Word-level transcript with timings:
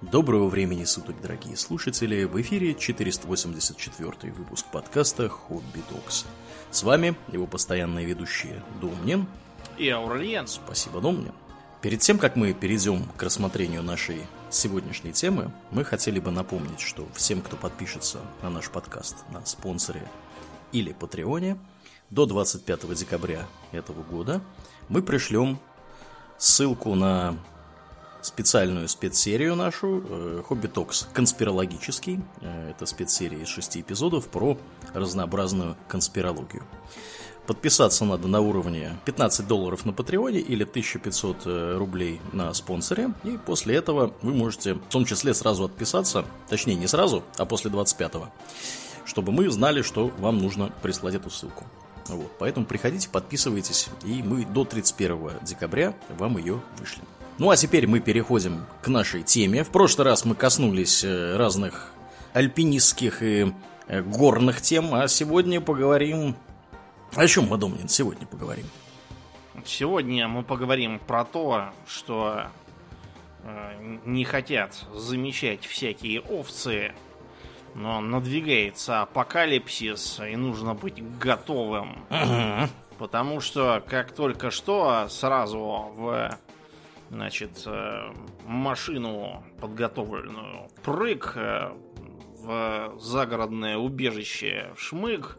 Доброго 0.00 0.46
времени 0.46 0.84
суток, 0.84 1.20
дорогие 1.20 1.56
слушатели! 1.56 2.22
В 2.22 2.40
эфире 2.40 2.76
484 2.76 4.32
выпуск 4.32 4.64
подкаста 4.70 5.28
«Хобби 5.28 5.82
Токс». 5.88 6.24
С 6.70 6.84
вами 6.84 7.16
его 7.32 7.48
постоянные 7.48 8.06
ведущие 8.06 8.62
Домнин 8.80 9.26
и 9.76 9.88
Аурельян. 9.88 10.46
Спасибо, 10.46 11.00
Домнин. 11.00 11.32
Перед 11.82 11.98
тем, 11.98 12.20
как 12.20 12.36
мы 12.36 12.52
перейдем 12.52 13.06
к 13.16 13.22
рассмотрению 13.24 13.82
нашей 13.82 14.22
сегодняшней 14.50 15.12
темы, 15.12 15.50
мы 15.72 15.82
хотели 15.82 16.20
бы 16.20 16.30
напомнить, 16.30 16.78
что 16.78 17.08
всем, 17.14 17.42
кто 17.42 17.56
подпишется 17.56 18.20
на 18.40 18.50
наш 18.50 18.70
подкаст 18.70 19.16
на 19.32 19.44
спонсоре 19.44 20.08
или 20.70 20.92
Патреоне, 20.92 21.58
до 22.10 22.24
25 22.24 22.94
декабря 22.94 23.48
этого 23.72 24.04
года 24.04 24.42
мы 24.88 25.02
пришлем 25.02 25.58
ссылку 26.38 26.94
на 26.94 27.36
специальную 28.28 28.88
спецсерию 28.88 29.56
нашу 29.56 30.04
э, 30.06 30.42
Хобби 30.46 30.68
Токс 30.68 31.08
конспирологический. 31.12 32.20
Э, 32.40 32.70
это 32.70 32.86
спецсерия 32.86 33.40
из 33.40 33.48
шести 33.48 33.80
эпизодов 33.80 34.28
про 34.28 34.58
разнообразную 34.94 35.76
конспирологию. 35.88 36.62
Подписаться 37.46 38.04
надо 38.04 38.28
на 38.28 38.40
уровне 38.40 38.98
15 39.06 39.48
долларов 39.48 39.86
на 39.86 39.94
Патреоне 39.94 40.38
или 40.38 40.64
1500 40.64 41.46
э, 41.46 41.76
рублей 41.78 42.20
на 42.32 42.52
спонсоре. 42.52 43.14
И 43.24 43.38
после 43.38 43.76
этого 43.76 44.12
вы 44.20 44.34
можете 44.34 44.74
в 44.74 44.86
том 44.90 45.06
числе 45.06 45.32
сразу 45.32 45.64
отписаться, 45.64 46.26
точнее 46.48 46.74
не 46.74 46.86
сразу, 46.86 47.24
а 47.38 47.46
после 47.46 47.70
25-го, 47.70 48.28
чтобы 49.06 49.32
мы 49.32 49.50
знали, 49.50 49.80
что 49.80 50.08
вам 50.18 50.38
нужно 50.38 50.70
прислать 50.82 51.14
эту 51.14 51.30
ссылку. 51.30 51.64
Вот, 52.08 52.30
поэтому 52.38 52.66
приходите, 52.66 53.08
подписывайтесь, 53.08 53.88
и 54.04 54.22
мы 54.22 54.44
до 54.44 54.64
31 54.64 55.30
декабря 55.42 55.94
вам 56.18 56.38
ее 56.38 56.60
вышлем. 56.78 57.04
Ну 57.38 57.50
а 57.50 57.56
теперь 57.56 57.86
мы 57.86 58.00
переходим 58.00 58.66
к 58.82 58.88
нашей 58.88 59.22
теме. 59.22 59.62
В 59.62 59.70
прошлый 59.70 60.06
раз 60.06 60.24
мы 60.24 60.34
коснулись 60.34 61.04
э, 61.04 61.36
разных 61.36 61.92
альпинистских 62.32 63.22
и 63.22 63.52
э, 63.86 64.02
горных 64.02 64.60
тем, 64.60 64.92
а 64.92 65.06
сегодня 65.06 65.60
поговорим... 65.60 66.34
О 67.14 67.26
чем, 67.28 67.48
Мадомнин, 67.48 67.88
сегодня 67.88 68.26
поговорим? 68.26 68.66
Сегодня 69.64 70.26
мы 70.26 70.42
поговорим 70.42 70.98
про 70.98 71.24
то, 71.24 71.70
что 71.86 72.48
э, 73.44 73.98
не 74.04 74.24
хотят 74.24 74.84
замечать 74.92 75.64
всякие 75.64 76.20
овцы 76.20 76.92
но 77.74 78.00
надвигается 78.00 79.02
апокалипсис, 79.02 80.20
и 80.20 80.34
нужно 80.34 80.74
быть 80.74 81.02
готовым. 81.18 82.04
Потому 82.98 83.40
что 83.40 83.82
как 83.86 84.10
только 84.10 84.50
что 84.50 85.06
сразу 85.08 85.58
в 85.94 86.36
значит, 87.10 87.62
э, 87.66 88.12
машину 88.44 89.44
подготовленную 89.60 90.68
прыг 90.82 91.32
э, 91.36 91.72
в 92.40 92.94
загородное 92.98 93.76
убежище 93.76 94.72
шмык. 94.76 95.38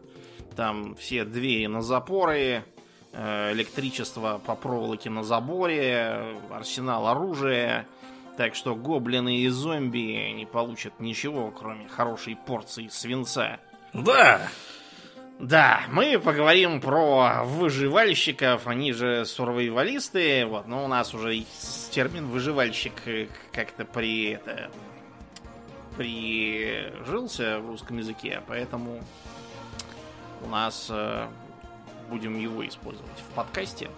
Там 0.56 0.94
все 0.94 1.24
двери 1.24 1.66
на 1.66 1.82
запоры, 1.82 2.64
э, 3.12 3.52
электричество 3.52 4.40
по 4.44 4.54
проволоке 4.54 5.10
на 5.10 5.22
заборе, 5.22 6.36
арсенал 6.50 7.08
оружия– 7.08 7.86
так 8.40 8.54
что 8.54 8.74
гоблины 8.74 9.40
и 9.40 9.48
зомби 9.48 10.32
не 10.32 10.46
получат 10.46 10.98
ничего, 10.98 11.50
кроме 11.50 11.86
хорошей 11.88 12.36
порции 12.36 12.88
свинца. 12.88 13.60
Да! 13.92 14.40
Да, 15.40 15.84
мы 15.88 16.18
поговорим 16.18 16.82
про 16.82 17.44
выживальщиков, 17.44 18.66
они 18.66 18.92
же 18.92 19.24
сурвайвалисты, 19.24 20.44
вот, 20.44 20.66
но 20.68 20.84
у 20.84 20.86
нас 20.86 21.14
уже 21.14 21.44
термин 21.90 22.28
выживальщик 22.28 22.92
как-то 23.50 23.86
при 23.86 24.32
это 24.32 24.70
прижился 25.96 27.58
в 27.58 27.68
русском 27.68 27.96
языке, 27.96 28.42
поэтому 28.46 29.02
у 30.44 30.48
нас 30.48 30.88
э, 30.90 31.26
будем 32.10 32.38
его 32.38 32.66
использовать 32.68 33.18
в 33.30 33.34
подкасте. 33.34 33.88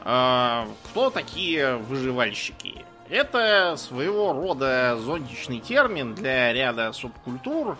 А, 0.00 0.66
кто 0.90 1.10
такие 1.10 1.76
выживальщики? 1.76 2.84
Это 3.08 3.76
своего 3.76 4.32
рода 4.32 4.98
зонтичный 4.98 5.60
термин 5.60 6.16
для 6.16 6.52
ряда 6.52 6.92
субкультур, 6.92 7.78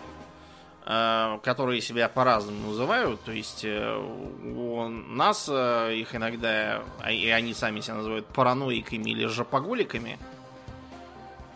которые 1.43 1.81
себя 1.81 2.09
по-разному 2.09 2.69
называют. 2.69 3.21
То 3.21 3.31
есть 3.31 3.63
э, 3.63 3.95
у 3.95 4.87
нас 4.87 5.47
э, 5.47 5.95
их 5.97 6.15
иногда, 6.15 6.81
а, 7.01 7.11
и 7.11 7.29
они 7.29 7.53
сами 7.53 7.79
себя 7.81 7.95
называют 7.95 8.25
параноиками 8.27 9.11
или 9.11 9.25
жопоголиками. 9.27 10.17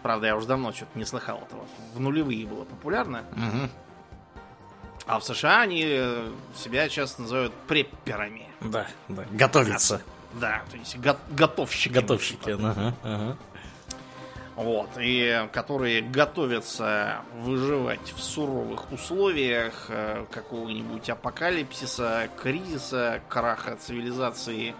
Правда, 0.03 0.27
я 0.27 0.35
уже 0.37 0.45
давно 0.45 0.71
что-то 0.71 0.99
не 0.99 1.05
слыхал 1.05 1.37
этого. 1.39 1.65
В 1.95 1.99
нулевые 1.99 2.45
было 2.45 2.65
популярно. 2.65 3.23
Угу. 3.31 3.69
А 5.07 5.19
в 5.19 5.23
США 5.23 5.61
они 5.61 5.83
э, 5.83 6.31
себя 6.55 6.87
часто 6.87 7.23
называют 7.23 7.53
препперами. 7.67 8.47
Да, 8.61 8.85
да. 9.09 9.25
Готовятся. 9.31 10.03
Да, 10.33 10.61
то 10.69 10.77
есть 10.77 10.97
го- 10.97 11.17
готовщики. 11.31 11.93
Готовщики, 11.93 12.51
ага, 12.51 12.95
ага. 13.03 13.37
Вот, 14.55 14.89
и 14.99 15.49
которые 15.51 16.01
готовятся 16.03 17.21
выживать 17.39 18.13
в 18.13 18.21
суровых 18.21 18.91
условиях 18.91 19.87
э, 19.89 20.25
какого-нибудь 20.29 21.09
апокалипсиса, 21.09 22.29
кризиса, 22.37 23.21
краха 23.29 23.75
цивилизации, 23.75 24.75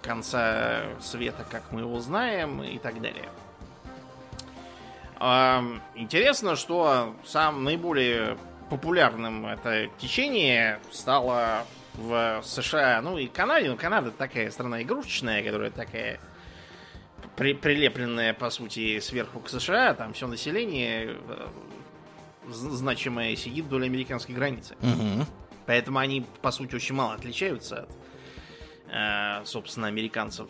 конца 0.00 0.84
света, 1.00 1.44
как 1.50 1.72
мы 1.72 1.80
его 1.80 1.98
знаем, 1.98 2.62
и 2.62 2.78
так 2.78 3.00
далее. 3.00 3.28
Интересно, 5.94 6.56
что 6.56 7.16
сам 7.24 7.64
наиболее 7.64 8.36
популярным 8.68 9.46
это 9.46 9.88
течение 9.98 10.78
стало 10.92 11.64
в 11.94 12.42
США, 12.44 13.00
ну 13.00 13.16
и 13.16 13.26
Канаде. 13.26 13.70
Ну, 13.70 13.76
Канада 13.76 14.10
такая 14.10 14.50
страна 14.50 14.82
игрушечная, 14.82 15.42
которая 15.42 15.70
такая 15.70 16.20
при, 17.36 17.52
прилепленная, 17.52 18.34
по 18.34 18.50
сути, 18.50 18.98
сверху 19.00 19.40
к 19.40 19.48
США. 19.48 19.94
Там 19.94 20.12
все 20.12 20.26
население 20.26 21.16
э, 21.28 21.48
значимое 22.48 23.36
сидит 23.36 23.66
вдоль 23.66 23.84
американской 23.84 24.34
границы. 24.34 24.76
Угу. 24.82 25.26
Поэтому 25.66 25.98
они, 25.98 26.24
по 26.42 26.50
сути, 26.50 26.74
очень 26.74 26.94
мало 26.94 27.14
отличаются 27.14 27.82
от, 27.82 27.90
э, 28.92 29.44
собственно, 29.44 29.88
американцев. 29.88 30.48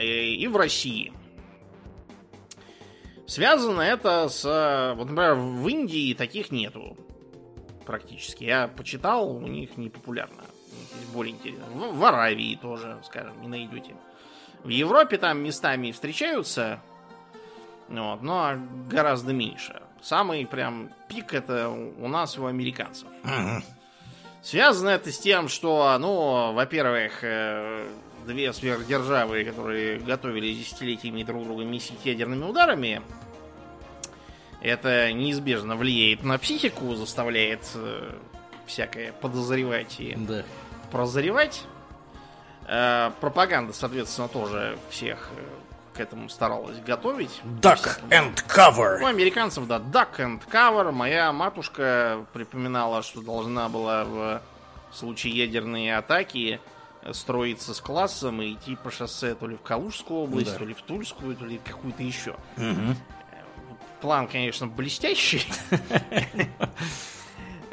И, 0.00 0.36
и 0.36 0.46
в 0.48 0.56
России. 0.56 1.12
Связано 3.26 3.82
это 3.82 4.28
с... 4.28 4.94
Вот, 4.96 5.08
например, 5.08 5.34
в 5.34 5.68
Индии 5.68 6.14
таких 6.14 6.50
нету 6.50 6.96
практически. 7.86 8.44
Я 8.44 8.68
почитал, 8.68 9.36
у 9.36 9.46
них 9.46 9.76
не 9.76 9.88
популярно 9.88 10.42
более 11.12 11.34
интересно. 11.34 11.64
В, 11.66 11.98
в 11.98 12.04
Аравии 12.04 12.58
тоже, 12.60 12.98
скажем, 13.04 13.40
не 13.40 13.48
найдете. 13.48 13.94
В 14.64 14.68
Европе 14.68 15.18
там 15.18 15.42
местами 15.42 15.90
встречаются, 15.90 16.80
вот, 17.88 18.22
но 18.22 18.54
гораздо 18.88 19.32
меньше. 19.32 19.82
Самый 20.00 20.46
прям 20.46 20.90
пик 21.08 21.34
это 21.34 21.68
у 21.68 22.08
нас 22.08 22.38
у 22.38 22.46
американцев. 22.46 23.08
Угу. 23.24 23.62
Связано 24.42 24.90
это 24.90 25.12
с 25.12 25.18
тем, 25.18 25.48
что, 25.48 25.96
ну, 25.98 26.52
во-первых, 26.52 27.20
э, 27.22 27.86
две 28.26 28.52
сверхдержавы, 28.52 29.44
которые 29.44 29.98
готовили 29.98 30.52
десятилетиями 30.52 31.22
друг 31.22 31.44
друга 31.44 31.64
месить 31.64 32.04
ядерными 32.04 32.44
ударами, 32.44 33.02
это 34.60 35.12
неизбежно 35.12 35.76
влияет 35.76 36.22
на 36.24 36.38
психику, 36.38 36.94
заставляет 36.94 37.60
э, 37.74 38.12
всякое 38.66 39.12
подозревать 39.12 40.00
и 40.00 40.14
да 40.16 40.44
прозревать. 40.92 41.64
Э, 42.66 43.10
пропаганда, 43.20 43.72
соответственно, 43.72 44.28
тоже 44.28 44.78
всех 44.90 45.30
э, 45.36 45.96
к 45.96 46.00
этому 46.00 46.28
старалась 46.28 46.78
готовить. 46.80 47.40
Duck 47.60 48.00
and 48.10 48.34
cover. 48.48 49.00
У 49.02 49.06
американцев, 49.06 49.66
да, 49.66 49.78
duck 49.78 50.16
and 50.18 50.40
cover. 50.50 50.90
Моя 50.92 51.32
матушка 51.32 52.24
припоминала, 52.32 53.02
что 53.02 53.20
должна 53.20 53.68
была 53.68 54.04
в 54.04 54.42
случае 54.92 55.36
ядерной 55.36 55.94
атаки 55.94 56.60
строиться 57.10 57.74
с 57.74 57.80
классом 57.80 58.40
и 58.42 58.52
идти 58.52 58.76
по 58.76 58.90
шоссе 58.90 59.34
то 59.34 59.46
ли 59.46 59.56
в 59.56 59.62
Калужскую 59.62 60.20
область, 60.20 60.52
да. 60.52 60.58
то 60.58 60.64
ли 60.64 60.74
в 60.74 60.82
Тульскую, 60.82 61.34
то 61.36 61.44
ли 61.44 61.58
какую-то 61.58 62.02
еще. 62.02 62.36
Угу. 62.56 62.96
План, 64.00 64.28
конечно, 64.28 64.66
блестящий. 64.66 65.44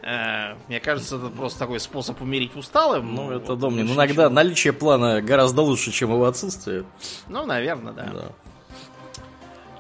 Э, 0.10 0.56
мне 0.68 0.80
кажется, 0.80 1.18
это 1.18 1.28
просто 1.28 1.60
такой 1.60 1.80
способ 1.80 2.20
умерить 2.22 2.56
усталым. 2.56 3.14
Ну, 3.14 3.32
это, 3.32 3.52
вот, 3.52 3.60
Домнин, 3.60 3.86
иногда 3.86 4.24
ничего. 4.24 4.30
наличие 4.30 4.74
плана 4.74 5.22
гораздо 5.22 5.62
лучше, 5.62 5.92
чем 5.92 6.12
его 6.12 6.26
отсутствие. 6.26 6.86
Ну, 7.28 7.46
наверное, 7.46 7.94
да. 7.94 8.06
да. 8.06 8.26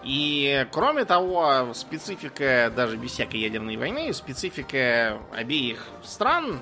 И, 0.03 0.67
кроме 0.71 1.05
того, 1.05 1.73
специфика, 1.73 2.71
даже 2.75 2.95
без 2.97 3.11
всякой 3.11 3.39
ядерной 3.39 3.77
войны, 3.77 4.13
специфика 4.13 5.17
обеих 5.35 5.83
стран, 6.03 6.59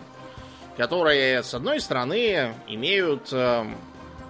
которые, 0.77 1.43
с 1.43 1.53
одной 1.53 1.81
стороны, 1.81 2.53
имеют 2.69 3.33
э, 3.33 3.65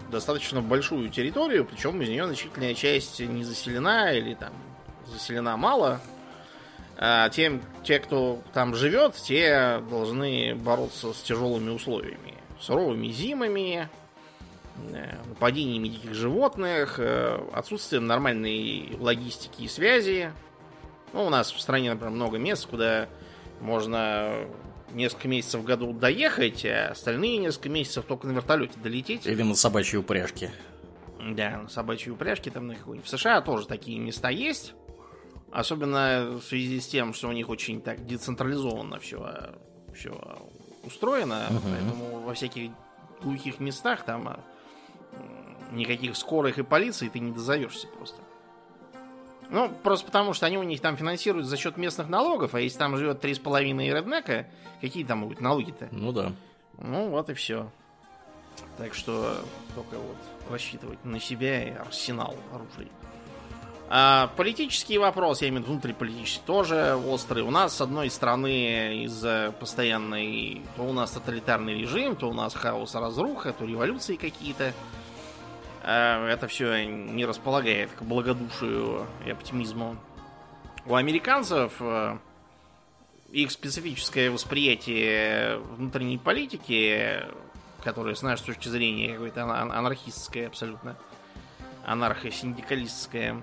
достаточно 0.10 0.62
большую 0.62 1.10
территорию, 1.10 1.64
причем 1.64 2.02
из 2.02 2.10
нее 2.10 2.26
значительная 2.26 2.74
часть 2.74 3.20
не 3.20 3.44
заселена 3.44 4.14
или 4.14 4.34
там 4.34 4.54
заселена 5.06 5.58
мало. 5.58 6.02
А 7.00 7.30
тем, 7.30 7.62
те, 7.84 8.00
кто 8.00 8.42
там 8.54 8.74
живет, 8.74 9.14
те 9.16 9.82
должны 9.90 10.56
бороться 10.56 11.14
с 11.14 11.22
тяжелыми 11.22 11.70
условиями. 11.70 12.34
Суровыми 12.60 13.10
зимами, 13.10 13.88
э, 14.92 15.16
нападениями 15.28 15.90
диких 15.90 16.16
животных, 16.16 16.96
э, 16.98 17.40
отсутствием 17.54 18.08
нормальной 18.08 18.96
логистики 19.00 19.64
и 19.64 19.68
связи. 19.68 20.32
Ну, 21.14 21.26
у 21.28 21.30
нас 21.30 21.52
в 21.52 21.60
стране, 21.60 21.92
например, 21.92 22.16
много 22.16 22.40
мест, 22.40 22.66
куда 22.66 23.08
можно 23.62 24.48
несколько 24.92 25.28
месяцев 25.28 25.62
в 25.62 25.66
году 25.66 25.94
доехать, 25.94 26.66
а 26.66 26.90
остальные 26.92 27.38
несколько 27.38 27.70
месяцев 27.70 28.06
только 28.06 28.26
на 28.26 28.32
вертолете 28.32 28.74
долететь. 28.82 29.28
Или 29.28 29.44
на 29.44 29.54
собачьей 29.54 30.00
упряжке. 30.00 30.52
Да, 31.20 31.60
на 31.62 31.70
собачьей 31.70 32.12
упряжке 32.12 32.50
там 32.50 32.68
на 32.68 32.76
В 32.76 33.08
США 33.08 33.42
тоже 33.42 33.68
такие 33.68 34.00
места 34.00 34.30
есть. 34.30 34.74
Особенно 35.52 36.38
в 36.40 36.42
связи 36.42 36.80
с 36.80 36.88
тем, 36.88 37.14
что 37.14 37.30
у 37.30 37.32
них 37.32 37.50
очень 37.50 37.82
так 37.82 38.06
децентрализованно 38.06 39.00
все, 39.00 39.54
все 39.94 40.40
устроено. 40.84 41.48
Угу. 41.50 41.60
Поэтому 41.64 42.20
во 42.20 42.34
всяких 42.34 42.72
глухих 43.22 43.60
местах 43.60 44.04
там 44.04 44.28
а, 44.28 44.40
никаких 45.72 46.16
скорых 46.16 46.60
и 46.60 46.64
полиции 46.64 47.10
ты 47.10 47.20
не 47.20 47.32
дозовешься 47.32 47.88
просто. 47.88 48.22
Ну, 49.50 49.70
просто 49.70 50.06
потому, 50.06 50.34
что 50.34 50.46
они 50.46 50.58
у 50.58 50.64
них 50.64 50.82
там 50.82 50.98
финансируют 50.98 51.48
за 51.48 51.56
счет 51.56 51.78
местных 51.78 52.10
налогов, 52.10 52.54
а 52.54 52.60
если 52.60 52.78
там 52.78 52.98
живет 52.98 53.24
3,5 53.24 53.94
реднека, 53.94 54.48
какие 54.82 55.06
там 55.06 55.24
будут 55.24 55.40
налоги-то? 55.40 55.88
Ну 55.92 56.12
да. 56.12 56.34
Ну, 56.78 57.10
вот 57.10 57.30
и 57.30 57.34
все. 57.34 57.72
Так 58.78 58.94
что 58.94 59.38
только 59.74 59.98
вот 59.98 60.18
рассчитывать 60.50 61.04
на 61.06 61.20
себя 61.20 61.64
и 61.64 61.72
арсенал 61.72 62.36
оружия. 62.54 62.92
А 63.90 64.28
политический 64.36 64.98
вопрос, 64.98 65.42
я 65.42 65.48
имею 65.48 65.62
в 65.62 65.66
виду 65.66 65.74
внутриполитический, 65.74 66.42
тоже 66.46 66.96
острый. 66.96 67.44
У 67.44 67.52
нас, 67.52 67.76
с 67.76 67.82
одной 67.82 68.10
стороны, 68.10 69.04
из-за 69.06 69.54
постоянной... 69.60 70.62
То 70.76 70.84
у 70.84 70.92
нас 70.92 71.12
тоталитарный 71.12 71.80
режим, 71.80 72.18
то 72.18 72.30
у 72.30 72.34
нас 72.34 72.54
хаос, 72.54 72.96
разруха, 72.96 73.54
то 73.54 73.66
революции 73.66 74.18
какие-то. 74.18 74.74
А 75.84 76.28
это 76.28 76.48
все 76.48 76.86
не 76.86 77.26
располагает 77.26 77.90
к 77.92 78.02
благодушию 78.02 79.08
и 79.26 79.30
оптимизму. 79.30 79.96
У 80.86 80.96
американцев 80.96 81.74
э, 81.80 82.18
их 83.32 83.52
специфическое 83.52 84.30
восприятие 84.30 85.60
внутренней 85.78 86.18
политики, 86.18 87.26
которое, 87.86 88.16
с 88.16 88.22
нашей 88.22 88.48
точки 88.48 88.68
зрения, 88.68 89.14
какое-то 89.14 89.44
анархистское 89.44 90.48
абсолютно, 90.48 90.98
анархо-синдикалистское, 91.86 93.42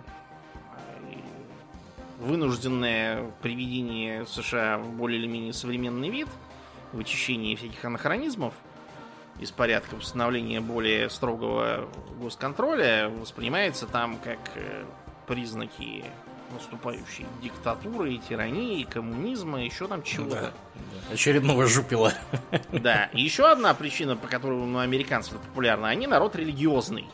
вынужденное 2.18 3.30
приведение 3.42 4.26
США 4.26 4.78
в 4.78 4.90
более 4.92 5.18
или 5.18 5.26
менее 5.26 5.52
современный 5.52 6.10
вид, 6.10 6.28
вычищение 6.92 7.56
всяких 7.56 7.84
анахронизмов– 7.84 8.54
из 9.40 9.50
порядка 9.50 9.94
установления 9.94 10.60
более 10.60 11.10
строгого 11.10 11.88
госконтроля 12.20 13.08
воспринимается 13.08 13.86
там 13.86 14.18
как 14.18 14.38
э, 14.54 14.84
признаки 15.26 16.04
наступающей 16.52 17.26
диктатуры, 17.42 18.16
тирании, 18.28 18.84
коммунизма, 18.84 19.64
еще 19.64 19.88
там 19.88 20.04
чего-то. 20.04 20.52
Да. 20.74 21.14
Очередного 21.14 21.66
жупила. 21.66 22.12
Да. 22.70 23.06
И 23.12 23.22
еще 23.22 23.50
одна 23.50 23.74
причина, 23.74 24.16
по 24.16 24.28
которой 24.28 24.58
ну, 24.58 24.78
американцев 24.78 25.34
это 25.34 25.42
популярно, 25.42 25.88
они 25.88 26.06
народ 26.06 26.36
религиозный. 26.36 27.06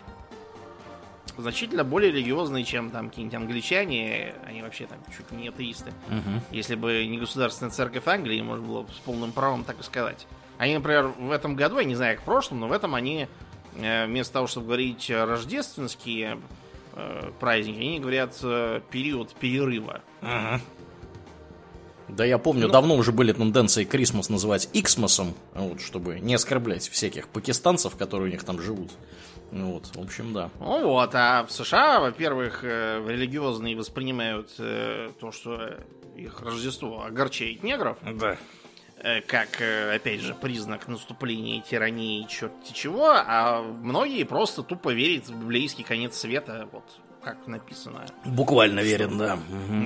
Значительно 1.38 1.84
более 1.84 2.12
религиозный, 2.12 2.64
чем 2.64 2.90
там 2.90 3.08
какие-нибудь 3.08 3.36
англичане. 3.36 4.34
Они 4.46 4.62
вообще 4.62 4.86
там 4.86 4.98
чуть 5.16 5.30
не 5.32 5.48
атеисты. 5.48 5.92
Угу. 6.08 6.42
Если 6.52 6.74
бы 6.74 7.06
не 7.06 7.18
государственная 7.18 7.70
церковь 7.72 8.06
Англии, 8.06 8.40
можно 8.40 8.66
было 8.66 8.86
с 8.86 8.98
полным 9.00 9.32
правом 9.32 9.64
так 9.64 9.80
и 9.80 9.82
сказать. 9.82 10.26
Они, 10.58 10.74
например, 10.74 11.12
в 11.18 11.30
этом 11.30 11.56
году, 11.56 11.78
я 11.78 11.84
не 11.84 11.94
знаю, 11.94 12.16
как 12.16 12.22
в 12.22 12.26
прошлом, 12.26 12.60
но 12.60 12.68
в 12.68 12.72
этом 12.72 12.94
они 12.94 13.28
э, 13.76 14.06
вместо 14.06 14.34
того, 14.34 14.46
чтобы 14.46 14.66
говорить 14.66 15.10
рождественские 15.10 16.38
э, 16.92 17.30
праздники, 17.40 17.78
они 17.78 18.00
говорят 18.00 18.36
э, 18.42 18.80
период 18.90 19.32
перерыва. 19.34 20.02
Ага. 20.20 20.60
Да 22.08 22.24
я 22.24 22.38
помню, 22.38 22.66
ну, 22.66 22.72
давно 22.72 22.96
уже 22.96 23.12
были 23.12 23.32
тенденции 23.32 23.84
Крисмас 23.84 24.28
называть 24.28 24.68
Иксмосом, 24.72 25.34
вот, 25.54 25.80
чтобы 25.80 26.18
не 26.20 26.34
оскорблять 26.34 26.88
всяких 26.88 27.28
пакистанцев, 27.28 27.96
которые 27.96 28.28
у 28.28 28.32
них 28.32 28.44
там 28.44 28.60
живут. 28.60 28.90
Ну 29.52 29.72
вот, 29.72 29.94
в 29.94 30.00
общем, 30.00 30.32
да. 30.32 30.50
Ну 30.60 30.88
вот, 30.88 31.10
а 31.14 31.44
в 31.44 31.50
США, 31.52 32.00
во-первых, 32.00 32.62
религиозные 32.62 33.76
воспринимают 33.76 34.54
то, 34.56 35.32
что 35.32 35.76
их 36.16 36.40
Рождество 36.40 37.04
огорчает 37.04 37.62
негров. 37.62 37.98
Да. 38.02 38.36
Э, 39.02 39.22
как, 39.22 39.62
э, 39.62 39.94
опять 39.94 40.20
же, 40.20 40.34
признак 40.34 40.86
наступления 40.86 41.62
тирании 41.62 42.26
черти 42.26 42.74
чего, 42.74 43.12
а 43.14 43.62
многие 43.62 44.24
просто 44.24 44.62
тупо 44.62 44.92
верят 44.92 45.26
в 45.26 45.40
библейский 45.40 45.84
конец 45.84 46.18
света, 46.18 46.68
вот 46.70 46.84
как 47.22 47.46
написано. 47.46 48.04
Буквально 48.26 48.80
верят, 48.80 49.16
да. 49.16 49.38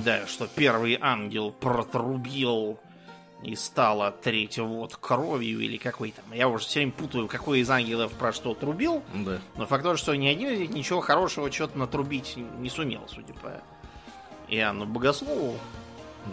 Да, 0.05 0.27
что 0.27 0.49
первый 0.49 0.99
ангел 1.01 1.53
протрубил 1.53 2.81
и 3.45 3.55
стало 3.57 4.11
третье 4.11 4.63
вот 4.63 4.97
кровью 4.97 5.61
или 5.61 5.77
какой 5.77 6.13
там. 6.13 6.25
Я 6.33 6.49
уже 6.49 6.65
все 6.65 6.81
время 6.81 6.93
путаю, 6.93 7.29
какой 7.29 7.61
из 7.61 7.71
ангелов 7.71 8.13
про 8.13 8.33
что 8.33 8.55
трубил. 8.55 9.03
Да. 9.13 9.39
Но 9.57 9.67
факт 9.67 9.85
то, 9.85 9.97
что 9.97 10.15
ни 10.15 10.27
один 10.27 10.49
из 10.51 10.59
них 10.59 10.71
ничего 10.71 11.01
хорошего 11.01 11.53
что-то 11.53 11.79
натрубить 11.79 12.37
не 12.37 12.71
сумел, 12.71 13.03
судя 13.09 13.35
по 13.35 13.63
Иоанну 14.49 14.87
Богослову. 14.87 15.59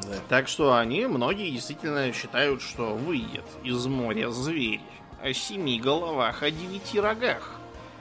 Да. 0.03 0.15
Так 0.29 0.47
что 0.47 0.75
они, 0.75 1.05
многие 1.05 1.51
действительно 1.51 2.11
считают, 2.13 2.61
что 2.61 2.95
выйдет 2.95 3.45
из 3.63 3.85
моря 3.87 4.29
зверь 4.31 4.81
о 5.21 5.33
семи 5.33 5.79
головах, 5.79 6.43
о 6.43 6.49
девяти 6.49 6.99
рогах, 6.99 7.59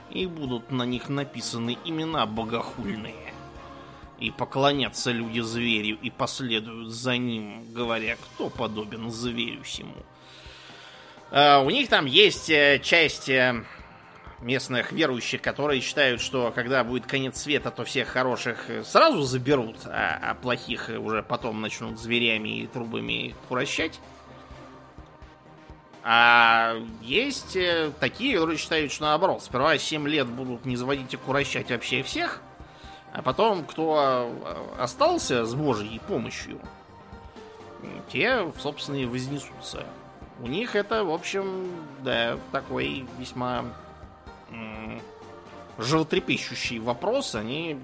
и 0.09 0.25
будут 0.25 0.71
на 0.71 0.83
них 0.83 1.09
написаны 1.09 1.77
имена 1.83 2.25
богохульные. 2.25 3.30
И 4.21 4.29
поклонятся 4.29 5.11
люди 5.11 5.39
зверю 5.39 5.97
и 5.99 6.11
последуют 6.11 6.91
за 6.91 7.17
ним, 7.17 7.65
говоря, 7.73 8.15
кто 8.15 8.49
подобен 8.49 9.09
зверю 9.09 9.63
сему. 9.65 9.95
А, 11.31 11.59
у 11.61 11.71
них 11.71 11.89
там 11.89 12.05
есть 12.05 12.51
э, 12.51 12.79
часть 12.83 13.29
э, 13.29 13.63
местных 14.41 14.91
верующих, 14.91 15.41
которые 15.41 15.81
считают, 15.81 16.21
что 16.21 16.51
когда 16.53 16.83
будет 16.83 17.07
конец 17.07 17.41
света, 17.41 17.71
то 17.71 17.83
всех 17.83 18.09
хороших 18.09 18.69
сразу 18.83 19.23
заберут, 19.23 19.77
а, 19.85 20.19
а 20.21 20.35
плохих 20.35 20.91
уже 20.95 21.23
потом 21.23 21.59
начнут 21.59 21.99
зверями 21.99 22.59
и 22.59 22.67
трубами 22.67 23.33
курощать. 23.47 23.99
А 26.03 26.75
есть 27.01 27.55
э, 27.55 27.91
такие, 27.99 28.33
которые 28.35 28.57
считают, 28.57 28.91
что 28.91 29.05
наоборот, 29.05 29.41
сперва 29.41 29.79
7 29.79 30.07
лет 30.07 30.27
будут 30.27 30.65
не 30.65 30.75
заводить 30.75 31.11
и 31.13 31.17
курощать 31.17 31.71
вообще 31.71 32.03
всех, 32.03 32.41
а 33.13 33.21
потом, 33.21 33.65
кто 33.65 34.33
э, 34.43 34.81
остался 34.81 35.45
с 35.45 35.53
Божьей 35.53 35.99
помощью, 35.99 36.59
те, 38.11 38.51
собственно, 38.59 38.97
и 38.97 39.05
вознесутся. 39.05 39.85
У 40.39 40.47
них 40.47 40.75
это, 40.75 41.03
в 41.03 41.11
общем, 41.11 41.71
да, 42.03 42.37
такой 42.51 43.05
весьма 43.17 43.65
животрепещущий 45.77 46.79
вопрос. 46.79 47.35
Они 47.35 47.79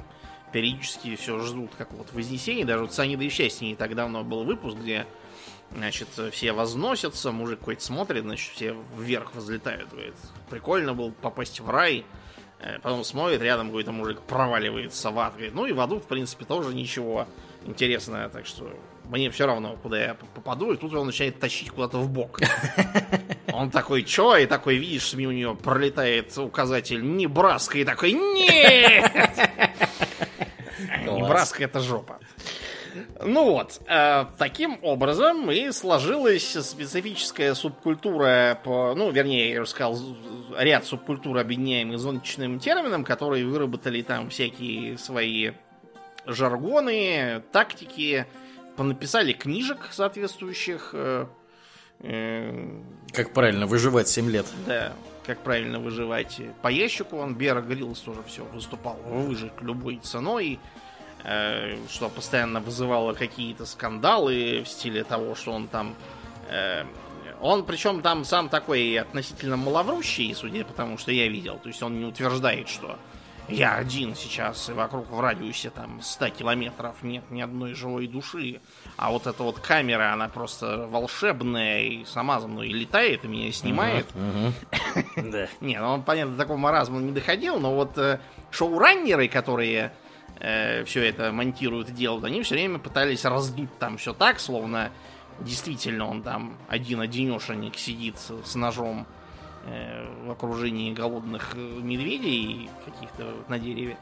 периодически 0.52 1.16
все 1.16 1.40
ждут 1.40 1.72
как 1.78 1.92
вот 1.94 2.12
вознесения. 2.14 2.66
Даже 2.66 2.82
вот 2.82 2.94
Санида 2.94 3.24
и 3.24 3.30
Счастье 3.30 3.68
не 3.68 3.76
так 3.76 3.96
давно 3.96 4.24
был 4.24 4.44
выпуск, 4.44 4.78
где 4.78 5.06
Значит, 5.76 6.08
все 6.32 6.54
возносятся, 6.54 7.32
мужик 7.32 7.60
какой-то 7.60 7.84
смотрит, 7.84 8.24
значит, 8.24 8.54
все 8.54 8.76
вверх 8.98 9.36
взлетают. 9.36 9.90
Говорит, 9.90 10.16
прикольно 10.50 10.94
было 10.94 11.12
попасть 11.12 11.60
в 11.60 11.70
рай. 11.70 12.06
Э, 12.60 12.80
потом 12.82 13.04
смотрит, 13.04 13.42
рядом 13.42 13.68
какой-то 13.68 13.92
мужик 13.92 14.22
проваливается 14.22 15.12
в 15.12 15.20
ад. 15.20 15.34
Говорит, 15.34 15.54
ну 15.54 15.66
и 15.66 15.74
в 15.74 15.80
аду, 15.80 16.00
в 16.00 16.08
принципе, 16.08 16.46
тоже 16.46 16.74
ничего 16.74 17.28
интересного. 17.66 18.30
Так 18.30 18.46
что 18.46 18.72
мне 19.10 19.30
все 19.30 19.46
равно, 19.46 19.78
куда 19.82 20.00
я 20.00 20.14
попаду. 20.16 20.74
И 20.74 20.78
тут 20.78 20.94
он 20.94 21.08
начинает 21.08 21.40
тащить 21.40 21.70
куда-то 21.70 22.00
в 22.00 22.10
бок. 22.10 22.40
Он 23.54 23.72
такой, 23.72 24.04
чё? 24.04 24.36
И 24.36 24.46
такой, 24.46 24.76
видишь, 24.76 25.14
мимо 25.14 25.34
него 25.34 25.56
пролетает 25.56 26.38
указатель 26.38 27.02
Небраска. 27.02 27.80
И 27.80 27.86
такой, 27.86 28.12
нет! 28.12 29.10
Небраска 31.06 31.64
это 31.64 31.80
жопа. 31.80 32.20
Ну 33.24 33.52
вот, 33.52 33.82
э, 33.88 34.26
таким 34.38 34.80
образом 34.82 35.52
и 35.52 35.72
сложилась 35.72 36.58
специфическая 36.62 37.54
субкультура 37.54 38.60
по, 38.64 38.94
ну, 38.96 39.12
вернее, 39.12 39.54
я 39.54 39.62
уже 39.62 39.72
сказал, 39.72 39.98
ряд 40.58 40.86
субкультур, 40.86 41.38
объединяемых 41.38 42.00
зонтичным 42.00 42.60
термином, 42.60 43.04
которые 43.04 43.46
выработали 43.46 44.02
там 44.02 44.30
всякие 44.30 44.98
свои 44.98 45.52
жаргоны, 46.26 47.44
тактики, 47.52 48.26
понаписали 48.76 49.34
книжек 49.34 49.90
соответствующих, 49.92 50.92
э, 50.94 51.26
как 53.12 53.34
правильно 53.34 53.66
выживать 53.66 54.08
7 54.08 54.30
лет. 54.30 54.46
Да. 54.66 54.94
как 55.26 55.40
правильно 55.40 55.80
выживать 55.80 56.40
по 56.62 56.70
ящику. 56.70 57.18
Он 57.18 57.36
Бера 57.36 57.62
Гриллс 57.62 58.00
тоже 58.00 58.24
все 58.28 58.46
выступал 58.46 58.98
выжить 59.04 59.52
любой 59.60 59.98
ценой, 59.98 60.54
э, 60.54 60.87
что 61.24 62.10
постоянно 62.10 62.60
вызывало 62.60 63.14
какие-то 63.14 63.66
скандалы 63.66 64.64
в 64.66 64.70
стиле 64.70 65.04
того, 65.04 65.36
что 65.36 65.52
он 65.52 65.68
там... 65.68 65.96
Э, 66.50 66.86
он, 67.42 67.66
причем 67.66 68.02
там 68.02 68.24
сам 68.24 68.50
такой 68.50 68.98
относительно 68.98 69.58
маловрущий, 69.58 70.34
судя 70.34 70.64
по 70.64 70.74
тому, 70.74 70.98
что 70.98 71.12
я 71.12 71.28
видел. 71.28 71.60
То 71.60 71.70
есть 71.70 71.84
он 71.84 72.00
не 72.00 72.06
утверждает, 72.06 72.68
что 72.70 72.98
я 73.48 73.76
один 73.76 74.16
сейчас, 74.16 74.70
и 74.70 74.74
вокруг 74.74 75.10
в 75.10 75.20
радиусе 75.20 75.70
там 75.70 76.02
100 76.02 76.30
километров 76.30 77.02
нет 77.02 77.24
ни 77.32 77.42
одной 77.42 77.74
живой 77.74 78.08
души. 78.08 78.60
А 78.98 79.12
вот 79.12 79.26
эта 79.26 79.42
вот 79.44 79.60
камера, 79.60 80.14
она 80.14 80.28
просто 80.28 80.88
волшебная 80.88 81.82
и 81.84 82.06
сама 82.06 82.40
за 82.40 82.48
мной 82.48 82.70
летает 82.70 83.24
и 83.24 83.28
меня 83.28 83.52
снимает. 83.52 84.08
Не, 85.62 85.80
ну 85.80 85.88
он, 85.88 86.04
понятно, 86.04 86.34
до 86.34 86.42
такого 86.42 86.58
маразма 86.58 87.00
не 87.00 87.12
доходил, 87.12 87.60
но 87.60 87.74
вот 87.74 87.98
э, 87.98 88.20
шоураннеры, 88.52 89.28
которые 89.28 89.94
э, 90.40 90.84
все 90.86 91.08
это 91.08 91.32
монтируют 91.32 91.90
и 91.90 91.92
делают, 91.92 92.26
они 92.26 92.42
все 92.42 92.56
время 92.56 92.80
пытались 92.80 93.26
раздуть 93.26 93.78
там 93.80 93.98
все 93.98 94.14
так, 94.14 94.40
словно 94.40 94.92
действительно 95.40 96.08
он 96.10 96.24
там 96.24 96.58
один-одинешенек 96.68 97.76
сидит 97.78 98.16
с 98.18 98.56
ножом 98.56 99.06
э, 99.66 100.08
в 100.26 100.32
окружении 100.32 100.94
голодных 100.94 101.54
медведей 101.56 102.70
каких-то 102.86 103.34
на 103.48 103.60
дереве. 103.60 103.98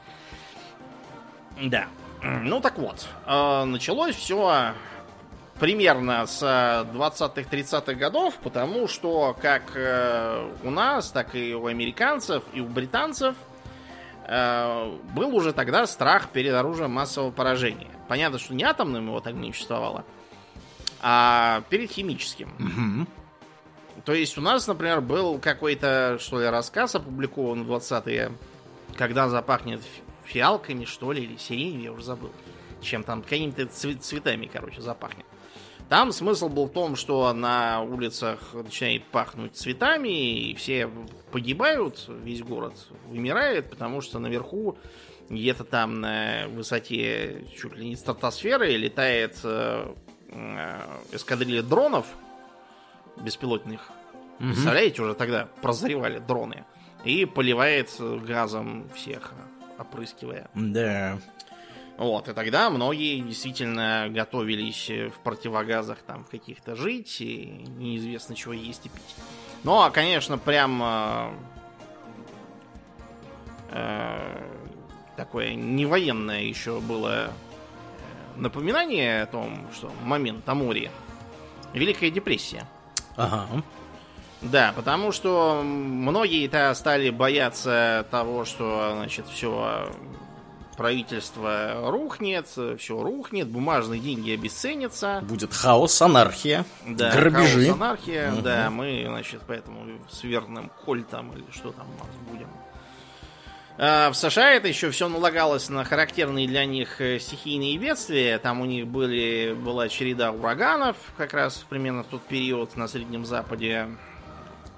Да. 1.62 1.86
Ну 2.22 2.60
так 2.60 2.78
вот, 2.78 3.06
э, 3.26 3.64
началось 3.64 4.14
все 4.14 4.74
примерно 5.58 6.26
с 6.26 6.42
20-30-х 6.42 7.94
годов, 7.94 8.34
потому 8.42 8.88
что 8.88 9.36
как 9.40 9.62
э, 9.74 10.50
у 10.64 10.70
нас, 10.70 11.10
так 11.10 11.34
и 11.34 11.54
у 11.54 11.66
американцев, 11.66 12.42
и 12.52 12.60
у 12.60 12.66
британцев 12.66 13.34
э, 13.34 13.45
был 14.26 15.36
уже 15.36 15.52
тогда 15.52 15.86
страх 15.86 16.30
перед 16.30 16.52
оружием 16.54 16.90
массового 16.90 17.30
поражения. 17.30 17.90
Понятно, 18.08 18.38
что 18.38 18.54
не 18.54 18.64
атомным 18.64 19.06
его 19.06 19.20
так 19.20 19.34
не 19.34 19.52
существовало, 19.52 20.04
а 21.00 21.62
перед 21.70 21.90
химическим. 21.90 22.52
Угу. 22.58 23.06
То 24.04 24.14
есть 24.14 24.36
у 24.38 24.40
нас, 24.40 24.66
например, 24.66 25.00
был 25.00 25.38
какой-то, 25.38 26.18
что 26.20 26.40
ли, 26.40 26.46
рассказ 26.48 26.94
опубликован 26.94 27.64
в 27.64 27.72
20-е, 27.72 28.32
когда 28.96 29.28
запахнет 29.28 29.82
фиалками, 30.24 30.84
что 30.84 31.12
ли, 31.12 31.24
или 31.24 31.36
сиренью, 31.36 31.82
я 31.82 31.92
уже 31.92 32.02
забыл. 32.02 32.32
Чем 32.80 33.04
там, 33.04 33.22
какими-то 33.22 33.66
цветами, 33.66 34.50
короче, 34.52 34.80
запахнет. 34.80 35.26
Там 35.88 36.10
смысл 36.10 36.48
был 36.48 36.66
в 36.66 36.72
том, 36.72 36.96
что 36.96 37.32
на 37.32 37.80
улицах 37.82 38.54
начинает 38.54 39.04
пахнуть 39.04 39.54
цветами, 39.54 40.48
и 40.50 40.54
все 40.56 40.90
погибают, 41.30 42.06
весь 42.08 42.42
город 42.42 42.74
вымирает, 43.06 43.70
потому 43.70 44.00
что 44.00 44.18
наверху 44.18 44.76
где-то 45.28 45.64
там 45.64 46.00
на 46.00 46.46
высоте 46.48 47.44
чуть 47.56 47.76
ли 47.76 47.88
не 47.88 47.96
стратосферы 47.96 48.76
летает 48.76 49.38
э, 49.44 49.92
э, 50.28 50.80
эскадрилья 51.12 51.62
дронов 51.62 52.06
беспилотных. 53.20 53.90
Угу. 54.40 54.48
Представляете, 54.48 55.02
уже 55.02 55.14
тогда 55.14 55.48
прозревали 55.62 56.18
дроны. 56.18 56.64
И 57.04 57.24
поливает 57.24 57.90
газом 58.00 58.88
всех 58.94 59.32
опрыскивая. 59.78 60.48
Да. 60.54 61.18
Вот, 61.98 62.28
и 62.28 62.34
тогда 62.34 62.68
многие 62.68 63.20
действительно 63.20 64.08
готовились 64.10 64.88
в 64.88 65.18
противогазах 65.24 65.98
там 66.06 66.24
каких-то 66.24 66.76
жить, 66.76 67.20
и 67.20 67.64
неизвестно 67.78 68.34
чего 68.34 68.52
есть 68.52 68.84
и 68.84 68.90
пить. 68.90 69.16
Ну, 69.64 69.80
а, 69.80 69.90
конечно, 69.90 70.36
прям 70.36 70.82
э, 70.82 71.30
э, 73.70 74.42
такое 75.16 75.54
невоенное 75.54 76.42
еще 76.42 76.80
было 76.80 77.28
э, 77.28 77.30
напоминание 78.36 79.22
о 79.22 79.26
том, 79.26 79.66
что 79.72 79.90
момент 80.04 80.46
Амури. 80.46 80.90
Великая 81.72 82.10
депрессия. 82.10 82.68
Ага. 83.16 83.46
Да, 84.42 84.72
потому 84.76 85.12
что 85.12 85.62
многие-то 85.64 86.72
стали 86.74 87.08
бояться 87.08 88.06
того, 88.10 88.44
что, 88.44 88.92
значит, 88.96 89.26
все 89.28 89.90
правительство 90.76 91.90
рухнет, 91.90 92.46
все 92.46 93.02
рухнет, 93.02 93.48
бумажные 93.48 94.00
деньги 94.00 94.32
обесценятся. 94.32 95.20
Будет 95.22 95.54
хаос, 95.54 96.00
анархия, 96.02 96.64
да, 96.86 97.12
грабежи. 97.12 97.66
Хаос, 97.66 97.76
анархия, 97.76 98.32
угу. 98.32 98.42
да, 98.42 98.70
мы, 98.70 99.04
значит, 99.06 99.40
поэтому 99.46 99.98
с 100.10 100.22
верным 100.22 100.70
кольтом 100.84 101.32
или 101.32 101.44
что 101.50 101.72
там 101.72 101.86
у 101.88 102.04
нас 102.04 102.14
будем. 102.30 102.48
А 103.78 104.10
в 104.10 104.14
США 104.14 104.52
это 104.52 104.68
еще 104.68 104.90
все 104.90 105.08
налагалось 105.08 105.68
на 105.68 105.84
характерные 105.84 106.48
для 106.48 106.64
них 106.64 107.00
э, 107.00 107.18
стихийные 107.18 107.76
бедствия. 107.76 108.38
Там 108.38 108.62
у 108.62 108.64
них 108.64 108.86
были, 108.86 109.54
была 109.54 109.88
череда 109.88 110.32
ураганов, 110.32 110.96
как 111.18 111.34
раз 111.34 111.64
примерно 111.68 112.02
в 112.02 112.06
тот 112.06 112.22
период 112.22 112.74
на 112.76 112.88
Среднем 112.88 113.26
Западе 113.26 113.88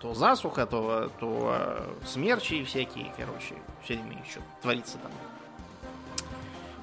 то 0.01 0.15
засуха, 0.15 0.67
то, 0.67 1.11
то 1.19 1.55
э, 1.59 2.07
смерчи 2.07 2.65
всякие, 2.65 3.13
короче, 3.17 3.55
все 3.85 3.95
время 3.95 4.23
еще 4.25 4.41
творится 4.63 4.99
там. 4.99 5.11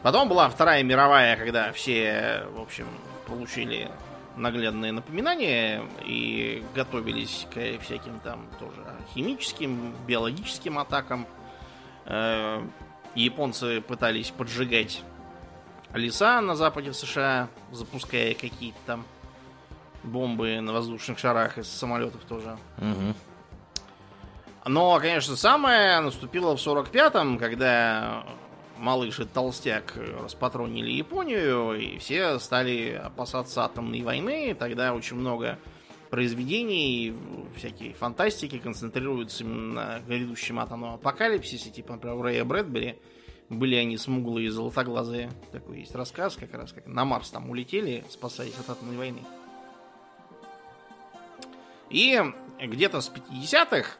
Потом 0.05 0.29
была 0.29 0.47
Вторая 0.49 0.83
мировая, 0.83 1.35
когда 1.35 1.71
все, 1.71 2.43
в 2.51 2.61
общем, 2.61 2.85
получили 3.25 3.89
наглядные 4.35 4.91
напоминания 4.91 5.81
и 6.05 6.63
готовились 6.75 7.47
к 7.51 7.81
всяким 7.81 8.19
там 8.19 8.45
тоже 8.59 8.83
химическим, 9.15 9.95
биологическим 10.05 10.77
атакам. 10.77 11.25
Э, 12.05 12.63
японцы 13.15 13.81
пытались 13.81 14.29
поджигать 14.29 15.01
леса 15.91 16.39
на 16.39 16.55
западе 16.55 16.93
США, 16.93 17.47
запуская 17.71 18.35
какие-то 18.35 18.77
там 18.85 19.05
бомбы 20.03 20.59
на 20.61 20.71
воздушных 20.71 21.17
шарах 21.17 21.57
из 21.57 21.67
самолетов 21.67 22.21
тоже. 22.25 22.59
Угу. 22.77 23.15
Но, 24.65 24.99
конечно, 24.99 25.35
самое 25.35 25.99
наступило 25.99 26.55
в 26.55 26.59
45-м, 26.59 27.39
когда 27.39 28.23
малыш 28.77 29.19
и 29.19 29.25
толстяк 29.25 29.95
распатронили 30.21 30.91
Японию, 30.91 31.73
и 31.73 31.97
все 31.97 32.39
стали 32.39 32.91
опасаться 32.91 33.63
атомной 33.63 34.01
войны. 34.01 34.55
Тогда 34.57 34.93
очень 34.93 35.15
много 35.17 35.59
произведений, 36.09 37.15
всякие 37.57 37.93
фантастики 37.93 38.57
концентрируются 38.57 39.43
на 39.43 39.99
грядущем 40.07 40.59
атомном 40.59 40.95
апокалипсисе, 40.95 41.69
типа, 41.71 41.93
например, 41.93 42.21
Рэя 42.21 42.45
Брэдбери. 42.45 42.95
Были 43.49 43.75
они 43.75 43.97
смуглые 43.97 44.47
и 44.47 44.49
золотоглазые. 44.49 45.31
Такой 45.51 45.79
есть 45.79 45.93
рассказ, 45.93 46.35
как 46.35 46.53
раз 46.53 46.73
как 46.73 46.87
на 46.87 47.05
Марс 47.05 47.29
там 47.29 47.49
улетели, 47.49 48.03
спасаясь 48.09 48.57
от 48.57 48.69
атомной 48.69 48.97
войны. 48.97 49.21
И 51.89 52.19
где-то 52.59 53.01
с 53.01 53.11
50-х 53.11 53.97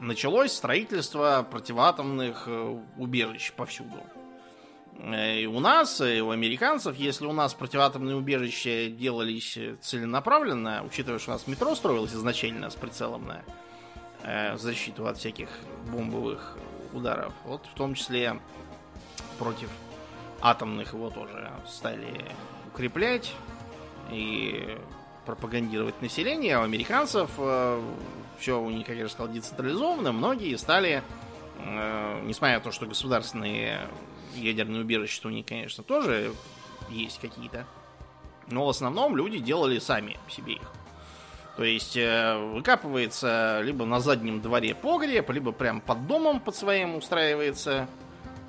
началось 0.00 0.52
строительство 0.52 1.46
противоатомных 1.48 2.44
э, 2.46 2.80
убежищ 2.96 3.52
повсюду. 3.52 4.02
Э, 4.98 5.40
и 5.40 5.46
у 5.46 5.60
нас, 5.60 6.00
и 6.00 6.20
у 6.20 6.30
американцев, 6.30 6.96
если 6.96 7.26
у 7.26 7.32
нас 7.32 7.54
противоатомные 7.54 8.16
убежища 8.16 8.88
делались 8.88 9.58
целенаправленно, 9.80 10.82
учитывая, 10.84 11.18
что 11.18 11.30
у 11.30 11.34
нас 11.34 11.46
метро 11.46 11.74
строилось 11.74 12.14
изначально 12.14 12.70
с 12.70 12.74
прицелом 12.74 13.26
на 13.26 13.42
э, 14.22 14.56
защиту 14.56 15.06
от 15.06 15.18
всяких 15.18 15.48
бомбовых 15.92 16.56
ударов, 16.92 17.32
вот 17.44 17.66
в 17.66 17.74
том 17.74 17.94
числе 17.94 18.40
против 19.38 19.70
атомных 20.40 20.92
его 20.92 21.10
тоже 21.10 21.50
стали 21.68 22.24
укреплять. 22.66 23.32
И 24.10 24.76
пропагандировать 25.26 26.00
население, 26.02 26.56
а 26.56 26.60
у 26.60 26.64
американцев 26.64 27.30
э, 27.38 27.82
все 28.38 28.60
у 28.60 28.70
них, 28.70 28.86
как 28.86 28.96
я 28.96 29.06
децентрализовано. 29.06 30.12
Многие 30.12 30.56
стали, 30.56 31.02
э, 31.58 32.20
несмотря 32.24 32.56
на 32.56 32.64
то, 32.64 32.72
что 32.72 32.86
государственные 32.86 33.80
ядерные 34.34 34.82
убежища 34.82 35.26
у 35.28 35.30
них, 35.30 35.46
конечно, 35.46 35.82
тоже 35.84 36.32
есть 36.88 37.20
какие-то, 37.20 37.66
но 38.48 38.66
в 38.66 38.68
основном 38.68 39.16
люди 39.16 39.38
делали 39.38 39.78
сами 39.78 40.16
себе 40.28 40.54
их. 40.54 40.72
То 41.56 41.64
есть 41.64 41.96
э, 41.96 42.38
выкапывается 42.54 43.60
либо 43.62 43.84
на 43.84 44.00
заднем 44.00 44.40
дворе 44.40 44.74
погреб, 44.74 45.28
либо 45.30 45.52
прям 45.52 45.80
под 45.80 46.06
домом 46.06 46.40
под 46.40 46.56
своим 46.56 46.96
устраивается 46.96 47.86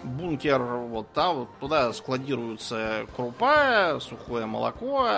бункер. 0.04 0.62
Вот 0.62 1.12
там 1.14 1.40
вот 1.40 1.50
туда 1.60 1.92
складируются 1.94 3.06
крупа, 3.16 4.00
сухое 4.00 4.46
молоко, 4.46 5.10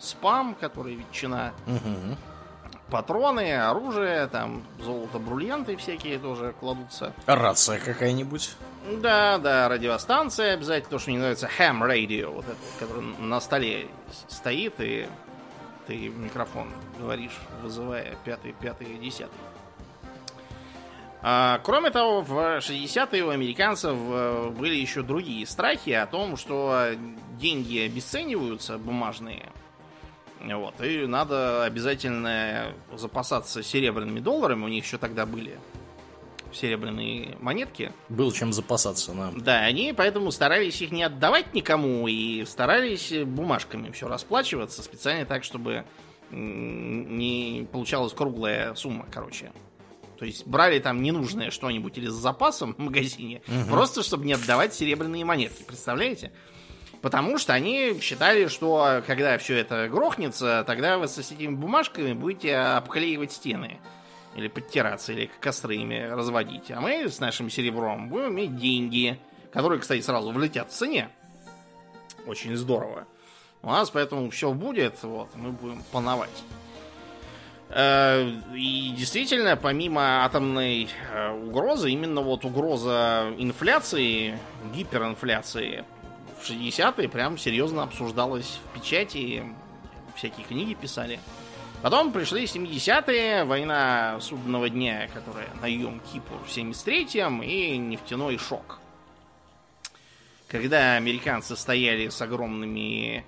спам, 0.00 0.56
который 0.58 0.94
ветчина, 0.94 1.52
угу. 1.66 2.16
патроны, 2.90 3.54
оружие, 3.56 4.26
там 4.26 4.64
золото, 4.80 5.18
бриллианты 5.18 5.76
всякие 5.76 6.18
тоже 6.18 6.54
кладутся. 6.58 7.12
Рация 7.26 7.78
какая-нибудь. 7.78 8.56
Да, 9.00 9.38
да, 9.38 9.68
радиостанция 9.68 10.54
обязательно, 10.54 10.90
то, 10.90 10.98
что 10.98 11.10
мне 11.10 11.20
нравится 11.20 11.48
ham 11.58 11.80
radio, 11.82 12.32
вот 12.32 12.46
это, 12.46 12.56
который 12.78 13.04
на 13.18 13.40
столе 13.40 13.88
стоит, 14.28 14.74
и 14.78 15.06
ты 15.86 16.10
в 16.10 16.18
микрофон 16.18 16.68
говоришь, 16.98 17.38
вызывая 17.62 18.16
пятый, 18.24 18.52
пятый, 18.52 18.98
десятый. 18.98 19.38
А, 21.22 21.60
кроме 21.64 21.90
того, 21.90 22.22
в 22.22 22.58
60-е 22.58 23.24
у 23.24 23.28
американцев 23.28 23.94
э, 23.94 24.50
были 24.50 24.74
еще 24.74 25.02
другие 25.02 25.46
страхи 25.46 25.90
о 25.90 26.06
том, 26.06 26.38
что 26.38 26.92
деньги 27.38 27.78
обесцениваются, 27.80 28.78
бумажные. 28.78 29.50
Вот, 30.42 30.80
и 30.80 31.06
надо 31.06 31.64
обязательно 31.64 32.72
запасаться 32.94 33.62
серебряными 33.62 34.20
долларами. 34.20 34.64
У 34.64 34.68
них 34.68 34.84
еще 34.84 34.96
тогда 34.96 35.26
были 35.26 35.58
серебряные 36.52 37.36
монетки. 37.40 37.92
Был 38.08 38.32
чем 38.32 38.52
запасаться, 38.52 39.12
да. 39.12 39.32
Да, 39.36 39.58
они 39.60 39.92
поэтому 39.96 40.30
старались 40.30 40.80
их 40.82 40.90
не 40.90 41.02
отдавать 41.02 41.54
никому 41.54 42.08
и 42.08 42.44
старались 42.44 43.12
бумажками 43.24 43.90
все 43.90 44.08
расплачиваться 44.08 44.82
специально 44.82 45.26
так, 45.26 45.44
чтобы 45.44 45.84
не 46.30 47.66
получалась 47.72 48.12
круглая 48.12 48.74
сумма, 48.74 49.06
короче. 49.10 49.52
То 50.18 50.26
есть 50.26 50.46
брали 50.46 50.78
там 50.78 51.02
ненужное 51.02 51.50
что-нибудь 51.50 51.96
или 51.96 52.08
с 52.08 52.12
запасом 52.12 52.74
в 52.74 52.78
магазине, 52.78 53.42
угу. 53.48 53.70
просто 53.70 54.02
чтобы 54.02 54.26
не 54.26 54.34
отдавать 54.34 54.74
серебряные 54.74 55.24
монетки, 55.24 55.62
представляете? 55.62 56.32
Потому 57.02 57.38
что 57.38 57.54
они 57.54 57.98
считали, 58.00 58.46
что 58.48 59.02
когда 59.06 59.38
все 59.38 59.56
это 59.56 59.88
грохнется, 59.88 60.64
тогда 60.66 60.98
вы 60.98 61.08
с 61.08 61.18
этими 61.18 61.54
бумажками 61.54 62.12
будете 62.12 62.56
обклеивать 62.56 63.32
стены. 63.32 63.78
Или 64.36 64.48
подтираться, 64.48 65.12
или 65.12 65.30
костры 65.40 65.76
ими 65.76 66.06
разводить. 66.08 66.70
А 66.70 66.80
мы 66.80 67.08
с 67.08 67.18
нашим 67.18 67.50
серебром 67.50 68.08
будем 68.08 68.30
иметь 68.32 68.56
деньги, 68.56 69.18
которые, 69.52 69.80
кстати, 69.80 70.02
сразу 70.02 70.30
влетят 70.30 70.70
в 70.70 70.72
цене. 70.72 71.08
Очень 72.26 72.54
здорово. 72.54 73.06
У 73.62 73.68
нас 73.68 73.90
поэтому 73.90 74.30
все 74.30 74.52
будет, 74.52 75.02
вот, 75.02 75.30
мы 75.34 75.50
будем 75.50 75.82
пановать. 75.90 76.30
Э, 77.70 78.28
и 78.54 78.94
действительно, 78.96 79.56
помимо 79.56 80.24
атомной 80.24 80.88
э, 81.12 81.30
угрозы, 81.32 81.90
именно 81.90 82.20
вот 82.20 82.44
угроза 82.44 83.32
инфляции, 83.36 84.38
гиперинфляции 84.74 85.84
в 86.40 86.50
60-е 86.50 87.08
прям 87.08 87.38
серьезно 87.38 87.82
обсуждалась 87.82 88.58
в 88.64 88.74
печати, 88.74 89.44
всякие 90.16 90.44
книги 90.46 90.74
писали. 90.74 91.20
Потом 91.82 92.12
пришли 92.12 92.44
70-е, 92.44 93.44
война 93.44 94.18
судного 94.20 94.68
дня, 94.68 95.08
которая 95.14 95.48
на 95.62 95.66
Йом-Кипур 95.66 96.44
в 96.44 96.48
73-м, 96.48 97.42
и 97.42 97.78
нефтяной 97.78 98.36
шок. 98.36 98.80
Когда 100.46 100.96
американцы 100.96 101.56
стояли 101.56 102.08
с 102.08 102.20
огромными 102.20 103.24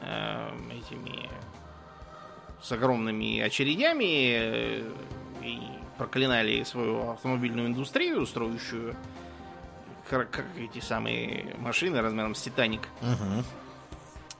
э, 0.00 0.50
этими 0.70 1.28
с 2.60 2.72
огромными 2.72 3.40
очередями 3.40 4.34
э, 4.34 4.90
и 5.42 5.58
проклинали 5.98 6.62
свою 6.64 7.10
автомобильную 7.10 7.68
индустрию, 7.68 8.24
строящую 8.26 8.96
как 10.18 10.44
эти 10.58 10.80
самые 10.80 11.54
машины 11.58 12.00
размером 12.00 12.34
с 12.34 12.42
Титаник. 12.42 12.88
Угу. 13.00 13.44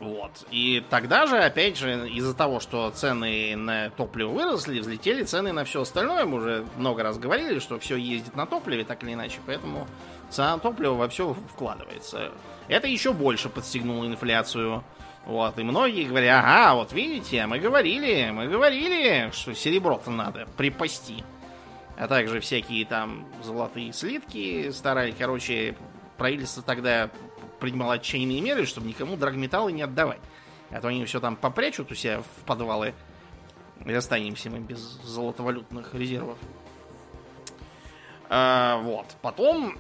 Вот. 0.03 0.47
И 0.51 0.83
тогда 0.91 1.27
же, 1.27 1.39
опять 1.39 1.79
же, 1.79 2.09
из-за 2.09 2.35
того, 2.35 2.59
что 2.59 2.91
цены 2.91 3.55
на 3.55 3.91
топливо 3.91 4.31
выросли, 4.31 4.81
взлетели 4.81 5.23
цены 5.23 5.53
на 5.53 5.65
все 5.65 5.83
остальное. 5.83 6.25
Мы 6.25 6.39
уже 6.39 6.65
много 6.77 7.05
раз 7.05 7.19
говорили, 7.19 7.61
что 7.61 7.79
все 7.79 7.97
ездит 7.97 8.35
на 8.35 8.45
топливе, 8.47 8.85
так 8.85 9.05
или 9.05 9.13
иначе. 9.13 9.39
Поэтому 9.47 9.87
цена 10.29 10.59
топлива 10.59 10.95
во 10.95 11.09
все 11.09 11.37
вкладывается. 11.53 12.33
Это 12.67 12.89
еще 12.89 13.13
больше 13.13 13.49
подстегнуло 13.49 14.05
инфляцию. 14.05 14.83
Вот, 15.25 15.57
и 15.57 15.63
многие 15.63 16.03
говорят, 16.05 16.45
ага, 16.45 16.75
вот 16.75 16.93
видите, 16.93 17.47
мы 17.47 17.61
говорили, 17.61 18.31
мы 18.33 18.49
говорили, 18.49 19.31
что 19.33 19.55
серебро-то 19.55 20.11
надо 20.11 20.49
припасти. 20.57 21.23
А 22.03 22.09
также 22.09 22.41
всякие 22.41 22.85
там 22.85 23.25
золотые 23.45 23.93
слитки 23.93 24.73
старались. 24.73 25.15
Короче, 25.17 25.77
правительство 26.19 26.61
тогда 26.61 27.11
принимал 27.61 27.93
отчаянные 27.93 28.41
меры, 28.41 28.67
чтобы 28.67 28.89
никому 28.89 29.17
драгметаллы 29.17 29.71
не 29.71 29.83
отдавать. 29.83 30.19
А 30.71 30.81
то 30.81 30.89
они 30.89 31.05
все 31.05 31.21
там 31.21 31.37
попрячут 31.37 31.93
у 31.93 31.95
себя 31.95 32.23
в 32.23 32.45
подвалы. 32.45 32.93
И 33.87 33.93
останемся 33.93 34.51
мы 34.51 34.59
без 34.59 34.81
золотовалютных 35.05 35.95
резервов. 35.95 36.39
А, 38.29 38.79
вот. 38.79 39.07
Потом 39.23 39.79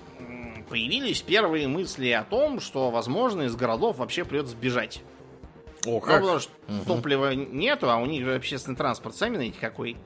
появились 0.68 1.22
первые 1.22 1.66
мысли 1.66 2.10
о 2.10 2.22
том, 2.22 2.60
что, 2.60 2.92
возможно, 2.92 3.42
из 3.42 3.56
городов 3.56 3.98
вообще 3.98 4.24
придется 4.24 4.52
сбежать. 4.52 5.02
О, 5.86 5.98
как? 5.98 6.20
Ну, 6.20 6.26
потому 6.26 6.38
что 6.38 6.52
угу. 6.68 6.84
топлива 6.86 7.34
нету, 7.34 7.90
а 7.90 7.96
у 7.96 8.06
них 8.06 8.24
же 8.24 8.36
общественный 8.36 8.76
транспорт, 8.76 9.16
сами 9.16 9.34
знаете, 9.34 9.58
какой. 9.60 9.96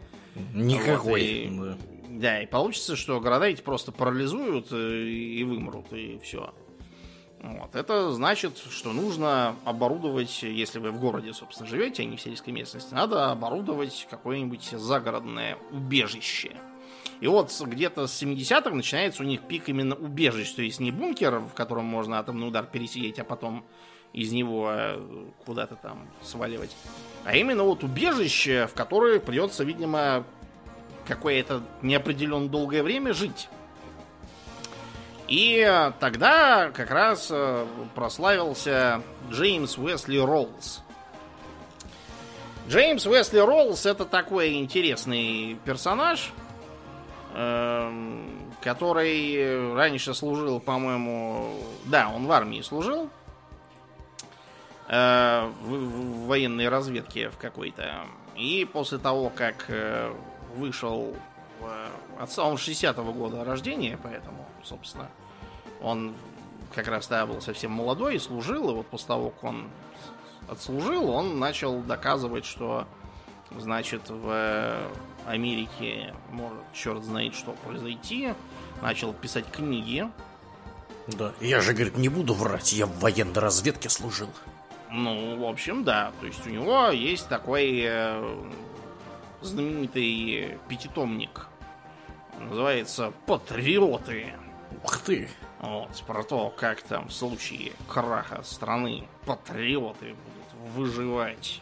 Никакой. 0.54 1.00
Вот, 1.02 1.18
и, 1.18 1.58
да. 1.60 1.95
И 2.08 2.46
получится, 2.46 2.96
что 2.96 3.20
города 3.20 3.46
эти 3.46 3.62
просто 3.62 3.92
парализуют 3.92 4.68
э, 4.72 4.76
и 4.76 5.44
вымрут, 5.44 5.92
и 5.92 6.18
все. 6.22 6.52
Вот. 7.42 7.76
Это 7.76 8.10
значит, 8.12 8.58
что 8.70 8.92
нужно 8.92 9.56
оборудовать, 9.64 10.42
если 10.42 10.78
вы 10.78 10.90
в 10.90 10.98
городе, 10.98 11.32
собственно, 11.32 11.68
живете, 11.68 12.02
а 12.02 12.06
не 12.06 12.16
в 12.16 12.20
сельской 12.20 12.52
местности, 12.52 12.92
надо 12.94 13.30
оборудовать 13.30 14.06
какое-нибудь 14.10 14.64
загородное 14.64 15.58
убежище. 15.70 16.52
И 17.20 17.26
вот 17.28 17.52
где-то 17.58 18.06
с 18.06 18.22
70-х 18.22 18.70
начинается 18.70 19.22
у 19.22 19.26
них 19.26 19.42
пик 19.42 19.68
именно 19.68 19.94
убежищ, 19.94 20.52
то 20.52 20.62
есть 20.62 20.80
не 20.80 20.90
бункер, 20.90 21.38
в 21.38 21.54
котором 21.54 21.84
можно 21.84 22.18
атомный 22.18 22.48
удар 22.48 22.66
пересидеть, 22.66 23.18
а 23.18 23.24
потом 23.24 23.64
из 24.12 24.32
него 24.32 24.70
э, 24.70 25.28
куда-то 25.44 25.76
там 25.76 26.08
сваливать, 26.22 26.74
а 27.24 27.36
именно 27.36 27.64
вот 27.64 27.84
убежище, 27.84 28.66
в 28.66 28.74
которое 28.74 29.20
придется, 29.20 29.64
видимо, 29.64 30.24
какое-то 31.06 31.62
неопределенно 31.82 32.48
долгое 32.48 32.82
время 32.82 33.12
жить. 33.12 33.48
И 35.28 35.90
тогда 35.98 36.70
как 36.70 36.90
раз 36.90 37.28
э, 37.30 37.66
прославился 37.94 39.02
Джеймс 39.30 39.76
Уэсли 39.76 40.18
Роллс. 40.18 40.82
Джеймс 42.68 43.06
Уэсли 43.06 43.38
Роллс 43.38 43.86
это 43.86 44.04
такой 44.04 44.54
интересный 44.54 45.58
персонаж, 45.64 46.32
эм, 47.34 48.52
который 48.60 49.74
раньше 49.74 50.14
служил, 50.14 50.60
по-моему, 50.60 51.56
да, 51.86 52.08
он 52.08 52.26
в 52.26 52.32
армии 52.32 52.60
служил, 52.60 53.10
э, 54.88 55.50
в 55.60 56.26
военной 56.26 56.68
разведке 56.68 57.30
в 57.30 57.36
какой-то. 57.36 58.06
И 58.36 58.68
после 58.72 58.98
того, 58.98 59.30
как 59.34 59.66
э, 60.56 60.58
вышел 60.58 61.14
отца, 62.18 62.44
он 62.44 62.54
60-го 62.56 63.12
года 63.12 63.44
рождения, 63.44 63.98
поэтому 64.02 64.46
собственно. 64.66 65.08
Он 65.80 66.14
как 66.74 66.88
раз 66.88 67.06
тогда 67.06 67.26
был 67.26 67.40
совсем 67.40 67.70
молодой 67.70 68.16
и 68.16 68.18
служил, 68.18 68.70
и 68.70 68.74
вот 68.74 68.86
после 68.86 69.08
того, 69.08 69.30
как 69.30 69.44
он 69.44 69.68
отслужил, 70.48 71.10
он 71.10 71.38
начал 71.38 71.80
доказывать, 71.80 72.44
что, 72.44 72.86
значит, 73.56 74.02
в 74.08 74.76
Америке 75.26 76.14
может 76.30 76.60
черт 76.72 77.04
знает 77.04 77.34
что 77.34 77.52
произойти. 77.52 78.34
Начал 78.82 79.12
писать 79.12 79.46
книги. 79.50 80.08
Да, 81.06 81.32
я 81.40 81.60
же, 81.60 81.72
говорит, 81.72 81.96
не 81.96 82.08
буду 82.08 82.34
врать, 82.34 82.72
я 82.72 82.86
в 82.86 82.98
военной 82.98 83.40
разведке 83.40 83.88
служил. 83.88 84.28
Ну, 84.90 85.38
в 85.38 85.44
общем, 85.44 85.84
да. 85.84 86.12
То 86.20 86.26
есть 86.26 86.46
у 86.46 86.50
него 86.50 86.88
есть 86.88 87.28
такой 87.28 87.80
э, 87.84 88.50
знаменитый 89.40 90.58
пятитомник. 90.68 91.46
Называется 92.38 93.12
«Патриоты». 93.26 94.32
Ух 94.84 94.98
ты! 94.98 95.28
Вот, 95.60 96.02
про 96.06 96.22
то, 96.22 96.50
как 96.50 96.82
там 96.82 97.08
в 97.08 97.12
случае 97.12 97.72
краха 97.88 98.42
страны 98.42 99.08
патриоты 99.24 100.14
будут 100.14 100.74
выживать. 100.74 101.60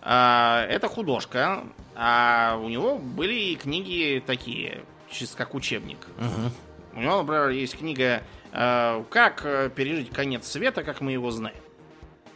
А, 0.00 0.66
это 0.68 0.88
художка, 0.88 1.64
а 1.94 2.58
у 2.62 2.68
него 2.68 2.98
были 2.98 3.54
книги 3.54 4.22
такие, 4.26 4.84
чисто 5.10 5.36
как 5.36 5.54
учебник. 5.54 6.06
Угу. 6.18 6.98
У 6.98 7.00
него, 7.00 7.18
например, 7.18 7.50
есть 7.50 7.78
книга 7.78 8.22
а, 8.52 9.04
«Как 9.10 9.42
пережить 9.74 10.10
конец 10.10 10.46
света, 10.46 10.84
как 10.84 11.00
мы 11.00 11.12
его 11.12 11.30
знаем». 11.30 11.56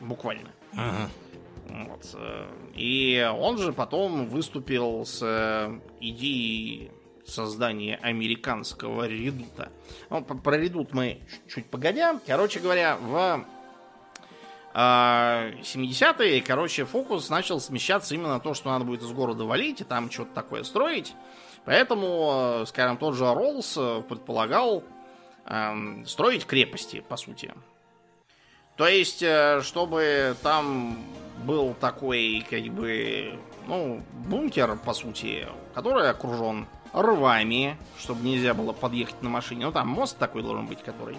Буквально. 0.01 0.51
Угу. 0.75 1.11
Вот. 1.69 2.15
Э, 2.15 2.49
и 2.75 3.31
он 3.39 3.59
же 3.59 3.73
потом 3.73 4.29
выступил 4.29 5.05
с 5.05 5.21
э, 5.23 5.81
идеей 6.01 6.91
создание 7.27 7.97
американского 7.97 9.07
редута. 9.07 9.71
Ну, 10.09 10.23
про 10.23 10.57
редут 10.57 10.95
мы 10.95 11.21
чуть 11.47 11.67
погодя. 11.67 12.19
Короче 12.27 12.61
говоря, 12.61 12.97
в 12.97 13.45
70-е, 14.75 16.41
а, 16.41 16.47
короче, 16.47 16.85
фокус 16.85 17.29
начал 17.29 17.61
смещаться 17.61 18.15
именно 18.15 18.35
на 18.35 18.41
то, 18.41 18.55
что 18.55 18.71
надо 18.71 18.85
будет 18.85 19.03
из 19.03 19.11
города 19.13 19.45
валить 19.45 19.81
и 19.81 19.85
там 19.85 20.11
что-то 20.11 20.35
такое 20.35 20.63
строить. 20.63 21.15
Поэтому, 21.65 22.65
скажем, 22.67 22.97
тот 22.97 23.15
же 23.15 23.27
Роллс 23.27 23.75
предполагал 24.09 24.85
э, 25.45 26.05
строить 26.07 26.47
крепости, 26.47 27.05
по 27.07 27.17
сути. 27.17 27.53
То 28.79 28.87
есть, 28.87 29.23
э, 29.23 29.61
чтобы 29.63 30.37
там 30.43 30.99
был 31.45 31.75
такой, 31.75 32.47
как 32.49 32.63
бы, 32.73 33.37
ну, 33.67 34.03
бункер, 34.29 34.77
по 34.77 34.95
сути, 34.95 35.49
который 35.75 36.09
окружен 36.09 36.67
рвами, 36.93 37.77
чтобы 37.99 38.23
нельзя 38.23 38.55
было 38.55 38.73
подъехать 38.73 39.21
на 39.21 39.29
машине. 39.29 39.67
Ну, 39.67 39.73
там 39.73 39.89
мост 39.89 40.17
такой 40.17 40.43
должен 40.43 40.67
быть, 40.67 40.83
который 40.83 41.17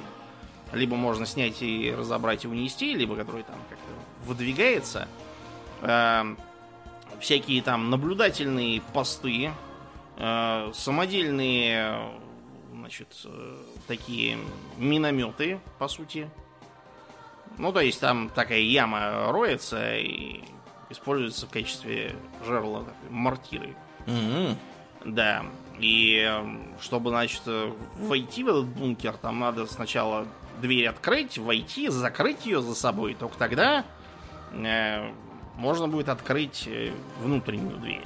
либо 0.71 0.95
можно 0.95 1.25
снять 1.25 1.61
и 1.61 1.93
разобрать 1.95 2.45
и 2.45 2.47
унести, 2.47 2.93
либо 2.93 3.17
который 3.17 3.43
там 3.43 3.57
как-то 3.69 3.91
выдвигается. 4.25 5.09
Э, 5.81 6.23
всякие 7.19 7.61
там 7.61 7.89
наблюдательные 7.89 8.81
посты, 8.93 9.51
э, 10.15 10.71
самодельные, 10.73 12.09
значит, 12.71 13.09
э, 13.25 13.57
такие 13.85 14.37
минометы, 14.77 15.59
по 15.77 15.89
сути. 15.89 16.29
Ну, 17.59 17.73
то 17.73 17.81
есть 17.81 17.99
там 17.99 18.29
такая 18.29 18.59
яма 18.59 19.31
роется 19.31 19.97
и 19.97 20.41
используется 20.89 21.45
в 21.45 21.49
качестве 21.49 22.15
жерла 22.45 22.85
мортиры. 23.09 23.75
Мгм. 24.07 24.57
Да. 25.05 25.45
И 25.77 26.25
э, 26.25 26.43
чтобы, 26.81 27.09
значит, 27.09 27.41
войти 27.97 28.43
в 28.43 28.47
этот 28.47 28.65
бункер, 28.65 29.17
там 29.17 29.39
надо 29.39 29.65
сначала 29.67 30.25
дверь 30.61 30.87
открыть, 30.87 31.37
войти, 31.37 31.89
закрыть 31.89 32.45
ее 32.45 32.61
за 32.61 32.75
собой. 32.75 33.13
Только 33.13 33.37
тогда 33.37 33.85
э, 34.53 35.11
можно 35.55 35.89
будет 35.89 36.07
открыть 36.09 36.63
э, 36.65 36.93
внутреннюю 37.21 37.77
дверь. 37.77 38.05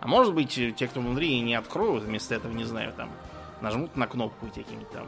А 0.00 0.08
может 0.08 0.34
быть, 0.34 0.58
э, 0.58 0.72
те, 0.72 0.88
кто 0.88 1.00
внутри, 1.00 1.40
не 1.40 1.54
откроют, 1.54 2.04
вместо 2.04 2.34
этого, 2.34 2.52
не 2.52 2.64
знаю, 2.64 2.92
там, 2.92 3.10
нажмут 3.60 3.96
на 3.96 4.06
кнопку 4.06 4.46
и 4.46 4.50
каким-то 4.50 4.92
там 4.92 5.06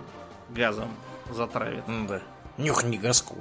газом 0.51 0.89
затравят. 1.31 1.85
Да. 2.09 2.21
Нюхни 2.57 2.97
газку. 2.97 3.37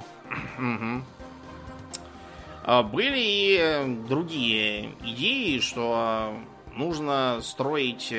А 2.62 2.82
Были 2.82 3.18
и 3.18 3.56
э, 3.58 3.86
другие 4.06 4.92
идеи, 5.02 5.58
что 5.58 6.34
нужно 6.74 7.40
строить 7.42 8.14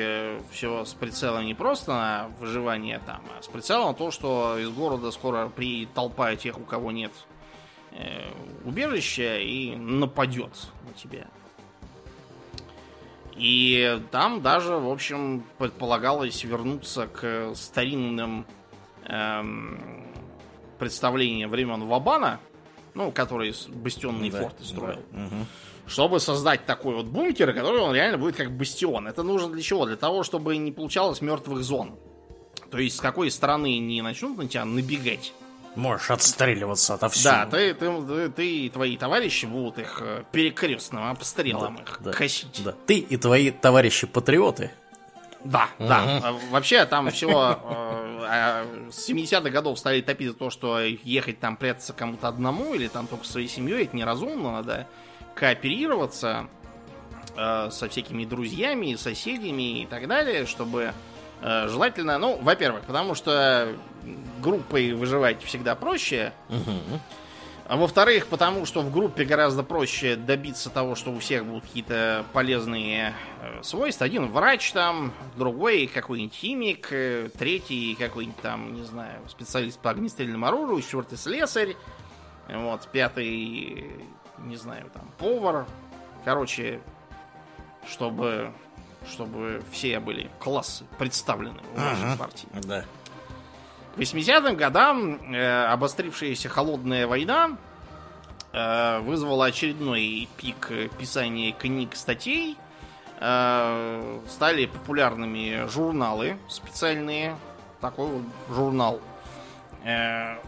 все 0.50 0.84
с 0.84 0.94
прицелом 0.94 1.46
не 1.46 1.54
просто 1.54 1.92
на 1.92 2.30
выживание 2.38 3.00
там, 3.06 3.22
а 3.38 3.42
с 3.42 3.46
прицелом 3.46 3.88
на 3.88 3.94
то, 3.94 4.10
что 4.10 4.58
из 4.58 4.68
города 4.70 5.10
скоро 5.10 5.48
при 5.48 5.86
толпа 5.86 6.34
тех, 6.36 6.58
у 6.58 6.64
кого 6.64 6.90
нет 6.90 7.12
э, 7.92 8.28
убежища, 8.64 9.38
и 9.38 9.74
нападет 9.76 10.52
на 10.86 10.92
тебя. 10.92 11.26
И 13.36 14.00
там 14.10 14.42
даже, 14.42 14.74
в 14.76 14.90
общем, 14.90 15.44
предполагалось 15.58 16.44
вернуться 16.44 17.06
к 17.06 17.54
старинным 17.54 18.44
эм, 19.04 20.11
представлениям 20.82 21.48
времен 21.48 21.84
Вабана, 21.86 22.40
ну, 22.94 23.12
который 23.12 23.54
бастионные 23.68 24.32
Да, 24.32 24.40
форты 24.42 24.64
строил, 24.64 24.98
да. 25.12 25.18
Мгм. 25.18 25.46
чтобы 25.86 26.18
создать 26.18 26.66
такой 26.66 26.96
вот 26.96 27.06
бункер, 27.06 27.52
который 27.54 27.80
он 27.80 27.94
реально 27.94 28.18
будет 28.18 28.34
как 28.34 28.50
бастион. 28.50 29.06
Это 29.06 29.22
нужно 29.22 29.48
для 29.52 29.62
чего? 29.62 29.86
Для 29.86 29.94
того, 29.96 30.24
чтобы 30.24 30.56
не 30.56 30.72
получалось 30.72 31.20
мертвых 31.20 31.62
зон. 31.62 31.94
То 32.72 32.78
есть 32.78 32.96
с 32.96 33.00
какой 33.00 33.30
стороны 33.30 33.78
не 33.78 34.02
начнут 34.02 34.36
на 34.38 34.48
тебя 34.48 34.64
набегать. 34.64 35.32
Можешь 35.76 36.10
отстреливаться 36.10 36.94
отовсюду. 36.94 37.24
Да, 37.30 37.46
ты, 37.46 37.72
ты, 37.74 38.02
ты- 38.02 38.28
ты 38.30 38.56
и 38.66 38.68
твои 38.70 38.96
товарищи 38.96 39.46
будут 39.46 39.78
их 39.78 40.00
э, 40.02 40.24
перекрестным 40.32 41.04
обстрелом 41.04 41.76
их 41.76 41.98
Да, 42.02 42.10
косить. 42.12 42.60
да. 42.64 42.74
Ты 42.86 42.98
и 42.98 43.16
твои 43.16 43.50
товарищи-патриоты. 43.52 44.70
Да, 45.44 45.68
да. 45.78 46.20
А, 46.22 46.38
Вообще 46.50 46.84
там 46.86 47.10
все 47.10 47.58
с 48.90 49.08
70-х 49.08 49.50
годов 49.50 49.78
стали 49.78 50.00
топить 50.00 50.28
за 50.28 50.34
то, 50.34 50.50
что 50.50 50.80
ехать 50.80 51.40
там 51.40 51.56
прятаться 51.56 51.92
кому-то 51.92 52.28
одному 52.28 52.74
или 52.74 52.88
там 52.88 53.06
только 53.06 53.26
своей 53.26 53.48
семьей, 53.48 53.84
это 53.84 53.96
неразумно, 53.96 54.52
надо 54.52 54.86
кооперироваться 55.34 56.46
э, 57.36 57.68
со 57.70 57.88
всякими 57.88 58.24
друзьями, 58.24 58.94
соседями 58.94 59.82
и 59.82 59.86
так 59.86 60.06
далее, 60.06 60.46
чтобы 60.46 60.92
э, 61.40 61.68
желательно, 61.68 62.18
ну, 62.18 62.38
во-первых, 62.40 62.82
потому 62.82 63.14
что 63.14 63.74
группой 64.40 64.92
выживать 64.92 65.42
всегда 65.42 65.74
проще, 65.74 66.32
Мгм. 66.48 67.00
А 67.72 67.76
во-вторых, 67.78 68.26
потому 68.26 68.66
что 68.66 68.82
в 68.82 68.92
группе 68.92 69.24
гораздо 69.24 69.62
проще 69.62 70.14
добиться 70.14 70.68
того, 70.68 70.94
что 70.94 71.10
у 71.10 71.18
всех 71.20 71.46
будут 71.46 71.64
какие-то 71.64 72.26
полезные 72.34 73.14
э, 73.40 73.62
свойства. 73.62 74.04
Один 74.04 74.30
врач 74.30 74.72
там, 74.72 75.10
другой 75.36 75.86
какой-нибудь 75.86 76.34
химик, 76.34 76.88
э, 76.90 77.30
третий 77.38 77.94
какой-нибудь 77.94 78.38
там, 78.42 78.74
не 78.74 78.82
знаю, 78.84 79.26
специалист 79.26 79.78
по 79.78 79.88
огнестрельному 79.88 80.44
оружию, 80.44 80.82
четвертый 80.82 81.16
слесарь, 81.16 81.74
вот, 82.46 82.86
пятый, 82.92 83.86
не 84.40 84.56
знаю, 84.56 84.90
там, 84.92 85.10
повар. 85.16 85.64
Короче, 86.26 86.78
чтобы, 87.88 88.52
чтобы 89.10 89.62
все 89.72 89.98
были 89.98 90.30
классы 90.40 90.84
представлены 90.98 91.60
в 91.74 91.78
Ага. 91.78 92.16
партии. 92.18 92.48
Да. 92.64 92.84
К 93.94 93.98
80-м 93.98 94.56
годам 94.56 95.34
э, 95.34 95.64
обострившаяся 95.66 96.48
холодная 96.48 97.06
война 97.06 97.58
э, 98.52 99.00
вызвала 99.00 99.46
очередной 99.46 100.28
пик 100.38 100.70
писания 100.98 101.52
книг, 101.52 101.94
статей. 101.94 102.56
Э, 103.20 104.20
стали 104.28 104.66
популярными 104.66 105.68
журналы 105.68 106.38
специальные. 106.48 107.36
Такой 107.80 108.06
вот 108.06 108.22
журнал 108.48 109.00
э, 109.84 110.38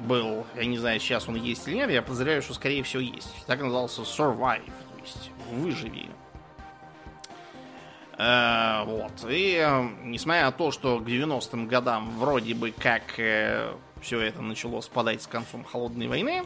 был. 0.00 0.46
Я 0.54 0.66
не 0.66 0.76
знаю, 0.76 1.00
сейчас 1.00 1.28
он 1.28 1.36
есть 1.36 1.66
или 1.66 1.76
нет. 1.76 1.90
Я 1.90 2.02
подозреваю, 2.02 2.42
что 2.42 2.52
скорее 2.54 2.82
всего 2.82 3.02
есть. 3.02 3.32
Так 3.46 3.60
назывался 3.60 4.02
Survive, 4.02 4.66
то 4.66 5.00
есть 5.00 5.30
выживи. 5.50 6.10
Э, 8.18 8.84
вот. 8.84 9.12
И 9.28 9.56
э, 9.56 9.88
несмотря 10.04 10.46
на 10.46 10.52
то, 10.52 10.70
что 10.70 10.98
к 10.98 11.02
90-м 11.02 11.66
годам 11.68 12.10
вроде 12.18 12.54
бы 12.54 12.70
как 12.70 13.02
все 14.00 14.20
это 14.20 14.42
начало 14.42 14.80
спадать 14.80 15.22
с 15.22 15.26
концом 15.26 15.64
холодной 15.64 16.08
войны, 16.08 16.42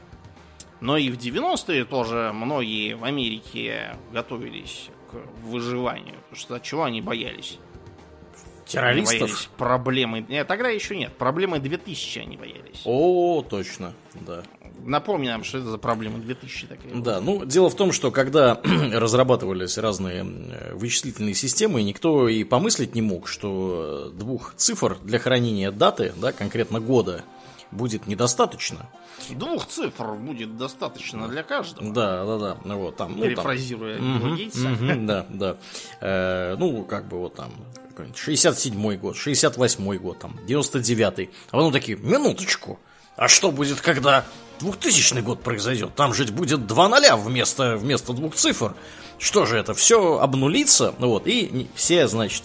но 0.81 0.97
и 0.97 1.11
в 1.11 1.17
90-е 1.17 1.85
тоже 1.85 2.33
многие 2.35 2.95
в 2.95 3.05
Америке 3.05 3.97
готовились 4.13 4.91
к 5.11 5.15
выживанию. 5.43 6.17
Потому 6.23 6.37
что 6.37 6.55
от 6.57 6.63
чего 6.63 6.85
они 6.85 7.01
боялись? 7.01 7.59
Они 7.59 8.67
Террористов? 8.67 9.21
боялись 9.21 9.49
проблемы... 9.57 10.27
Нет, 10.29 10.47
тогда 10.47 10.69
еще 10.69 10.97
нет. 10.97 11.17
Проблемы 11.17 11.61
2000 11.61 12.19
они 12.19 12.37
боялись. 12.37 12.83
О, 12.85 13.43
точно, 13.49 13.95
да. 14.15 14.43
Напомни 14.85 15.29
нам, 15.29 15.43
что 15.43 15.59
это 15.59 15.69
за 15.71 15.79
проблема 15.79 16.19
2000 16.19 16.67
такая. 16.67 16.95
Да, 16.95 17.21
ну, 17.21 17.45
дело 17.45 17.69
в 17.71 17.75
том, 17.75 17.93
что 17.93 18.11
когда 18.11 18.61
разрабатывались 18.93 19.79
разные 19.79 20.25
э, 20.25 20.75
вычислительные 20.75 21.35
системы, 21.35 21.83
никто 21.83 22.29
и 22.29 22.45
помыслить 22.45 22.95
не 22.95 23.03
мог, 23.03 23.27
что 23.29 24.11
э, 24.15 24.19
двух 24.19 24.55
цифр 24.57 24.99
для 25.03 25.19
хранения 25.19 25.71
даты, 25.73 26.13
да, 26.17 26.33
конкретно 26.33 26.81
года, 26.81 27.25
будет 27.73 28.07
недостаточно. 28.07 28.89
Двух 29.31 29.67
цифр 29.67 30.15
будет 30.15 30.57
достаточно 30.57 31.27
для 31.27 31.43
каждого. 31.43 31.93
Да, 31.93 32.25
да, 32.25 32.39
да. 32.65 32.75
Вот 32.77 32.97
там. 32.97 33.13
ну, 33.13 33.23
там- 33.23 33.29
Перефразируя 33.29 33.99
Билла 33.99 34.37
Гейтса. 34.37 34.69
мгм, 34.69 35.07
да, 35.07 35.27
да. 35.31 35.57
Э, 36.01 36.57
ну, 36.59 36.85
как 36.85 37.09
бы 37.09 37.19
вот 37.19 37.35
там 37.35 37.51
какой-нибудь 37.89 38.19
67-й 38.19 38.97
год, 38.99 39.17
68-й 39.17 39.99
год, 39.99 40.19
там, 40.19 40.39
99-й. 40.47 41.31
А 41.49 41.53
потом 41.53 41.73
такие, 41.73 41.97
минуточку, 41.97 42.79
а 43.17 43.27
что 43.27 43.51
будет, 43.51 43.81
когда 43.81 44.27
2000 44.61 45.21
год 45.21 45.43
произойдет? 45.43 45.95
Там 45.95 46.15
жить 46.15 46.31
будет 46.31 46.67
два 46.67 46.89
ноля 46.89 47.17
вместо, 47.17 47.77
вместо 47.77 48.13
двух 48.13 48.35
цифр. 48.35 48.75
Что 49.19 49.47
же 49.47 49.57
это, 49.57 49.75
все 49.75 50.19
обнулится? 50.19 50.95
Ну 50.99 51.09
вот, 51.09 51.27
и 51.27 51.69
все, 51.75 52.07
значит, 52.07 52.45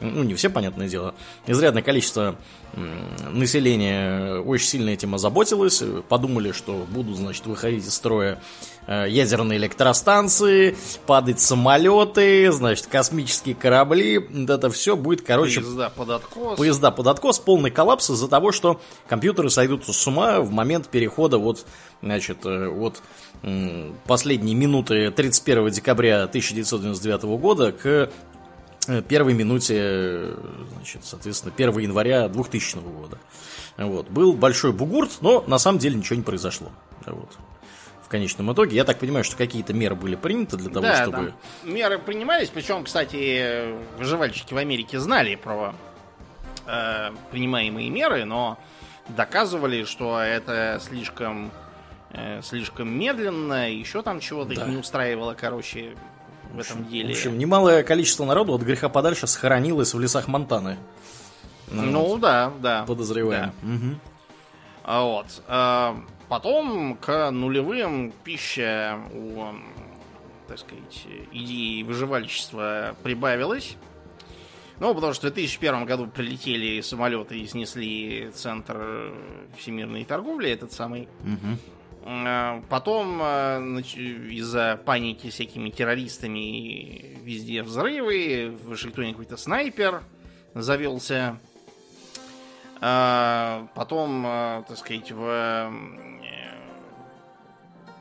ну, 0.00 0.22
не 0.22 0.34
все, 0.34 0.50
понятное 0.50 0.88
дело, 0.88 1.14
изрядное 1.46 1.82
количество 1.82 2.36
населения 3.30 4.40
очень 4.40 4.66
сильно 4.66 4.90
этим 4.90 5.14
озаботилось, 5.14 5.82
э, 5.82 6.02
подумали, 6.08 6.52
что 6.52 6.86
будут, 6.90 7.16
значит, 7.16 7.46
выходить 7.46 7.86
из 7.86 7.94
строя 7.94 8.40
э, 8.86 9.06
ядерные 9.08 9.58
электростанции, 9.58 10.76
падать 11.06 11.40
самолеты, 11.40 12.50
значит, 12.52 12.86
космические 12.86 13.54
корабли, 13.54 14.18
вот 14.18 14.50
это 14.50 14.70
все 14.70 14.96
будет, 14.96 15.22
короче, 15.22 15.60
Поезда 15.60 15.90
под 15.90 16.10
откос. 16.10 16.56
поезда 16.58 16.90
под 16.90 17.06
откос, 17.06 17.38
полный 17.38 17.70
коллапс 17.70 18.10
из-за 18.10 18.28
того, 18.28 18.52
что 18.52 18.80
компьютеры 19.08 19.50
сойдутся 19.50 19.92
с 19.92 20.06
ума 20.06 20.40
в 20.40 20.50
момент 20.50 20.88
перехода 20.88 21.38
вот, 21.38 21.64
значит, 22.02 22.38
э, 22.44 22.68
вот 22.68 23.02
м, 23.42 23.96
последней 24.06 24.54
минуты 24.54 25.10
31 25.10 25.70
декабря 25.70 26.24
1999 26.24 27.22
года 27.38 27.72
к 27.72 27.86
э, 27.86 28.10
первой 29.02 29.34
минуте, 29.34 29.74
э, 29.78 30.36
значит, 30.76 31.04
соответственно, 31.04 31.52
1 31.56 31.78
января 31.78 32.28
2000 32.28 32.78
года. 32.78 33.18
Вот. 33.76 34.08
Был 34.08 34.32
большой 34.32 34.72
бугурт, 34.72 35.18
но 35.20 35.42
на 35.46 35.58
самом 35.58 35.78
деле 35.78 35.96
ничего 35.96 36.16
не 36.16 36.22
произошло. 36.22 36.68
Вот. 37.06 37.30
В 38.02 38.08
конечном 38.08 38.52
итоге, 38.52 38.76
я 38.76 38.84
так 38.84 38.98
понимаю, 38.98 39.24
что 39.24 39.36
какие-то 39.36 39.72
меры 39.72 39.94
были 39.94 40.14
приняты 40.14 40.56
для 40.56 40.68
того, 40.70 40.82
да, 40.86 41.02
чтобы... 41.02 41.12
там 41.62 41.72
меры 41.72 41.98
принимались, 41.98 42.48
причем, 42.48 42.84
кстати, 42.84 43.74
выживальщики 43.98 44.54
в 44.54 44.56
Америке 44.58 45.00
знали 45.00 45.34
про 45.34 45.74
э, 46.66 47.10
принимаемые 47.30 47.90
меры, 47.90 48.24
но 48.24 48.58
доказывали, 49.08 49.84
что 49.84 50.20
это 50.20 50.80
слишком, 50.86 51.50
э, 52.10 52.40
слишком 52.42 52.88
медленно, 52.96 53.70
еще 53.70 54.02
там 54.02 54.20
чего-то 54.20 54.52
их 54.52 54.60
Да. 54.60 54.66
не 54.66 54.76
устраивало, 54.76 55.34
короче, 55.34 55.96
в 56.52 56.58
этом 56.58 56.86
деле. 56.88 57.14
В 57.14 57.16
общем, 57.16 57.38
немалое 57.38 57.82
количество 57.82 58.24
народу 58.24 58.54
от 58.54 58.62
греха 58.62 58.88
подальше 58.88 59.26
схоронилось 59.26 59.94
в 59.94 60.00
лесах 60.00 60.28
Монтаны. 60.28 60.78
Ну, 61.70 62.08
вот. 62.08 62.20
да, 62.20 62.52
да. 62.60 62.84
Подозреваем. 62.84 63.52
Да. 63.62 63.74
Угу. 63.74 64.00
А 64.84 65.02
вот. 65.02 65.42
А, 65.48 65.96
потом 66.28 66.96
к 66.96 67.30
нулевым 67.30 68.12
пища 68.22 68.98
у, 69.12 69.46
так 70.46 70.58
сказать, 70.58 71.06
идеи 71.32 71.82
выживальчества 71.82 72.94
прибавилась. 73.02 73.76
Ну, 74.80 74.94
потому 74.94 75.14
что 75.14 75.28
в 75.28 75.32
2001 75.32 75.84
году 75.86 76.06
прилетели 76.08 76.80
самолеты 76.80 77.38
и 77.38 77.46
снесли 77.46 78.30
центр 78.34 79.12
всемирной 79.56 80.04
торговли, 80.04 80.50
этот 80.50 80.72
самый. 80.72 81.08
Угу. 81.22 81.58
Потом 82.68 83.22
из-за 83.80 84.78
паники 84.84 85.30
всякими 85.30 85.70
террористами 85.70 87.18
везде 87.22 87.62
взрывы, 87.62 88.50
в 88.50 88.68
Вашингтоне 88.68 89.12
какой-то 89.12 89.38
снайпер 89.38 90.02
завелся. 90.52 91.38
А, 92.80 93.66
потом, 93.74 94.22
так 94.68 94.76
сказать, 94.76 95.10
в 95.12 95.72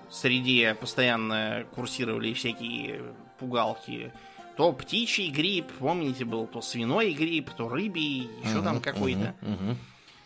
среде 0.10 0.76
постоянно 0.76 1.66
курсировали 1.74 2.34
всякие 2.34 3.02
пугалки 3.40 4.12
то 4.56 4.72
птичий 4.72 5.32
грипп, 5.32 5.72
помните, 5.80 6.26
был 6.26 6.48
то 6.48 6.62
свиной 6.62 7.14
грипп, 7.14 7.50
то 7.52 7.70
рыбий, 7.70 8.30
еще 8.44 8.58
uh-huh, 8.58 8.64
там 8.64 8.82
какой-то. 8.82 9.34
Uh-huh, 9.42 9.60
uh-huh. 9.60 9.76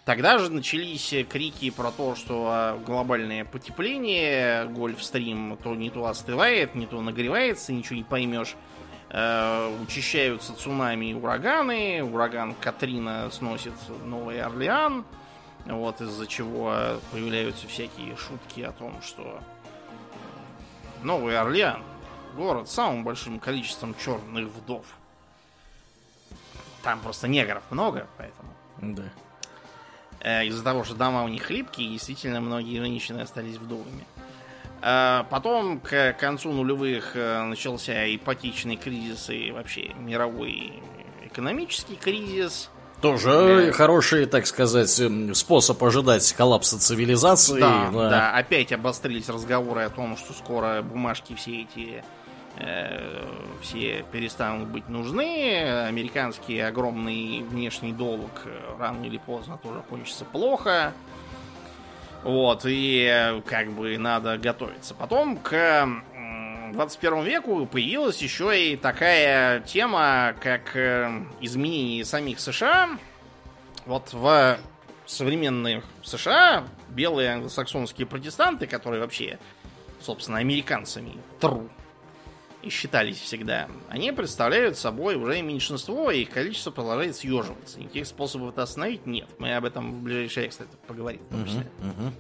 Тогда 0.08 0.38
же 0.38 0.50
начались 0.50 1.14
крики 1.30 1.70
про 1.70 1.92
то, 1.92 2.16
что 2.16 2.48
а, 2.50 2.78
глобальное 2.78 3.44
потепление, 3.44 4.64
Гольфстрим 4.68 5.58
то 5.62 5.76
не 5.76 5.90
то 5.90 6.06
остывает, 6.06 6.76
не 6.76 6.88
то 6.88 7.02
нагревается, 7.02 7.74
ничего 7.74 7.98
не 7.98 8.06
поймешь. 8.06 8.56
Э, 9.10 9.70
учащаются 9.84 10.56
цунами 10.56 11.08
и 11.08 11.14
ураганы. 11.14 12.02
Ураган 12.06 12.56
Катрина 12.56 13.30
сносит 13.32 13.74
Новый 14.06 14.42
Орлеан. 14.42 15.04
Вот 15.66 16.00
из-за 16.00 16.26
чего 16.26 17.02
появляются 17.12 17.68
всякие 17.68 18.16
шутки 18.16 18.62
о 18.62 18.72
том, 18.72 19.02
что 19.02 19.42
Новый 21.04 21.38
Орлеан 21.38 21.84
город 22.38 22.70
с 22.70 22.72
самым 22.76 23.04
большим 23.04 23.42
количеством 23.42 23.94
черных 24.02 24.48
вдов. 24.48 24.86
Там 26.82 27.02
просто 27.02 27.28
негров 27.28 27.64
много, 27.72 28.08
поэтому. 28.18 28.54
Да. 28.78 29.04
Э, 30.22 30.46
из-за 30.46 30.64
того, 30.64 30.84
что 30.84 30.96
дома 30.96 31.24
у 31.24 31.28
них 31.28 31.44
хлипкие, 31.44 31.90
действительно 31.90 32.42
многие 32.42 32.80
женщины 32.80 33.22
остались 33.22 33.58
вдовами. 33.58 34.06
Э, 34.82 35.24
потом, 35.30 35.80
к 35.80 36.14
концу 36.14 36.52
нулевых, 36.52 37.16
э, 37.16 37.44
начался 37.44 38.14
ипотечный 38.16 38.76
кризис 38.76 39.30
и 39.30 39.52
вообще 39.52 39.94
мировой 40.00 40.74
экономический 41.24 41.96
кризис. 41.96 42.70
Тоже 43.02 43.30
э, 43.30 43.72
хороший, 43.72 44.26
так 44.26 44.48
сказать, 44.48 45.00
эм, 45.00 45.36
способ 45.36 45.84
ожидать 45.84 46.34
коллапса 46.34 46.80
цивилизации. 46.80 47.60
Да, 47.60 47.90
да. 47.94 48.10
да, 48.10 48.32
опять 48.32 48.72
обострились 48.72 49.30
разговоры 49.30 49.84
о 49.84 49.90
том, 49.90 50.18
что 50.18 50.34
скоро 50.34 50.82
бумажки 50.82 51.36
все 51.36 51.62
эти 51.62 52.04
все 53.62 54.06
перестанут 54.12 54.70
быть 54.70 54.90
нужны. 54.90 55.86
Американский 55.88 56.60
огромный 56.60 57.42
внешний 57.42 57.94
долг 57.94 58.32
э, 58.46 58.76
рано 58.80 59.06
или 59.06 59.18
поздно 59.18 59.58
тоже 59.58 59.82
кончится 59.90 60.26
плохо. 60.26 60.94
Вот, 62.24 62.66
и 62.66 63.08
э, 63.10 63.42
как 63.42 63.72
бы 63.72 63.98
надо 63.98 64.38
готовиться. 64.38 64.94
Потом 64.94 65.38
к 65.38 65.88
21 66.74 67.24
веку 67.24 67.66
появилась 67.66 68.22
еще 68.22 68.72
и 68.72 68.76
такая 68.76 69.62
тема, 69.62 70.36
как 70.42 70.76
изменение 71.42 72.06
самих 72.06 72.40
США. 72.40 72.98
Вот 73.86 74.12
в 74.12 74.58
современных 75.06 75.86
США 76.04 76.66
белые 76.90 77.34
англосаксонские 77.34 78.06
протестанты, 78.06 78.68
которые 78.68 79.00
вообще, 79.00 79.40
собственно, 80.02 80.40
американцами 80.40 81.14
тру 81.40 81.70
считались 82.70 83.18
всегда, 83.18 83.68
они 83.90 84.12
представляют 84.12 84.78
собой 84.78 85.16
уже 85.16 85.42
меньшинство, 85.42 86.12
и 86.12 86.22
их 86.22 86.30
количество 86.30 86.72
продолжает 86.72 87.16
съеживаться. 87.16 87.80
Никаких 87.80 88.08
способов 88.08 88.54
это 88.54 88.64
остановить 88.64 89.06
нет. 89.06 89.28
Мы 89.40 89.56
об 89.56 89.66
этом 89.66 89.92
в 89.92 90.04
ближайшее, 90.04 90.50
кстати, 90.50 90.72
поговорим. 90.88 91.22
В 91.30 91.32
том 91.32 91.46
числе. 91.46 91.62
Uh-huh, 91.62 92.08
uh-huh. 92.08 92.12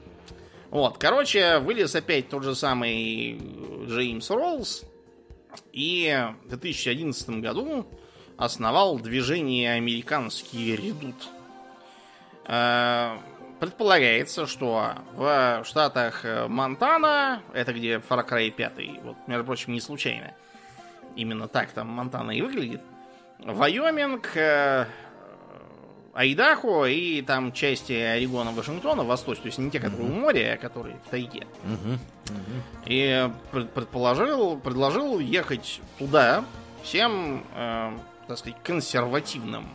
Вот, 0.69 0.97
короче, 0.97 1.59
вылез 1.59 1.95
опять 1.95 2.29
тот 2.29 2.43
же 2.43 2.55
самый 2.55 3.39
Джеймс 3.87 4.29
Роллс, 4.29 4.83
и 5.71 6.29
в 6.43 6.49
2011 6.49 7.29
году 7.41 7.87
основал 8.37 8.99
движение 8.99 9.73
«Американский 9.73 10.75
редут». 10.75 11.15
Предполагается, 13.59 14.45
что 14.45 14.93
в 15.13 15.63
штатах 15.65 16.23
э, 16.25 16.47
Монтана, 16.47 17.41
это 17.53 17.73
где 17.73 17.95
Far 17.95 18.27
Cry 18.27 18.51
5, 18.51 19.03
вот, 19.03 19.17
между 19.25 19.45
прочим, 19.45 19.73
не 19.73 19.81
случайно, 19.81 20.35
именно 21.15 21.47
так 21.47 21.71
там 21.71 21.87
Монтана 21.87 22.31
и 22.31 22.41
выглядит, 22.41 22.81
Вайоминг, 23.39 24.35
э, 24.35 24.85
Айдахо 26.13 26.85
и 26.85 27.21
там 27.21 27.51
части 27.51 27.93
Орегона, 27.93 28.51
Вашингтона, 28.51 29.03
восточь, 29.03 29.37
то 29.37 29.45
есть 29.47 29.57
не 29.59 29.69
те, 29.69 29.79
которые 29.79 30.09
uh-huh. 30.09 30.17
у 30.17 30.19
моря, 30.19 30.53
а 30.53 30.57
которые 30.57 30.97
в 31.05 31.09
тайге. 31.09 31.45
Uh-huh. 31.63 31.99
Uh-huh. 32.25 32.61
И 32.85 33.29
предположил, 33.73 34.57
предложил 34.57 35.19
ехать 35.19 35.79
туда 35.99 36.43
всем, 36.83 37.43
э, 37.55 37.97
так 38.27 38.37
сказать, 38.37 38.57
консервативным 38.63 39.69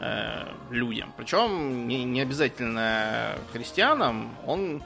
э, 0.00 0.48
людям. 0.70 1.12
Причем 1.16 1.86
не, 1.86 2.04
не 2.04 2.20
обязательно 2.20 3.34
христианам. 3.52 4.36
Он 4.46 4.82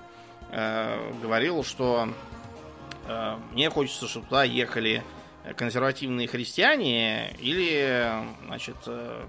э, 0.50 1.12
говорил, 1.22 1.64
что 1.64 2.08
э, 3.06 3.36
мне 3.52 3.70
хочется, 3.70 4.08
чтобы 4.08 4.26
туда 4.26 4.44
ехали 4.44 5.02
консервативные 5.56 6.28
христиане 6.28 7.32
или, 7.38 8.10
значит, 8.46 8.76
э, 8.86 9.26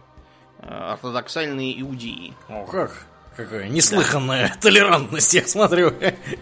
ортодоксальные 0.60 1.82
иудеи. 1.82 2.34
О, 2.50 2.66
как? 2.66 3.08
Какая 3.36 3.68
неслыханная 3.68 4.50
да. 4.50 4.56
толерантность, 4.62 5.34
я 5.34 5.46
смотрю. 5.48 5.94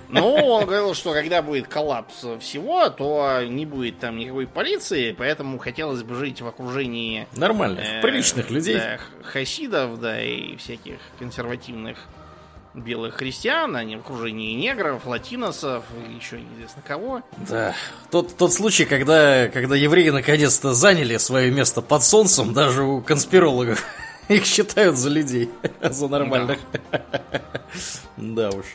Ну, 0.09 0.33
он 0.33 0.65
говорил, 0.65 0.93
что 0.93 1.13
когда 1.13 1.41
будет 1.41 1.67
коллапс 1.67 2.25
всего, 2.39 2.89
то 2.89 3.41
не 3.43 3.65
будет 3.65 3.99
там 3.99 4.17
никакой 4.17 4.47
полиции, 4.47 5.13
поэтому 5.17 5.57
хотелось 5.57 6.03
бы 6.03 6.15
жить 6.15 6.41
в 6.41 6.47
окружении... 6.47 7.27
Нормальных, 7.33 7.85
э, 7.85 8.01
приличных 8.01 8.49
людей. 8.49 8.75
Да, 8.75 8.99
хасидов, 9.23 9.99
да, 9.99 10.21
и 10.21 10.57
всяких 10.57 10.97
консервативных 11.17 11.97
белых 12.73 13.15
христиан, 13.15 13.75
а 13.75 13.83
не 13.83 13.97
в 13.97 13.99
окружении 13.99 14.53
негров, 14.53 15.05
латиносов, 15.05 15.83
и 16.09 16.15
еще 16.15 16.39
неизвестно 16.39 16.81
кого. 16.85 17.21
Да, 17.49 17.75
тот, 18.09 18.35
тот 18.37 18.53
случай, 18.53 18.85
когда, 18.85 19.49
когда 19.49 19.75
евреи 19.75 20.09
наконец-то 20.09 20.73
заняли 20.73 21.17
свое 21.17 21.51
место 21.51 21.81
под 21.81 22.03
солнцем, 22.03 22.53
даже 22.53 22.83
у 22.83 23.01
конспирологов. 23.01 23.85
Их 24.31 24.45
считают 24.45 24.95
за 24.95 25.09
людей, 25.09 25.49
за 25.81 26.07
нормальных. 26.07 26.59
Да, 28.15 28.49
уж. 28.55 28.65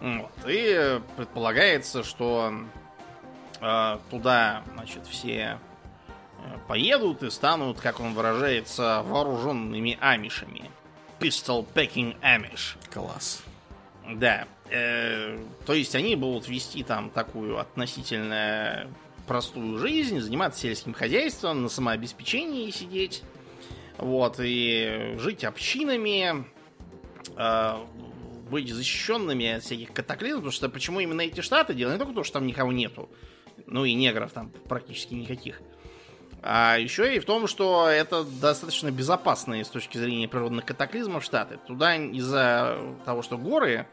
Вот. 0.00 0.32
И 0.48 1.00
предполагается, 1.16 2.02
что 2.02 2.52
э, 3.60 3.98
туда, 4.10 4.64
значит, 4.74 5.06
все 5.06 5.58
э, 6.38 6.58
поедут 6.66 7.22
и 7.22 7.30
станут, 7.30 7.80
как 7.80 8.00
он 8.00 8.14
выражается, 8.14 9.04
вооруженными 9.06 9.96
амишами. 10.00 10.68
Pistol 11.20 11.64
packing 11.72 12.16
Amish. 12.20 12.76
Класс. 12.92 13.44
Да. 14.10 14.48
Э, 14.70 15.38
то 15.66 15.72
есть 15.72 15.94
они 15.94 16.16
будут 16.16 16.48
вести 16.48 16.82
там 16.82 17.10
такую 17.10 17.60
относительно 17.60 18.88
простую 19.28 19.78
жизнь, 19.78 20.18
заниматься 20.18 20.62
сельским 20.62 20.94
хозяйством, 20.94 21.62
на 21.62 21.68
самообеспечении 21.68 22.70
сидеть 22.70 23.22
вот, 23.98 24.36
и 24.40 25.14
жить 25.18 25.44
общинами, 25.44 26.44
э, 27.36 27.74
быть 28.50 28.72
защищенными 28.72 29.46
от 29.48 29.62
всяких 29.62 29.92
катаклизмов, 29.92 30.40
потому 30.40 30.52
что 30.52 30.68
почему 30.68 31.00
именно 31.00 31.22
эти 31.22 31.40
штаты 31.40 31.74
делают? 31.74 31.98
Не 31.98 32.04
только 32.04 32.14
то, 32.14 32.24
что 32.24 32.34
там 32.34 32.46
никого 32.46 32.72
нету, 32.72 33.08
ну 33.66 33.84
и 33.84 33.94
негров 33.94 34.32
там 34.32 34.50
практически 34.68 35.14
никаких. 35.14 35.60
А 36.46 36.76
еще 36.76 37.16
и 37.16 37.20
в 37.20 37.24
том, 37.24 37.46
что 37.46 37.88
это 37.88 38.22
достаточно 38.22 38.90
безопасные 38.90 39.64
с 39.64 39.68
точки 39.68 39.96
зрения 39.96 40.28
природных 40.28 40.66
катаклизмов 40.66 41.24
штаты. 41.24 41.58
Туда 41.66 41.96
из-за 41.96 42.78
того, 43.06 43.22
что 43.22 43.38
горы 43.38 43.86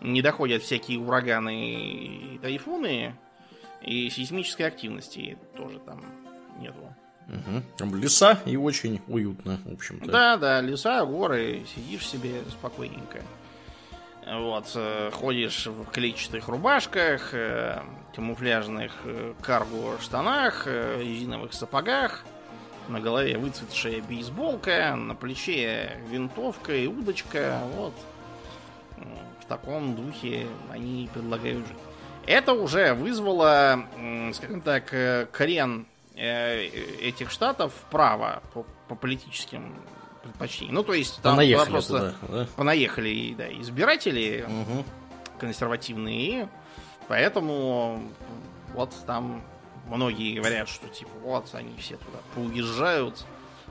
не 0.00 0.22
доходят 0.22 0.62
всякие 0.62 0.98
ураганы 1.00 1.74
и 1.74 2.38
тайфуны, 2.38 3.14
и 3.82 4.08
сейсмической 4.08 4.66
активности 4.66 5.36
тоже 5.54 5.80
там 5.80 6.02
нету. 6.58 6.94
Угу. 7.28 7.96
Леса 7.96 8.38
и 8.46 8.56
очень 8.56 9.00
уютно, 9.06 9.60
в 9.66 9.74
общем-то. 9.74 10.10
Да, 10.10 10.36
да, 10.36 10.60
леса, 10.60 11.04
горы, 11.04 11.64
сидишь 11.74 12.08
себе 12.08 12.42
спокойненько. 12.50 13.22
Вот, 14.30 14.72
э, 14.74 15.10
ходишь 15.12 15.66
в 15.66 15.86
клетчатых 15.86 16.48
рубашках, 16.48 17.30
э, 17.32 17.80
камуфляжных 18.14 18.92
э, 19.04 19.34
карго 19.40 19.98
штанах, 20.00 20.66
резиновых 20.66 21.54
сапогах, 21.54 22.24
на 22.88 23.00
голове 23.00 23.38
выцветшая 23.38 24.02
бейсболка, 24.02 24.94
на 24.96 25.14
плече 25.14 25.98
винтовка 26.10 26.74
и 26.74 26.86
удочка. 26.86 27.58
Вот. 27.76 27.94
В 29.40 29.44
таком 29.46 29.94
духе 29.94 30.46
они 30.70 31.08
предлагают 31.12 31.66
жить. 31.66 31.76
Это 32.26 32.52
уже 32.52 32.92
вызвало, 32.92 33.86
скажем 34.34 34.60
так, 34.60 34.90
крен 35.32 35.86
этих 36.18 37.30
штатов 37.30 37.72
вправо 37.86 38.42
по, 38.52 38.66
по 38.88 38.94
политическим 38.94 39.74
предпочтений. 40.22 40.72
Ну, 40.72 40.82
то 40.82 40.94
есть 40.94 41.20
там 41.22 41.34
понаехали 41.36 41.70
просто 41.70 42.14
туда, 42.20 42.38
да? 42.38 42.48
понаехали 42.56 43.34
да, 43.36 43.52
избиратели 43.60 44.44
угу. 44.46 44.84
консервативные, 45.38 46.48
поэтому 47.06 48.02
вот 48.74 48.94
там 49.06 49.42
многие 49.86 50.36
говорят, 50.36 50.68
что 50.68 50.88
типа 50.88 51.10
вот 51.22 51.48
они 51.54 51.76
все 51.78 51.96
туда 51.96 52.18
поуезжают 52.34 53.24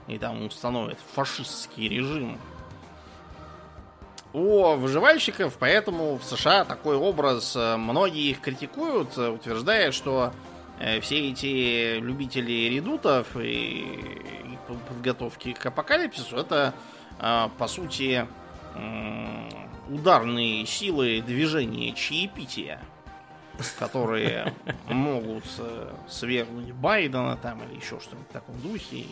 и 0.08 0.18
там 0.18 0.46
установят 0.46 0.98
фашистский 1.14 1.90
режим. 1.90 2.40
У 4.34 4.76
выживальщиков, 4.76 5.56
поэтому 5.58 6.18
в 6.18 6.24
США 6.24 6.64
такой 6.66 6.96
образ 6.96 7.56
э, 7.56 7.78
многие 7.78 8.30
их 8.30 8.42
критикуют, 8.42 9.18
э, 9.18 9.30
утверждая, 9.30 9.92
что 9.92 10.32
э, 10.32 10.57
все 11.02 11.30
эти 11.30 12.00
любители 12.00 12.70
редутов 12.70 13.36
и 13.36 14.58
подготовки 14.88 15.54
к 15.54 15.66
апокалипсису, 15.66 16.38
это, 16.38 16.74
а, 17.20 17.50
по 17.58 17.68
сути, 17.68 18.28
ударные 19.90 20.66
силы 20.66 21.22
движения 21.22 21.94
чаепития, 21.94 22.80
которые 23.80 24.54
могут 24.90 25.46
э, 25.60 25.94
свергнуть 26.08 26.72
Байдена 26.74 27.38
там 27.38 27.64
или 27.64 27.78
еще 27.78 28.00
что-нибудь 28.00 28.30
в 28.30 28.34
таком 28.34 28.60
духе. 28.62 29.06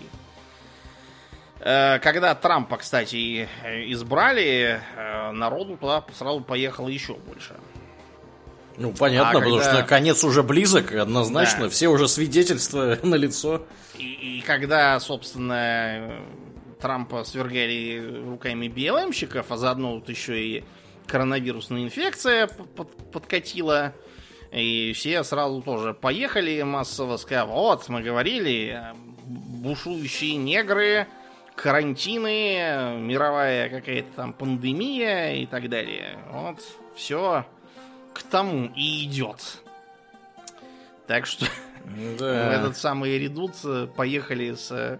Э, 1.59 1.99
когда 1.99 2.35
Трампа, 2.35 2.77
кстати, 2.77 3.47
избрали, 3.91 4.79
э, 4.95 5.31
народу 5.31 5.77
туда 5.77 6.03
сразу 6.13 6.41
поехало 6.41 6.89
еще 6.89 7.15
больше. 7.15 7.55
Ну, 8.77 8.91
понятно, 8.91 9.29
а 9.29 9.33
потому 9.33 9.57
когда... 9.57 9.73
что 9.73 9.83
конец 9.83 10.23
уже 10.23 10.43
близок, 10.43 10.93
однозначно. 10.93 11.63
Да. 11.63 11.69
Все 11.69 11.87
уже 11.87 12.07
свидетельства 12.07 12.97
на 13.03 13.15
лицо. 13.15 13.65
И, 13.97 14.39
и 14.39 14.41
когда, 14.41 14.99
собственно, 14.99 16.19
Трампа 16.81 17.23
свергали 17.23 18.23
руками 18.27 18.67
БЛМщиков, 18.67 19.49
а 19.49 19.57
заодно 19.57 19.95
вот 19.95 20.09
еще 20.09 20.39
и 20.39 20.63
коронавирусная 21.07 21.83
инфекция 21.83 22.47
под, 22.47 23.11
подкатила, 23.11 23.93
и 24.51 24.93
все 24.93 25.23
сразу 25.23 25.61
тоже 25.61 25.93
поехали 25.93 26.61
массово, 26.63 27.17
сказав, 27.17 27.49
вот, 27.49 27.87
мы 27.89 28.01
говорили, 28.01 28.81
бушующие 29.25 30.35
негры, 30.35 31.07
карантины, 31.55 32.97
мировая 32.99 33.69
какая-то 33.69 34.09
там 34.15 34.33
пандемия 34.33 35.35
и 35.35 35.45
так 35.45 35.69
далее. 35.69 36.19
Вот, 36.31 36.59
все 36.95 37.45
к 38.15 38.23
тому 38.23 38.71
и 38.75 39.05
идет. 39.05 39.61
Так 41.05 41.25
что 41.25 41.45
да. 42.17 42.49
в 42.49 42.51
этот 42.53 42.77
самый 42.77 43.19
редут 43.19 43.53
э, 43.65 43.87
поехали 43.93 44.55
с 44.55 44.71
э, 44.71 44.99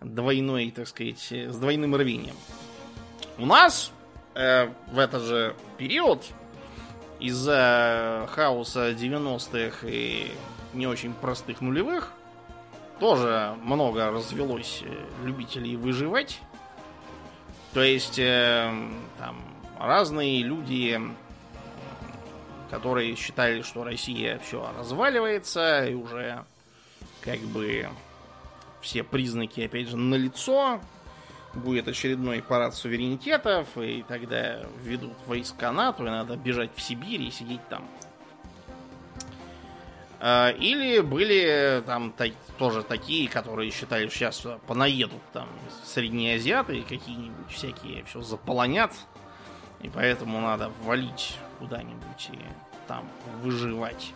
двойной, 0.00 0.70
так 0.70 0.86
сказать, 0.86 1.32
с 1.32 1.56
двойным 1.56 1.96
рвением. 1.96 2.36
У 3.38 3.46
нас 3.46 3.92
э, 4.34 4.68
в 4.92 4.98
этот 4.98 5.22
же 5.22 5.56
период 5.78 6.24
из-за 7.18 8.28
хаоса 8.30 8.90
90-х 8.90 9.86
и 9.88 10.30
не 10.74 10.86
очень 10.86 11.14
простых 11.14 11.62
нулевых 11.62 12.12
тоже 13.00 13.56
много 13.62 14.10
развелось 14.10 14.82
э, 14.84 15.24
любителей 15.24 15.76
выживать. 15.76 16.38
То 17.72 17.82
есть 17.82 18.18
э, 18.18 18.70
там 19.18 19.36
разные 19.78 20.42
люди 20.42 21.00
которые 22.70 23.16
считали, 23.16 23.62
что 23.62 23.82
Россия 23.82 24.38
все 24.38 24.72
разваливается, 24.78 25.86
и 25.86 25.94
уже 25.94 26.44
как 27.20 27.40
бы 27.40 27.88
все 28.80 29.02
признаки, 29.02 29.62
опять 29.62 29.88
же, 29.88 29.96
налицо. 29.96 30.80
Будет 31.52 31.88
очередной 31.88 32.42
парад 32.42 32.76
суверенитетов, 32.76 33.76
и 33.76 34.04
тогда 34.06 34.60
введут 34.84 35.16
войска 35.26 35.72
НАТО, 35.72 36.04
и 36.04 36.06
надо 36.06 36.36
бежать 36.36 36.70
в 36.76 36.80
Сибирь 36.80 37.22
и 37.22 37.30
сидеть 37.32 37.66
там. 37.68 37.84
А, 40.20 40.50
или 40.50 41.00
были 41.00 41.82
там 41.86 42.14
тоже 42.56 42.84
такие, 42.84 43.28
которые 43.28 43.72
считали, 43.72 44.06
что 44.06 44.16
сейчас 44.16 44.46
понаедут 44.68 45.22
там 45.32 45.48
средние 45.84 46.36
азиаты 46.36 46.82
какие-нибудь 46.82 47.50
всякие, 47.50 48.04
все 48.04 48.20
заполонят. 48.20 48.92
И 49.80 49.88
поэтому 49.88 50.40
надо 50.40 50.70
валить 50.84 51.36
куда-нибудь 51.60 52.30
и 52.32 52.38
там 52.88 53.08
выживать. 53.42 54.12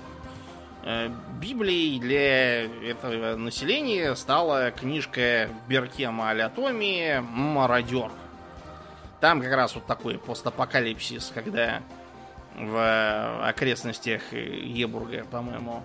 Э, 0.82 1.08
Библией 1.40 2.00
для 2.00 2.64
этого 2.90 3.36
населения 3.36 4.14
стала 4.16 4.70
книжка 4.72 5.48
Беркема 5.68 6.30
Алятоми 6.30 7.20
«Мародер». 7.20 8.10
Там 9.20 9.40
как 9.40 9.52
раз 9.52 9.74
вот 9.74 9.86
такой 9.86 10.18
постапокалипсис, 10.18 11.30
когда 11.32 11.80
в 12.56 13.48
окрестностях 13.48 14.32
Ебурга, 14.32 15.24
по-моему, 15.24 15.82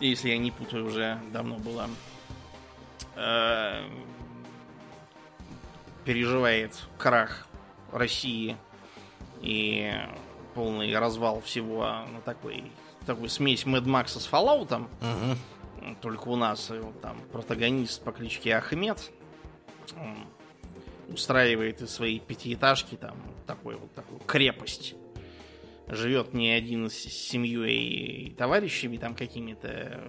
если 0.00 0.30
я 0.30 0.38
не 0.38 0.50
путаю, 0.50 0.86
уже 0.86 1.18
давно 1.32 1.56
было, 1.56 1.88
э, 3.14 3.82
переживает 6.04 6.74
крах 6.98 7.46
России 7.92 8.56
и 9.40 9.92
полный 10.56 10.98
развал 10.98 11.42
всего 11.42 11.82
на 11.82 12.06
ну, 12.06 12.20
такой, 12.24 12.72
такой 13.04 13.28
смесь 13.28 13.64
Mad 13.64 13.84
Max 13.84 14.18
с 14.18 14.28
Fallout. 14.28 14.74
Угу. 14.74 15.94
Только 16.00 16.28
у 16.28 16.36
нас 16.36 16.70
э, 16.70 16.80
вот, 16.80 16.98
там 17.02 17.20
протагонист 17.30 18.02
по 18.02 18.10
кличке 18.10 18.56
Ахмед 18.56 19.12
устраивает 21.08 21.82
из 21.82 21.90
своей 21.90 22.18
пятиэтажки 22.18 22.96
там 22.96 23.16
такой 23.46 23.76
вот 23.76 23.94
такую 23.94 24.18
крепость. 24.20 24.94
Живет 25.88 26.32
не 26.32 26.50
один 26.50 26.90
с 26.90 26.94
семьей 26.94 28.26
и 28.26 28.30
товарищами 28.30 28.96
там 28.96 29.14
какими-то. 29.14 30.00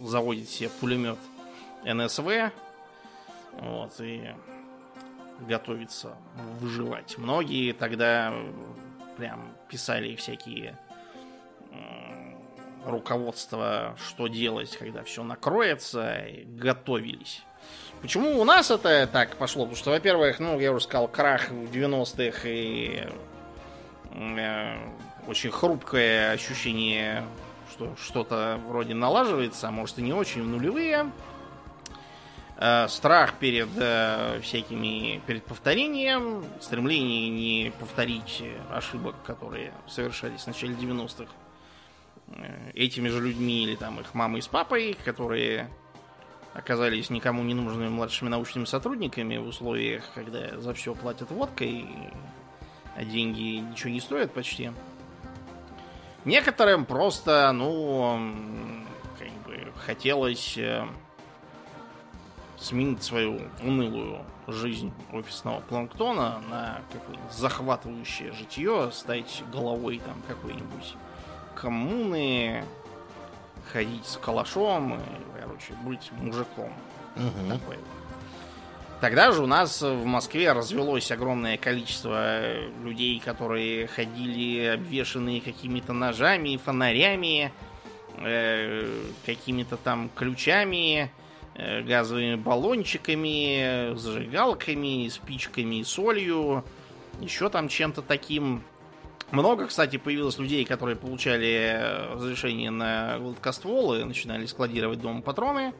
Заводит 0.00 0.48
себе 0.48 0.68
пулемет 0.80 1.18
НСВ. 1.84 2.52
Вот, 3.58 4.00
и 4.00 4.34
готовится 5.46 6.16
выживать. 6.60 7.18
Многие 7.18 7.72
тогда 7.72 8.34
прям 9.16 9.52
писали 9.68 10.14
всякие 10.16 10.78
руководства, 12.86 13.96
что 14.04 14.26
делать, 14.26 14.76
когда 14.76 15.02
все 15.02 15.22
накроется, 15.22 16.24
готовились. 16.46 17.42
Почему 18.00 18.40
у 18.40 18.44
нас 18.44 18.70
это 18.70 19.06
так 19.06 19.36
пошло? 19.36 19.64
Потому 19.64 19.76
что, 19.76 19.90
во-первых, 19.90 20.40
ну, 20.40 20.58
я 20.58 20.72
уже 20.72 20.84
сказал, 20.84 21.06
крах 21.06 21.50
в 21.50 21.70
90-х 21.70 22.40
и 22.48 23.06
э, 24.10 24.76
очень 25.28 25.50
хрупкое 25.52 26.32
ощущение, 26.32 27.24
что 27.70 27.94
что-то 28.02 28.60
вроде 28.66 28.94
налаживается, 28.94 29.68
а 29.68 29.70
может 29.70 30.00
и 30.00 30.02
не 30.02 30.12
очень 30.12 30.42
в 30.42 30.48
нулевые. 30.48 31.12
Э, 32.64 32.86
страх 32.86 33.34
перед 33.40 33.70
э, 33.76 34.38
всякими, 34.40 35.20
перед 35.26 35.44
повторением, 35.44 36.44
стремление 36.60 37.28
не 37.28 37.72
повторить 37.72 38.40
ошибок, 38.70 39.16
которые 39.24 39.72
совершались 39.88 40.42
в 40.42 40.46
начале 40.46 40.74
90-х 40.74 41.26
э, 42.28 42.70
этими 42.74 43.08
же 43.08 43.20
людьми 43.20 43.64
или 43.64 43.74
там 43.74 43.98
их 43.98 44.14
мамой 44.14 44.42
с 44.42 44.46
папой, 44.46 44.96
которые 45.04 45.70
оказались 46.54 47.10
никому 47.10 47.42
не 47.42 47.54
нужными 47.54 47.88
младшими 47.88 48.28
научными 48.28 48.66
сотрудниками 48.66 49.38
в 49.38 49.48
условиях, 49.48 50.04
когда 50.14 50.60
за 50.60 50.72
все 50.72 50.94
платят 50.94 51.32
водкой, 51.32 51.84
а 52.94 53.04
деньги 53.04 53.56
ничего 53.56 53.90
не 53.90 54.00
стоят 54.00 54.32
почти. 54.32 54.70
Некоторым 56.24 56.84
просто, 56.84 57.50
ну, 57.50 58.84
как 59.18 59.32
бы 59.48 59.72
хотелось 59.84 60.56
сменить 62.62 63.02
свою 63.02 63.40
унылую 63.62 64.20
жизнь 64.46 64.92
офисного 65.12 65.60
планктона 65.60 66.40
на 66.48 66.80
какое-нибудь 66.92 67.32
захватывающее 67.32 68.32
житье, 68.32 68.90
стать 68.92 69.42
головой 69.52 70.00
там 70.04 70.22
какой-нибудь 70.28 70.94
коммуны, 71.54 72.64
ходить 73.72 74.06
с 74.06 74.16
калашом 74.16 74.94
и, 74.94 75.40
короче, 75.40 75.74
быть 75.84 76.10
мужиком. 76.12 76.72
Угу. 77.16 77.48
Такой. 77.50 77.78
Тогда 79.00 79.32
же 79.32 79.42
у 79.42 79.46
нас 79.46 79.82
в 79.82 80.04
Москве 80.04 80.52
развелось 80.52 81.10
огромное 81.10 81.56
количество 81.56 82.54
людей, 82.84 83.18
которые 83.18 83.88
ходили 83.88 84.64
обвешанные 84.66 85.40
какими-то 85.40 85.92
ножами, 85.92 86.56
фонарями, 86.56 87.52
э, 88.18 88.86
какими-то 89.26 89.76
там 89.76 90.08
ключами, 90.14 91.10
газовыми 91.56 92.36
баллончиками, 92.36 93.94
зажигалками, 93.96 95.08
спичками, 95.08 95.82
солью, 95.82 96.64
еще 97.20 97.48
там 97.48 97.68
чем-то 97.68 98.02
таким. 98.02 98.62
Много, 99.30 99.66
кстати, 99.66 99.96
появилось 99.96 100.38
людей, 100.38 100.64
которые 100.64 100.96
получали 100.96 102.10
разрешение 102.12 102.70
на 102.70 103.18
гладкоствол 103.18 103.94
и 103.94 104.04
начинали 104.04 104.46
складировать 104.46 105.00
дома 105.00 105.22
патроны. 105.22 105.72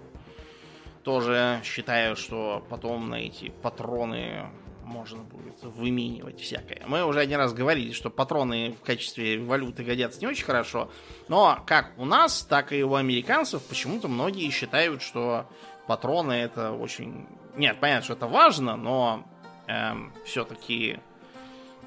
Тоже 1.03 1.61
считаю, 1.65 2.17
что 2.17 2.65
потом 2.69 3.11
на 3.11 3.17
эти 3.17 3.51
патроны 3.63 4.51
можно 4.85 5.23
будет 5.23 5.63
выменивать 5.63 6.41
всякое. 6.41 6.83
Мы 6.87 7.05
уже 7.05 7.21
один 7.21 7.39
раз 7.39 7.53
говорили, 7.53 7.93
что 7.93 8.11
патроны 8.11 8.73
в 8.81 8.85
качестве 8.85 9.39
валюты 9.39 9.85
годятся 9.85 10.21
не 10.21 10.27
очень 10.27 10.45
хорошо. 10.45 10.91
Но 11.29 11.63
как 11.67 11.93
у 11.99 12.05
нас, 12.05 12.43
так 12.43 12.73
и 12.73 12.83
у 12.83 12.95
американцев 12.95 13.63
почему-то 13.63 14.09
многие 14.09 14.51
считают, 14.51 15.03
что 15.03 15.47
патроны 15.87 16.33
это 16.33 16.73
очень... 16.73 17.27
Нет, 17.57 17.79
понятно, 17.81 18.05
что 18.05 18.15
это 18.15 18.27
важно, 18.27 18.77
но 18.77 19.25
эм, 19.67 20.13
все-таки 20.25 20.99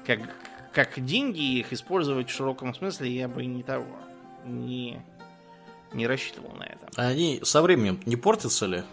как, 0.06 0.20
как 0.72 1.04
деньги 1.04 1.58
их 1.58 1.72
использовать 1.72 2.30
в 2.30 2.34
широком 2.34 2.74
смысле 2.74 3.10
я 3.10 3.28
бы 3.28 3.44
не 3.44 3.62
того. 3.62 3.96
Не, 4.44 5.02
не 5.92 6.06
рассчитывал 6.06 6.52
на 6.56 6.64
это. 6.64 6.88
А 6.96 7.08
они 7.08 7.40
со 7.42 7.62
временем 7.62 8.00
не 8.06 8.16
портятся 8.16 8.66
ли? 8.66 8.84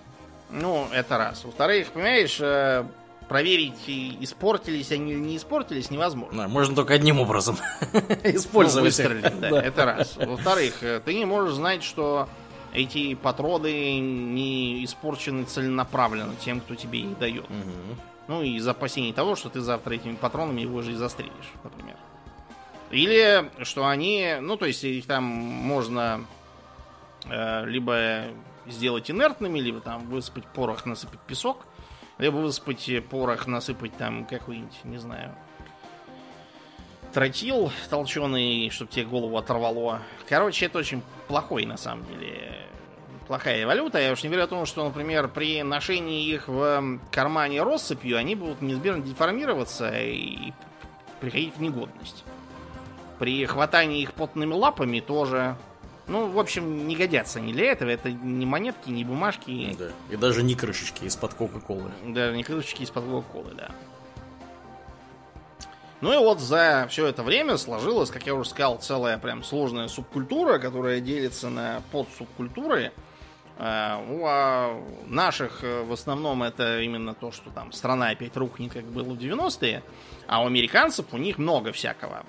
Ну, 0.49 0.88
это 0.91 1.18
раз. 1.18 1.43
Во-вторых, 1.45 1.89
понимаешь, 1.89 2.39
э, 2.39 2.86
проверить, 3.28 3.88
испортились 3.88 4.91
они 4.91 5.13
или 5.13 5.19
не 5.19 5.38
испортились, 5.38 5.91
невозможно. 5.91 6.43
Да, 6.43 6.47
можно 6.47 6.76
только 6.76 6.93
одним 6.93 7.19
образом 7.19 7.57
использовать. 8.24 8.97
Ну, 8.97 9.03
выстрелить, 9.03 9.39
да, 9.39 9.61
это 9.61 9.86
раз. 9.86 10.15
Во-вторых, 10.17 10.84
э, 10.84 11.01
ты 11.03 11.13
не 11.13 11.26
можешь 11.26 11.55
знать, 11.55 11.84
что 11.84 12.28
эти 12.74 13.13
патроны 13.15 13.99
не 13.99 14.84
испорчены 14.84 15.45
целенаправленно 15.45 16.36
тем, 16.43 16.59
кто 16.59 16.76
тебе 16.76 16.99
их 16.99 17.17
дает. 17.19 17.49
Мгм. 17.49 17.99
Ну, 18.28 18.41
и 18.41 18.55
из 18.55 18.67
опасений 18.67 19.13
того, 19.13 19.36
что 19.36 19.49
ты 19.49 19.61
завтра 19.61 19.93
этими 19.93 20.15
патронами 20.15 20.61
его 20.61 20.82
же 20.82 20.93
и 20.93 20.95
застрелишь, 20.95 21.51
например. 21.63 21.95
Или 22.91 23.49
что 23.63 23.88
они, 23.88 24.36
ну, 24.39 24.55
то 24.55 24.65
есть 24.65 24.84
их 24.84 25.05
там 25.05 25.24
можно 25.24 26.26
э, 27.30 27.65
либо 27.65 28.26
сделать 28.67 29.09
инертными, 29.09 29.59
либо 29.59 29.82
там 29.82 30.07
высыпать 30.07 30.45
порох, 30.45 30.86
насыпать 30.86 31.19
песок, 31.21 31.65
либо 32.18 32.38
высыпать 32.38 32.89
порох, 33.09 33.47
насыпать 33.47 33.95
там 33.97 34.26
какой-нибудь, 34.26 34.84
не 34.84 34.97
знаю, 34.97 35.36
тротил 37.14 37.72
толченый, 37.89 38.70
чтобы 38.70 38.91
тебе 38.91 39.05
голову 39.05 39.38
оторвало. 39.38 40.01
Короче, 40.28 40.66
это 40.66 40.80
очень 40.80 41.01
плохой, 41.28 41.66
на 41.66 41.78
самом 41.78 42.05
деле, 42.05 42.57
плохая 43.28 43.66
валюта. 43.66 43.99
Я 43.99 44.11
уж 44.11 44.24
не 44.24 44.30
говорю 44.30 44.45
о 44.45 44.47
том, 44.47 44.66
что, 44.66 44.84
например, 44.84 45.28
при 45.28 45.61
ношении 45.64 46.28
их 46.28 46.47
в 46.47 46.99
кармане 47.11 47.64
россыпью 47.64 48.18
они 48.18 48.36
будут 48.36 48.61
неизбежно 48.61 49.03
деформироваться 49.03 49.91
и 49.93 50.53
приходить 51.22 51.55
в 51.55 51.61
негодность. 51.61 52.24
При 53.20 53.45
хватании 53.45 54.01
их 54.01 54.14
потными 54.14 54.53
лапами 54.53 54.99
тоже 54.99 55.55
ну, 56.08 56.28
в 56.28 56.39
общем, 56.39 56.88
не 56.88 56.95
годятся 56.95 57.39
они 57.39 57.54
для 57.54 57.72
этого. 57.72 57.89
Это 57.89 58.12
не 58.12 58.45
монетки, 58.45 58.89
не 58.89 59.06
бумажки. 59.06 59.76
Да. 59.78 59.89
И 60.10 60.18
даже 60.18 60.43
не 60.43 60.56
крышечки 60.56 61.06
из-под 61.06 61.34
Кока-Колы. 61.34 61.91
Даже 62.06 62.36
не 62.36 62.43
крышечки 62.43 62.84
из-под 62.84 63.06
Кока-Колы, 63.06 63.54
да. 63.56 63.72
Ну 66.01 66.14
и 66.14 66.18
вот 66.18 66.41
за 66.41 66.86
все 66.89 67.08
это 67.08 67.24
время 67.24 67.56
сложилась, 67.56 68.12
как 68.12 68.28
я 68.28 68.36
уже 68.36 68.49
сказал, 68.49 68.78
целая 68.78 69.18
прям 69.18 69.41
сложная 69.41 69.88
субкультура, 69.88 70.60
которая 70.60 70.99
делится 70.99 71.49
на 71.49 71.82
подсубкультуры. 71.93 72.91
Э, 73.58 74.04
У 74.10 74.26
а, 74.26 74.84
наших 75.08 75.64
э, 75.64 75.84
в 75.84 75.93
основном 75.93 76.43
это 76.43 76.82
именно 76.82 77.14
то, 77.14 77.32
что 77.32 77.51
там 77.51 77.72
страна 77.72 78.10
опять 78.10 78.36
рухнет, 78.36 78.74
как 78.74 78.84
было 78.84 79.14
в 79.14 79.18
90-е, 79.18 79.82
а 80.28 80.43
у 80.43 80.47
американцев 80.47 81.06
у 81.14 81.18
них 81.18 81.38
много 81.38 81.72
всякого. 81.72 82.26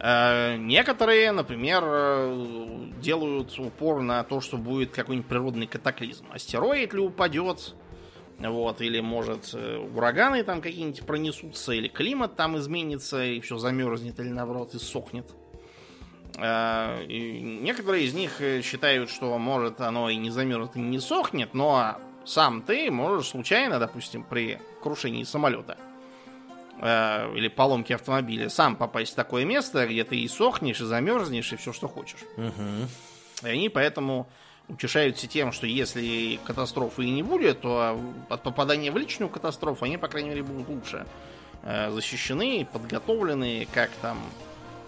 Э, 0.00 0.56
Некоторые, 0.56 1.30
например, 1.32 1.82
э, 1.84 2.86
делают 3.02 3.58
упор 3.58 4.00
на 4.00 4.24
то, 4.24 4.40
что 4.40 4.56
будет 4.56 4.92
какой-нибудь 4.92 5.28
природный 5.28 5.66
катаклизм. 5.66 6.24
Астероид 6.32 6.94
ли 6.94 7.00
упадет, 7.00 7.74
вот, 8.38 8.80
или, 8.80 9.00
может, 9.00 9.50
э, 9.52 9.76
ураганы 9.76 10.42
там 10.42 10.62
какие-нибудь 10.62 11.02
пронесутся, 11.04 11.72
или 11.72 11.88
климат 11.88 12.34
там 12.34 12.56
изменится, 12.56 13.22
и 13.22 13.40
все 13.40 13.58
замерзнет, 13.58 14.18
или, 14.20 14.30
наоборот, 14.30 14.74
иссохнет. 14.74 15.26
Э, 16.38 17.04
и 17.04 17.40
некоторые 17.42 18.04
из 18.04 18.14
них 18.14 18.40
считают, 18.64 19.10
что, 19.10 19.36
может, 19.36 19.82
оно 19.82 20.08
и 20.08 20.16
не 20.16 20.30
замерзнет, 20.30 20.76
и 20.76 20.80
не 20.80 20.98
сохнет, 20.98 21.52
но 21.52 21.98
сам 22.24 22.62
ты 22.62 22.90
можешь 22.90 23.28
случайно, 23.28 23.78
допустим, 23.78 24.24
при 24.24 24.58
крушении 24.82 25.24
самолета 25.24 25.76
э, 26.80 27.36
или 27.36 27.48
поломке 27.48 27.94
автомобиля 27.94 28.48
сам 28.48 28.76
попасть 28.76 29.12
в 29.12 29.16
такое 29.16 29.44
место, 29.44 29.86
где 29.86 30.04
ты 30.04 30.16
и 30.16 30.28
сохнешь, 30.28 30.80
и 30.80 30.84
замерзнешь, 30.84 31.52
и 31.52 31.56
все, 31.56 31.72
что 31.72 31.88
хочешь. 31.88 32.20
Мгм. 32.36 32.88
И 33.42 33.48
они 33.48 33.68
поэтому 33.68 34.28
утешаются 34.68 35.26
тем, 35.26 35.52
что 35.52 35.66
если 35.66 36.38
катастрофы 36.44 37.04
и 37.04 37.10
не 37.10 37.22
будет, 37.22 37.60
то 37.60 38.00
от 38.28 38.42
попадания 38.42 38.90
в 38.90 38.96
личную 38.96 39.28
катастрофу 39.28 39.84
они, 39.84 39.98
по 39.98 40.08
крайней 40.08 40.30
мере, 40.30 40.42
будут 40.42 40.68
лучше 40.68 41.06
э, 41.62 41.90
защищены, 41.90 42.66
подготовлены, 42.72 43.66
как 43.72 43.90
там 44.02 44.18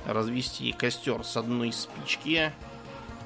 развести 0.06 0.72
костер 0.72 1.24
с 1.24 1.36
одной 1.36 1.72
спички, 1.72 2.52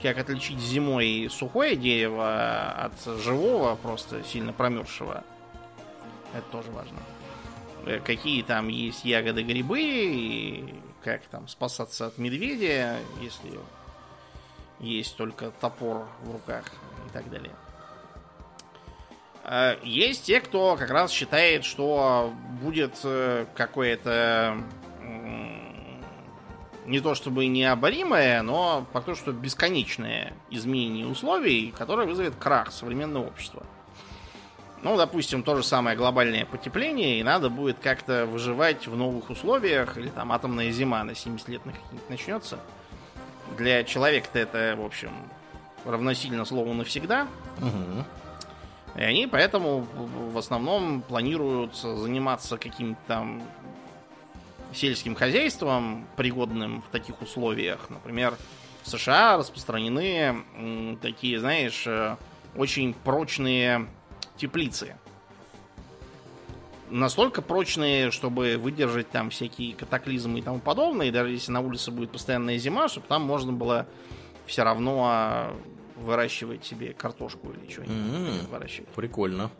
как 0.02 0.18
отличить 0.18 0.58
зимой 0.58 1.28
сухое 1.30 1.76
дерево 1.76 2.70
от 2.70 3.20
живого, 3.22 3.76
просто 3.76 4.22
сильно 4.24 4.52
промерзшего. 4.52 5.24
Это 6.34 6.44
тоже 6.50 6.70
важно. 6.70 6.98
Какие 8.04 8.42
там 8.42 8.68
есть 8.68 9.04
ягоды, 9.04 9.42
грибы, 9.42 9.80
и 9.80 10.74
как 11.04 11.22
там 11.26 11.46
спасаться 11.46 12.06
от 12.06 12.18
медведя, 12.18 12.96
если 13.20 13.58
есть 14.80 15.16
только 15.16 15.52
топор 15.60 16.06
в 16.22 16.32
руках 16.32 16.64
и 17.06 17.12
так 17.12 17.30
далее. 17.30 17.52
А 19.44 19.78
Есть 19.84 20.24
те, 20.24 20.40
кто 20.40 20.76
как 20.76 20.90
раз 20.90 21.12
считает, 21.12 21.64
что 21.64 22.32
будет 22.60 22.98
э, 23.04 23.46
какое-то 23.54 24.60
не 26.86 27.00
то 27.00 27.14
чтобы 27.14 27.46
необоримое, 27.46 28.42
но 28.42 28.86
пока 28.92 29.14
что 29.14 29.32
бесконечное 29.32 30.34
изменение 30.50 31.06
условий, 31.06 31.72
которое 31.76 32.06
вызовет 32.06 32.34
крах 32.36 32.72
современного 32.72 33.26
общества. 33.26 33.64
Ну, 34.86 34.96
допустим, 34.96 35.42
то 35.42 35.56
же 35.56 35.64
самое 35.64 35.96
глобальное 35.96 36.46
потепление, 36.46 37.18
и 37.18 37.24
надо 37.24 37.50
будет 37.50 37.76
как-то 37.80 38.24
выживать 38.24 38.86
в 38.86 38.96
новых 38.96 39.30
условиях, 39.30 39.98
или 39.98 40.10
там 40.10 40.30
атомная 40.30 40.70
зима 40.70 41.02
на 41.02 41.12
70 41.12 41.48
лет 41.48 41.66
на 41.66 41.72
начнется. 42.08 42.60
Для 43.58 43.82
человека-то 43.82 44.38
это, 44.38 44.76
в 44.78 44.84
общем, 44.84 45.10
равносильно 45.84 46.44
слову 46.44 46.72
навсегда. 46.72 47.26
Мгм. 47.58 48.04
И 48.94 49.02
они 49.02 49.26
поэтому 49.26 49.80
в 49.80 50.38
основном 50.38 51.02
планируют 51.02 51.74
заниматься 51.74 52.56
каким-то 52.56 53.00
там 53.08 53.42
сельским 54.72 55.16
хозяйством, 55.16 56.06
пригодным 56.14 56.82
в 56.82 56.92
таких 56.92 57.20
условиях. 57.20 57.90
Например, 57.90 58.36
в 58.84 58.88
США 58.88 59.36
распространены 59.36 60.96
такие, 61.02 61.40
знаешь, 61.40 61.88
э, 61.88 62.16
очень 62.54 62.94
прочные 62.94 63.88
теплицы. 64.36 64.96
Настолько 66.88 67.42
прочные, 67.42 68.10
чтобы 68.12 68.56
выдержать 68.58 69.10
там 69.10 69.30
всякие 69.30 69.74
катаклизмы 69.74 70.38
и 70.38 70.42
тому 70.42 70.60
подобное, 70.60 71.08
и 71.08 71.10
даже 71.10 71.32
если 71.32 71.50
на 71.50 71.60
улице 71.60 71.90
будет 71.90 72.10
постоянная 72.10 72.58
зима, 72.58 72.88
чтобы 72.88 73.06
там 73.08 73.22
можно 73.22 73.52
было 73.52 73.86
все 74.46 74.62
равно 74.62 75.04
а, 75.08 75.56
выращивать 75.96 76.64
себе 76.64 76.92
картошку 76.92 77.50
или 77.50 77.70
что-нибудь 77.70 78.42
М. 78.42 78.46
выращивать. 78.50 78.88
Прикольно. 78.90 79.50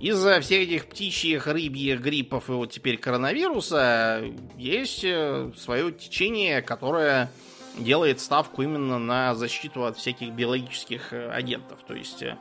Из-за 0.00 0.40
всех 0.40 0.60
этих 0.60 0.86
птичьих, 0.86 1.48
рыбьих 1.48 2.00
гриппов 2.00 2.48
и 2.48 2.52
вот 2.52 2.70
теперь 2.70 2.98
коронавируса 2.98 4.22
есть 4.56 5.02
э, 5.02 5.50
свое 5.56 5.90
течение, 5.90 6.62
которое 6.62 7.32
делает 7.76 8.20
ставку 8.20 8.62
именно 8.62 9.00
на 9.00 9.34
защиту 9.34 9.84
от 9.84 9.96
всяких 9.96 10.30
биологических 10.30 11.12
э, 11.12 11.30
агентов. 11.30 11.80
То 11.84 11.94
есть 11.94 12.22
э, 12.22 12.36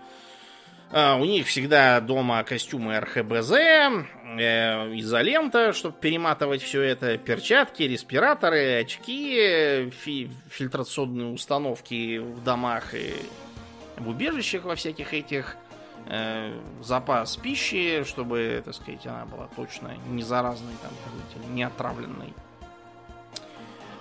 у 0.91 1.25
них 1.25 1.47
всегда 1.47 1.99
дома 1.99 2.43
костюмы 2.43 2.99
РХБЗ, 2.99 3.51
э, 3.51 4.95
изолента, 4.99 5.73
чтобы 5.73 5.95
перематывать 5.99 6.61
все 6.61 6.81
это, 6.81 7.17
перчатки, 7.17 7.83
респираторы, 7.83 8.81
очки, 8.81 9.89
фи- 9.89 10.31
фильтрационные 10.49 11.27
установки 11.27 12.19
в 12.19 12.43
домах 12.43 12.93
и 12.93 13.13
в 13.97 14.07
убежищах 14.09 14.63
во 14.63 14.75
всяких 14.75 15.13
этих 15.13 15.57
э, 16.05 16.57
запас 16.81 17.35
пищи, 17.35 18.03
чтобы, 18.05 18.61
так 18.63 18.73
сказать, 18.73 19.05
она 19.05 19.25
была 19.25 19.49
точно 19.55 19.91
не 20.07 20.23
заразной, 20.23 20.73
там, 20.81 20.91
не 21.55 21.63
отравленной. 21.63 22.33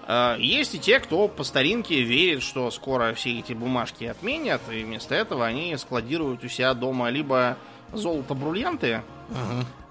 Э, 0.06 0.36
есть 0.38 0.74
и 0.74 0.78
те, 0.78 1.00
кто 1.00 1.28
по 1.28 1.44
старинке 1.44 2.02
верит, 2.02 2.42
что 2.42 2.70
скоро 2.70 3.12
все 3.14 3.38
эти 3.38 3.52
бумажки 3.52 4.04
отменят, 4.04 4.62
и 4.70 4.84
вместо 4.84 5.14
этого 5.14 5.44
они 5.44 5.76
складируют 5.76 6.44
у 6.44 6.48
себя 6.48 6.74
дома 6.74 7.10
либо 7.10 7.56
золото-бриллианты, 7.92 9.02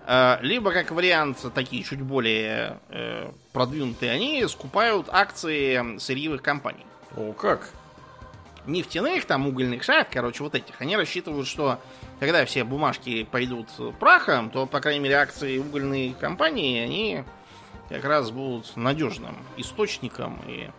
э, 0.07 0.37
либо, 0.41 0.71
как 0.71 0.91
вариант, 0.91 1.45
такие 1.53 1.83
чуть 1.83 2.01
более 2.01 2.79
э, 2.89 3.29
продвинутые, 3.51 4.11
они 4.11 4.45
скупают 4.47 5.07
акции 5.09 5.97
сырьевых 5.99 6.41
компаний. 6.41 6.85
О, 7.15 7.33
как? 7.33 7.69
Нефтяных, 8.65 9.25
там, 9.25 9.47
угольных 9.47 9.83
шахт, 9.83 10.09
короче, 10.11 10.41
вот 10.41 10.55
этих. 10.55 10.81
Они 10.81 10.97
рассчитывают, 10.97 11.47
что 11.47 11.79
когда 12.19 12.45
все 12.45 12.63
бумажки 12.63 13.23
пойдут 13.23 13.67
прахом, 13.99 14.49
то, 14.49 14.65
по 14.65 14.79
крайней 14.79 15.01
мере, 15.01 15.15
акции 15.15 15.59
угольной 15.59 16.15
компании, 16.19 16.79
они 16.79 17.23
как 17.89 18.03
раз 18.03 18.31
будут 18.31 18.75
надежным 18.75 19.37
источником 19.57 20.41
и 20.47 20.69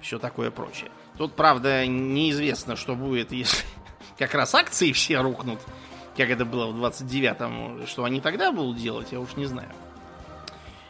все 0.00 0.18
такое 0.18 0.50
прочее. 0.50 0.90
Тут, 1.18 1.34
правда, 1.34 1.86
неизвестно, 1.86 2.76
что 2.76 2.94
будет, 2.94 3.32
если 3.32 3.64
как 4.18 4.34
раз 4.34 4.54
акции 4.54 4.92
все 4.92 5.20
рухнут, 5.20 5.60
как 6.16 6.30
это 6.30 6.44
было 6.44 6.66
в 6.66 6.84
29-м, 6.84 7.86
что 7.86 8.04
они 8.04 8.20
тогда 8.20 8.52
будут 8.52 8.76
делать, 8.76 9.12
я 9.12 9.20
уж 9.20 9.36
не 9.36 9.46
знаю. 9.46 9.70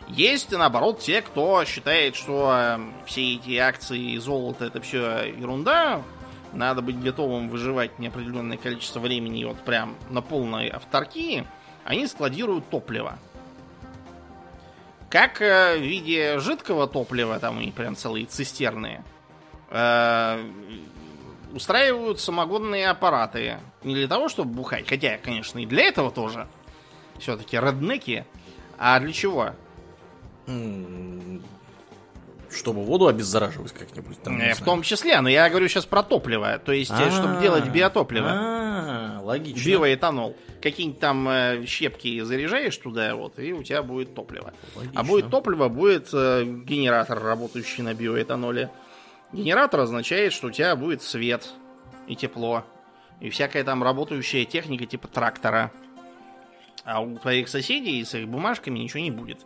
Есть, 0.08 0.52
наоборот, 0.52 1.00
те, 1.00 1.20
кто 1.20 1.64
считает, 1.64 2.14
что 2.14 2.52
э, 2.54 2.78
все 3.06 3.34
эти 3.34 3.56
акции 3.56 4.12
и 4.12 4.18
золото 4.18 4.64
это 4.64 4.80
все 4.80 5.24
ерунда, 5.24 6.02
надо 6.52 6.80
быть 6.80 7.00
готовым 7.00 7.48
выживать 7.48 7.98
неопределенное 7.98 8.56
количество 8.56 9.00
времени 9.00 9.44
вот 9.44 9.58
прям 9.60 9.96
на 10.10 10.22
полной 10.22 10.68
авторкии, 10.68 11.44
они 11.84 12.06
складируют 12.06 12.70
топливо. 12.70 13.18
Как 15.08 15.40
э, 15.40 15.78
в 15.78 15.82
виде 15.82 16.38
жидкого 16.38 16.86
топлива, 16.86 17.38
там 17.38 17.58
у 17.58 17.60
них 17.60 17.74
прям 17.74 17.94
целые 17.94 18.26
цистерны, 18.26 19.04
э, 19.70 20.44
устраивают 21.54 22.20
самогонные 22.20 22.88
аппараты. 22.88 23.58
Не 23.82 23.94
для 23.94 24.08
того, 24.08 24.28
чтобы 24.28 24.52
бухать, 24.52 24.88
хотя, 24.88 25.18
конечно, 25.18 25.58
и 25.60 25.66
для 25.66 25.84
этого 25.84 26.10
тоже. 26.10 26.48
Все-таки 27.18 27.56
реднеки. 27.56 28.26
А 28.78 28.98
для 29.00 29.12
чего? 29.12 29.52
Чтобы 32.56 32.84
воду 32.84 33.06
обеззараживать 33.06 33.72
как-нибудь 33.72 34.20
там. 34.22 34.40
Э, 34.40 34.54
в 34.54 34.62
том 34.62 34.82
числе, 34.82 35.20
но 35.20 35.28
я 35.28 35.48
говорю 35.50 35.68
сейчас 35.68 35.84
про 35.84 36.02
топливо. 36.02 36.58
То 36.58 36.72
есть, 36.72 36.90
э, 36.90 37.10
чтобы 37.10 37.40
делать 37.40 37.68
биотопливо. 37.68 38.28
А, 38.28 39.20
логично. 39.22 39.68
Биоэтанол. 39.68 40.36
Какие-нибудь 40.62 40.98
там 40.98 41.28
э, 41.28 41.66
щепки 41.66 42.20
заряжаешь 42.22 42.76
туда, 42.76 43.14
вот, 43.14 43.38
и 43.38 43.52
у 43.52 43.62
тебя 43.62 43.82
будет 43.82 44.14
топливо. 44.14 44.52
Логично. 44.74 45.00
А 45.00 45.04
будет 45.04 45.30
топливо, 45.30 45.68
будет 45.68 46.12
генератор, 46.12 47.22
работающий 47.22 47.82
на 47.82 47.94
биоэтаноле. 47.94 48.70
Генератор 49.32 49.80
означает, 49.80 50.32
что 50.32 50.48
у 50.48 50.50
тебя 50.50 50.74
будет 50.76 51.02
свет 51.02 51.52
и 52.06 52.16
тепло. 52.16 52.64
И 53.20 53.30
всякая 53.30 53.64
там 53.64 53.82
работающая 53.82 54.44
техника 54.44 54.86
типа 54.86 55.08
трактора. 55.08 55.72
А 56.84 57.00
у 57.00 57.18
твоих 57.18 57.48
соседей 57.48 58.04
с 58.04 58.14
их 58.14 58.28
бумажками 58.28 58.78
ничего 58.78 59.02
не 59.02 59.10
будет. 59.10 59.44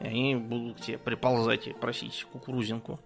И 0.00 0.06
они 0.06 0.34
будут 0.34 0.78
к 0.78 0.80
тебе 0.80 0.98
приползать 0.98 1.68
и 1.68 1.72
просить 1.72 2.26
кукурузинку. 2.32 2.98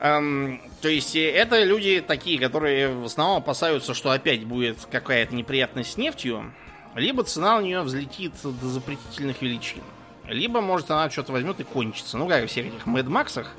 Эм, 0.00 0.60
то 0.80 0.88
есть 0.88 1.16
э, 1.16 1.30
это 1.32 1.62
люди 1.64 2.00
такие, 2.00 2.38
которые 2.38 2.88
в 2.88 3.04
основном 3.04 3.38
опасаются, 3.38 3.94
что 3.94 4.10
опять 4.10 4.44
будет 4.44 4.86
какая-то 4.90 5.34
неприятность 5.34 5.92
с 5.92 5.96
нефтью, 5.96 6.54
либо 6.94 7.24
цена 7.24 7.56
у 7.56 7.60
нее 7.60 7.80
взлетит 7.82 8.32
до 8.42 8.68
запретительных 8.68 9.42
величин, 9.42 9.82
либо, 10.24 10.60
может, 10.60 10.90
она 10.90 11.10
что-то 11.10 11.32
возьмет 11.32 11.58
и 11.58 11.64
кончится. 11.64 12.16
Ну, 12.16 12.28
как 12.28 12.44
в 12.44 12.46
всех 12.46 12.66
этих 12.66 12.86
Мэд 12.86 13.06
Максах. 13.08 13.54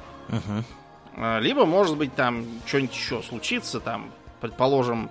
Либо, 1.17 1.65
может 1.65 1.97
быть, 1.97 2.15
там 2.15 2.45
что-нибудь 2.65 2.95
еще 2.95 3.21
случится, 3.21 3.81
там, 3.81 4.11
предположим, 4.39 5.09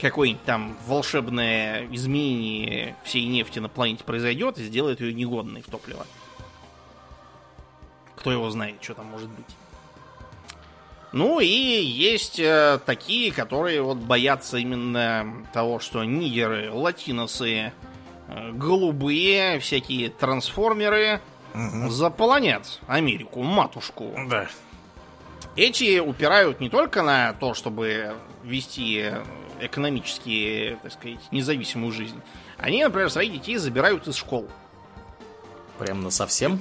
какое-нибудь 0.00 0.44
там 0.44 0.76
волшебное 0.86 1.86
изменение 1.92 2.96
всей 3.04 3.26
нефти 3.26 3.58
на 3.58 3.68
планете 3.68 4.04
произойдет 4.04 4.58
и 4.58 4.64
сделает 4.64 5.00
ее 5.00 5.12
негодной 5.12 5.62
в 5.62 5.66
топливо. 5.66 6.06
Кто 8.16 8.32
его 8.32 8.50
знает, 8.50 8.76
что 8.82 8.94
там 8.94 9.06
может 9.06 9.28
быть. 9.28 9.46
Ну 11.12 11.40
и 11.40 11.46
есть 11.46 12.38
э, 12.38 12.78
такие, 12.84 13.32
которые 13.32 13.80
вот 13.80 13.96
боятся 13.96 14.58
именно 14.58 15.46
того, 15.54 15.80
что 15.80 16.04
нигеры, 16.04 16.70
латиносы, 16.70 17.72
э, 18.28 18.52
голубые, 18.52 19.58
всякие 19.58 20.10
трансформеры 20.10 21.22
угу. 21.54 21.88
заполонят 21.88 22.80
Америку, 22.86 23.42
матушку. 23.42 24.12
Да. 24.28 24.48
Эти 25.56 25.98
упирают 25.98 26.60
не 26.60 26.68
только 26.68 27.02
на 27.02 27.32
то, 27.32 27.54
чтобы 27.54 28.14
вести 28.44 29.12
экономически, 29.60 30.78
так 30.82 30.92
сказать, 30.92 31.20
независимую 31.30 31.92
жизнь. 31.92 32.20
Они, 32.58 32.82
например, 32.82 33.10
своих 33.10 33.32
детей 33.32 33.56
забирают 33.56 34.06
из 34.08 34.16
школ. 34.16 34.48
Прям 35.78 36.02
на 36.02 36.10
совсем? 36.10 36.60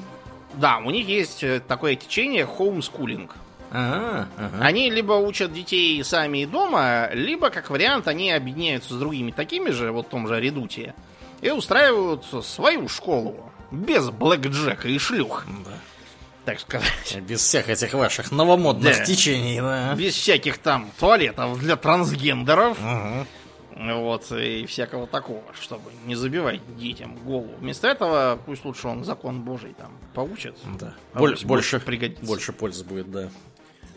Да, 0.53 0.77
у 0.77 0.91
них 0.91 1.07
есть 1.07 1.43
э, 1.43 1.59
такое 1.59 1.95
течение 1.95 2.45
homeschooling. 2.45 3.29
Ага, 3.71 4.27
ага. 4.37 4.57
Они 4.61 4.89
либо 4.89 5.13
учат 5.13 5.51
детей 5.51 6.03
сами 6.03 6.45
дома, 6.45 7.09
либо, 7.13 7.49
как 7.49 7.69
вариант, 7.69 8.07
они 8.07 8.31
объединяются 8.31 8.93
с 8.93 8.97
другими 8.97 9.31
такими 9.31 9.71
же, 9.71 9.91
вот 9.91 10.07
в 10.07 10.09
том 10.09 10.27
же 10.27 10.39
редуте, 10.39 10.95
и 11.41 11.49
устраивают 11.49 12.25
свою 12.45 12.87
школу. 12.87 13.51
Без 13.71 14.09
блэкджека 14.09 14.87
и 14.87 14.97
шлюх. 14.97 15.45
Да. 15.65 15.71
Так 16.47 16.61
сказать. 16.61 17.17
Без 17.27 17.41
всех 17.41 17.67
этих 17.67 17.93
ваших 17.93 18.31
новомодных 18.31 18.99
Да. 18.99 19.03
течений, 19.03 19.59
да. 19.59 19.93
Без 19.95 20.15
всяких 20.15 20.59
там 20.59 20.89
туалетов 20.97 21.59
для 21.59 21.75
трансгендеров. 21.75 22.77
Ага. 22.81 23.25
Вот, 23.75 24.31
и 24.31 24.65
всякого 24.65 25.07
такого, 25.07 25.43
чтобы 25.61 25.91
не 26.05 26.15
забивать 26.15 26.61
детям 26.77 27.17
голову. 27.25 27.51
Вместо 27.59 27.89
этого 27.89 28.39
пусть 28.45 28.63
лучше 28.63 28.87
он 28.87 29.03
закон 29.03 29.41
божий 29.41 29.73
там 29.77 29.91
поучит. 30.13 30.55
Да. 30.79 30.93
А 31.13 31.19
Боль- 31.19 31.37
больше, 31.43 31.81
пригодится. 31.81 32.25
больше 32.25 32.53
пользы 32.53 32.85
будет, 32.85 33.11
да. 33.11 33.29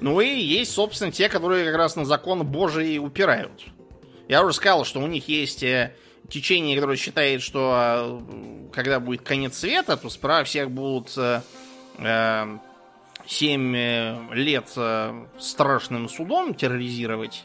Ну 0.00 0.20
и 0.20 0.26
есть, 0.40 0.72
собственно, 0.72 1.12
те, 1.12 1.28
которые 1.28 1.64
как 1.64 1.76
раз 1.76 1.94
на 1.94 2.04
закон 2.04 2.44
божий 2.44 2.98
упирают. 2.98 3.62
Я 4.28 4.42
уже 4.42 4.54
сказал, 4.54 4.84
что 4.84 4.98
у 5.00 5.06
них 5.06 5.28
есть 5.28 5.62
э, 5.62 5.94
течение, 6.28 6.74
которое 6.74 6.96
считает, 6.96 7.42
что 7.42 8.20
э, 8.28 8.72
когда 8.72 8.98
будет 8.98 9.22
конец 9.22 9.56
света, 9.56 9.96
то 9.96 10.10
справа 10.10 10.42
всех 10.42 10.68
будут 10.70 11.16
э, 11.16 11.42
7 12.00 14.32
лет 14.32 14.72
э, 14.76 15.24
страшным 15.38 16.08
судом 16.08 16.54
терроризировать. 16.54 17.44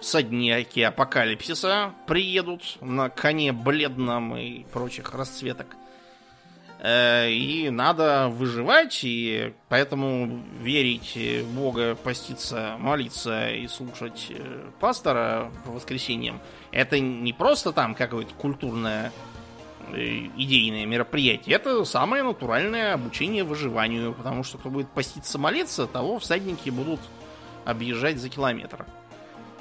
Всадники 0.00 0.80
апокалипсиса 0.80 1.92
приедут 2.06 2.78
на 2.80 3.08
коне 3.08 3.52
бледном 3.52 4.36
и 4.36 4.64
прочих 4.64 5.14
расцветок. 5.14 5.76
Э, 6.80 7.30
И 7.30 7.70
надо 7.70 8.28
выживать, 8.28 9.00
и 9.04 9.54
поэтому 9.68 10.42
верить 10.60 11.16
в 11.16 11.54
Бога, 11.54 11.94
поститься, 11.94 12.76
молиться 12.78 13.50
и 13.50 13.68
слушать 13.68 14.26
э, 14.30 14.70
пастора 14.80 15.52
по 15.64 15.72
воскресеньям, 15.72 16.40
это 16.72 16.98
не 16.98 17.32
просто 17.32 17.72
там 17.72 17.94
какое-то 17.94 18.34
культурное 18.34 19.08
э, 19.08 19.10
идейное 19.90 20.86
мероприятие, 20.86 21.56
это 21.56 21.84
самое 21.84 22.22
натуральное 22.22 22.94
обучение 22.94 23.44
выживанию, 23.44 24.14
потому 24.14 24.42
что 24.44 24.58
кто 24.58 24.70
будет 24.70 24.88
поститься, 24.88 25.38
молиться, 25.38 25.86
того 25.86 26.18
всадники 26.18 26.70
будут 26.70 27.00
объезжать 27.64 28.18
за 28.18 28.28
километр. 28.28 28.86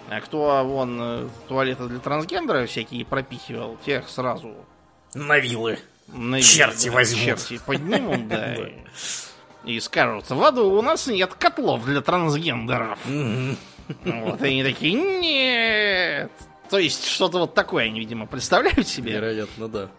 А 0.09 0.19
кто 0.21 0.63
вон 0.65 0.97
э, 1.01 1.27
туалеты 1.47 1.87
для 1.87 1.99
трансгендера 1.99 2.65
всякие 2.65 3.05
пропихивал, 3.05 3.77
тех 3.85 4.09
сразу 4.09 4.53
На 5.13 5.39
вилы. 5.39 5.79
на- 6.07 6.41
Черти 6.41 6.89
возьмут. 6.89 7.23
Черти 7.25 7.59
поднимут, 7.65 8.27
да. 8.29 8.55
и- 9.65 9.79
скажут, 9.79 10.29
Владу, 10.29 10.65
у 10.71 10.81
нас 10.81 11.07
нет 11.07 11.33
котлов 11.35 11.85
для 11.85 12.01
трансгендеров. 12.01 12.99
Вот, 13.05 14.41
они 14.41 14.63
такие, 14.63 14.93
нет. 14.93 16.31
То 16.71 16.77
есть, 16.77 17.05
что-то 17.05 17.39
вот 17.39 17.53
такое 17.53 17.87
они, 17.87 17.99
видимо, 17.99 18.27
представляют 18.27 18.87
себе. 18.87 19.11
Вероятно, 19.11 19.67
да. 19.67 19.89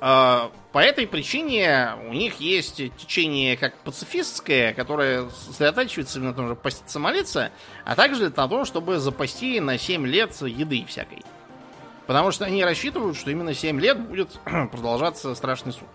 А, 0.00 0.50
По 0.72 0.78
этой 0.78 1.06
причине 1.06 1.90
у 2.08 2.14
них 2.14 2.40
есть 2.40 2.76
течение 2.96 3.58
как 3.58 3.76
пацифистское, 3.80 4.72
которое 4.72 5.28
сосредотачивается 5.28 6.18
именно 6.18 6.30
на 6.30 6.36
том, 6.36 6.46
чтобы 6.46 6.62
поститься 6.62 6.98
молиться, 6.98 7.52
а 7.84 7.94
также 7.94 8.32
на 8.34 8.48
том, 8.48 8.64
чтобы 8.64 8.98
запасти 9.00 9.60
на 9.60 9.76
7 9.76 10.06
лет 10.06 10.34
еды 10.40 10.82
всякой. 10.88 11.22
Потому 12.06 12.30
что 12.30 12.46
они 12.46 12.64
рассчитывают, 12.64 13.14
что 13.14 13.30
именно 13.30 13.52
7 13.52 13.78
лет 13.78 14.00
будет 14.00 14.30
продолжаться 14.44 15.34
страшный 15.34 15.74
суд. 15.74 15.88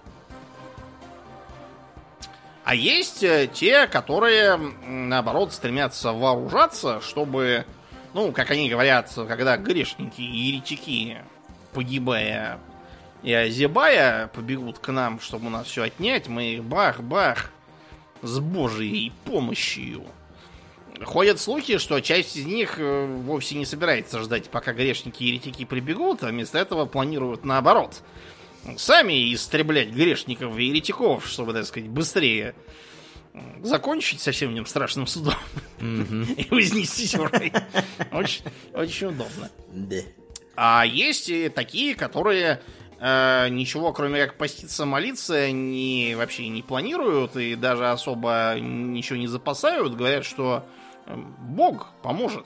А 2.65 2.75
есть 2.75 3.23
э, 3.23 3.49
те, 3.51 3.87
которые, 3.87 4.57
наоборот, 4.57 5.53
стремятся 5.53 6.13
вооружаться, 6.13 7.01
чтобы 7.01 7.65
Ну, 8.13 8.31
как 8.31 8.51
они 8.51 8.69
говорят, 8.69 9.11
когда 9.15 9.57
грешники 9.57 10.21
и 10.21 10.37
еретики, 10.37 11.17
погибая 11.73 12.59
и 13.23 13.33
озябая, 13.33 14.27
побегут 14.27 14.77
к 14.79 14.91
нам, 14.91 15.19
чтобы 15.19 15.47
у 15.47 15.49
нас 15.49 15.67
все 15.67 15.83
отнять, 15.83 16.27
мы 16.27 16.59
бах-бах 16.61 17.51
с 18.21 18.39
Божьей 18.39 19.11
помощью. 19.25 20.03
Ходят 21.01 21.39
слухи, 21.39 21.79
что 21.79 21.99
часть 22.01 22.37
из 22.37 22.45
них 22.45 22.75
э, 22.77 23.05
вовсе 23.05 23.55
не 23.55 23.65
собирается 23.65 24.19
ждать, 24.21 24.49
пока 24.49 24.73
грешники 24.73 25.23
и 25.23 25.27
еретики 25.27 25.65
прибегут, 25.65 26.23
а 26.23 26.27
вместо 26.27 26.59
этого 26.59 26.85
планируют 26.85 27.45
наоборот. 27.45 28.03
Сами 28.77 29.33
истреблять 29.33 29.89
грешников 29.89 30.57
и 30.57 30.65
еретиков, 30.65 31.27
чтобы, 31.27 31.53
так 31.53 31.65
сказать, 31.65 31.89
быстрее 31.89 32.53
закончить 33.61 34.21
со 34.21 34.31
всем 34.31 34.53
этим 34.53 34.65
страшным 34.65 35.07
судом 35.07 35.35
и 35.79 36.47
вознести 36.51 37.17
урой. 37.17 37.51
Очень, 38.11 38.43
очень 38.73 39.07
удобно. 39.07 39.49
Да. 39.71 39.97
А 40.55 40.85
есть 40.85 41.29
и 41.29 41.49
такие, 41.49 41.95
которые 41.95 42.61
э, 42.99 43.47
ничего, 43.49 43.91
кроме 43.91 44.25
как 44.25 44.37
поститься, 44.37 44.85
молиться, 44.85 45.51
не, 45.51 46.13
вообще 46.15 46.47
не 46.47 46.61
планируют 46.61 47.35
и 47.35 47.55
даже 47.55 47.89
особо 47.89 48.55
ничего 48.59 49.17
не 49.17 49.27
запасают. 49.27 49.95
Говорят, 49.95 50.25
что 50.25 50.65
э, 51.05 51.15
Бог 51.15 51.91
поможет. 52.03 52.45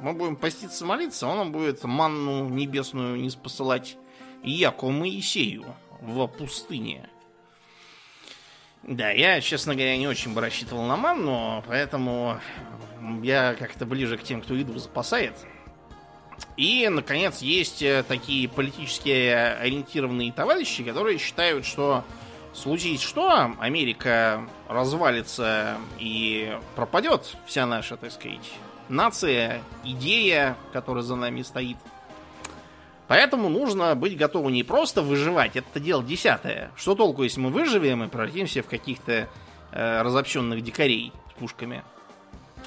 Мы 0.00 0.14
будем 0.14 0.36
поститься, 0.36 0.86
молиться, 0.86 1.26
он 1.26 1.36
нам 1.36 1.52
будет 1.52 1.84
манну 1.84 2.48
небесную 2.48 3.20
не 3.20 3.28
спосылать 3.28 3.98
Яку 4.42 4.90
Моисею 4.90 5.66
в 6.00 6.26
пустыне. 6.26 7.10
Да, 8.82 9.10
я, 9.10 9.40
честно 9.40 9.74
говоря, 9.74 9.96
не 9.96 10.08
очень 10.08 10.32
бы 10.32 10.40
рассчитывал 10.40 10.84
на 10.84 10.96
манну, 10.96 11.62
поэтому 11.66 12.40
я 13.22 13.54
как-то 13.54 13.86
ближе 13.86 14.16
к 14.16 14.22
тем, 14.22 14.40
кто 14.40 14.54
еду 14.54 14.78
запасает. 14.78 15.34
И, 16.56 16.88
наконец, 16.88 17.40
есть 17.42 17.82
э, 17.82 18.02
такие 18.06 18.48
политически 18.48 19.10
ориентированные 19.10 20.32
товарищи, 20.32 20.82
которые 20.82 21.18
считают, 21.18 21.66
что 21.66 22.04
случись 22.52 23.00
что, 23.00 23.54
Америка 23.60 24.48
развалится 24.68 25.76
и 25.98 26.58
пропадет 26.76 27.36
вся 27.46 27.66
наша, 27.66 27.96
так 27.96 28.10
сказать, 28.12 28.50
нация, 28.88 29.62
идея, 29.84 30.56
которая 30.72 31.02
за 31.02 31.16
нами 31.16 31.42
стоит. 31.42 31.76
Поэтому 33.10 33.48
нужно 33.48 33.96
быть 33.96 34.16
готовым 34.16 34.52
не 34.52 34.62
просто 34.62 35.02
выживать, 35.02 35.56
это 35.56 35.80
дело 35.80 36.00
десятое. 36.00 36.70
Что 36.76 36.94
толку, 36.94 37.24
если 37.24 37.40
мы 37.40 37.50
выживем 37.50 38.04
и 38.04 38.06
превратимся 38.06 38.62
в 38.62 38.68
каких-то 38.68 39.28
э, 39.72 40.02
разобщенных 40.02 40.62
дикарей 40.62 41.12
с 41.28 41.40
пушками? 41.40 41.82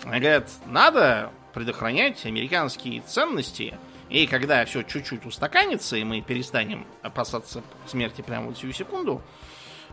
Они 0.03 0.19
говорят, 0.19 0.49
надо 0.65 1.31
предохранять 1.53 2.25
американские 2.25 2.99
ценности, 3.03 3.77
и 4.09 4.27
когда 4.27 4.65
все 4.65 4.81
чуть-чуть 4.81 5.25
устаканится, 5.25 5.95
и 5.95 6.03
мы 6.03 6.19
перестанем 6.19 6.85
опасаться 7.01 7.63
смерти 7.87 8.21
прямо 8.21 8.47
вот 8.47 8.57
всю 8.57 8.73
секунду, 8.73 9.21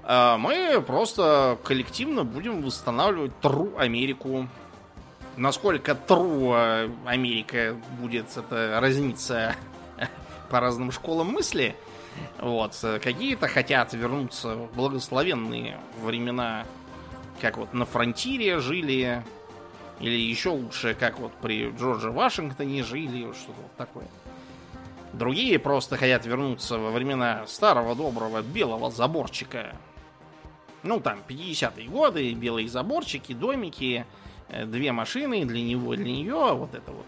э, 0.03 0.37
мы 0.37 0.83
просто 0.85 1.59
коллективно 1.63 2.25
будем 2.25 2.61
восстанавливать 2.63 3.39
тру 3.41 3.77
Америку. 3.79 4.49
Насколько 5.37 5.95
тру 5.95 6.55
э, 6.55 6.91
Америка 7.07 7.77
будет 8.01 8.37
это 8.37 8.81
разниться 8.81 9.55
по 10.51 10.61
разным 10.61 10.93
школам 10.93 11.29
мысли. 11.29 11.77
Вот. 12.39 12.77
Какие-то 13.03 13.49
хотят 13.49 13.93
вернуться 13.95 14.57
в 14.57 14.75
благословенные 14.75 15.79
времена, 16.03 16.67
как 17.41 17.57
вот 17.57 17.73
на 17.73 17.87
фронтире 17.87 18.59
жили, 18.59 19.25
или 20.01 20.17
еще 20.17 20.51
лучше, 20.51 20.95
как 20.99 21.19
вот 21.19 21.33
при 21.41 21.71
Джордже 21.71 22.11
Вашингтоне 22.11 22.83
жили, 22.83 23.33
что-то 23.33 23.61
вот 23.63 23.77
такое. 23.77 24.09
Другие 25.13 25.59
просто 25.59 25.97
хотят 25.97 26.25
вернуться 26.27 26.79
во 26.79 26.91
времена 26.91 27.47
старого 27.47 27.95
доброго 27.95 28.43
белого 28.43 28.91
заборчика. 28.91 29.77
Ну, 30.83 31.01
там, 31.01 31.19
50-е 31.29 31.89
годы, 31.89 32.33
белые 32.33 32.69
заборчики, 32.69 33.35
домики, 33.35 34.07
э, 34.49 34.65
две 34.65 34.93
машины 34.93 35.45
для 35.45 35.61
него 35.61 35.95
для 35.95 36.07
нее, 36.07 36.55
вот 36.55 36.75
это 36.75 36.91
вот 36.91 37.05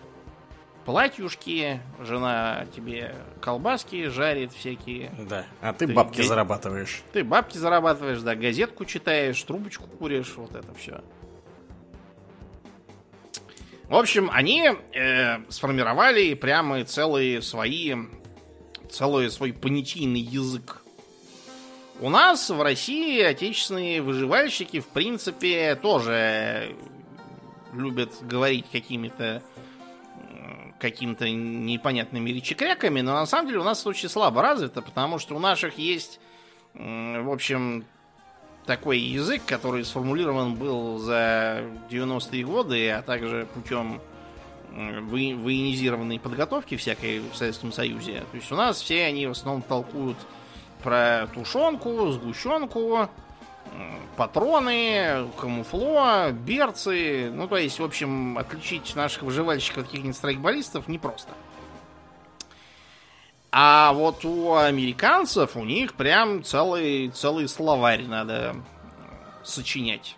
платьюшки, 0.85 1.81
жена 2.01 2.67
тебе 2.75 3.15
колбаски 3.41 4.09
жарит 4.09 4.53
всякие. 4.53 5.13
Да, 5.29 5.45
а 5.61 5.73
ты, 5.73 5.87
Ты 5.87 5.93
бабки 5.95 6.19
ге- 6.19 6.23
зарабатываешь. 6.25 7.03
Ты 7.13 7.25
бабки 7.25 7.57
зарабатываешь, 7.59 8.21
да, 8.21 8.35
газетку 8.35 8.85
читаешь, 8.85 9.43
трубочку 9.43 9.87
куришь, 9.87 10.35
вот 10.37 10.55
это 10.55 10.73
все. 10.75 11.03
В 13.89 13.95
общем, 13.97 14.31
они 14.33 14.71
э, 14.95 15.39
сформировали 15.51 16.33
прямо 16.35 16.83
целые 16.85 17.43
свои, 17.43 17.95
целый 18.91 19.31
свой 19.31 19.53
понятийный 19.53 20.21
язык. 20.21 20.79
У 22.01 22.09
нас 22.09 22.49
в 22.49 22.61
России 22.63 23.21
отечественные 23.21 24.01
выживальщики, 24.03 24.81
в 24.81 24.89
принципе, 24.89 25.75
тоже 25.77 26.75
любят 27.75 28.11
говорить 28.23 28.65
какими-то 28.73 29.43
какими-то 30.83 31.31
непонятными 31.31 32.31
речекряками, 32.31 33.01
но 33.01 33.15
на 33.15 33.25
самом 33.27 33.47
деле 33.47 33.61
у 33.61 33.65
нас 33.65 33.87
очень 33.87 34.09
слабо 34.09 34.43
развито, 34.43 34.83
потому 34.83 35.19
что 35.21 35.37
у 35.37 35.39
наших 35.39 35.79
есть, 35.79 36.21
в 36.75 37.33
общем, 37.33 37.85
такой 38.67 38.99
язык, 38.99 39.43
который 39.47 39.85
сформулирован 39.85 40.57
был 40.57 40.99
за 40.99 41.65
90-е 41.89 42.45
годы, 42.45 42.91
а 42.91 43.01
также 43.03 43.47
путем 43.55 44.01
военизированной 44.73 46.19
подготовки 46.19 46.77
всякой 46.77 47.21
в 47.21 47.37
Советском 47.37 47.73
Союзе. 47.73 48.25
То 48.31 48.37
есть 48.37 48.51
у 48.51 48.57
нас 48.57 48.81
все 48.81 49.05
они 49.05 49.27
в 49.27 49.33
основном 49.33 49.63
толкуют 49.63 50.17
про 50.83 51.29
тушенку, 51.33 52.11
сгущенку, 52.11 53.09
патроны, 54.17 55.29
камуфло, 55.39 56.31
берцы. 56.33 57.31
Ну, 57.33 57.49
то 57.49 57.57
есть, 57.57 57.79
в 57.79 57.85
общем, 57.85 58.39
отличить 58.39 58.95
наших 58.95 59.23
выживальщиков 59.23 59.79
от 59.79 59.85
каких-нибудь 59.87 60.17
страйкболистов 60.17 60.89
непросто. 60.89 61.33
А 63.51 63.93
вот 63.93 64.25
у 64.25 64.55
американцев 64.55 65.57
у 65.57 65.65
них 65.65 65.95
прям 65.95 66.43
целый, 66.43 67.09
целый 67.09 67.49
словарь 67.49 68.05
надо 68.05 68.57
сочинять. 69.43 70.17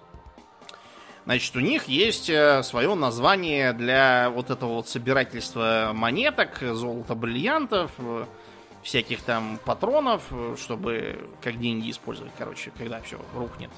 Значит, 1.24 1.56
у 1.56 1.60
них 1.60 1.88
есть 1.88 2.26
свое 2.26 2.94
название 2.94 3.72
для 3.72 4.30
вот 4.30 4.50
этого 4.50 4.74
вот 4.74 4.88
собирательства 4.88 5.92
монеток, 5.94 6.58
золота, 6.60 7.14
бриллиантов, 7.14 7.92
э, 7.98 8.26
всяких 8.84 9.22
там 9.22 9.58
патронов, 9.64 10.22
э, 10.30 10.56
чтобы 10.60 11.28
как 11.42 11.58
деньги 11.58 11.90
использовать, 11.90 12.32
короче, 12.38 12.70
когда 12.78 13.00
все 13.00 13.18
рухнет. 13.34 13.70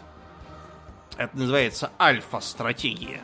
Это 1.16 1.34
называется 1.38 1.90
альфа-стратегия. 1.98 3.22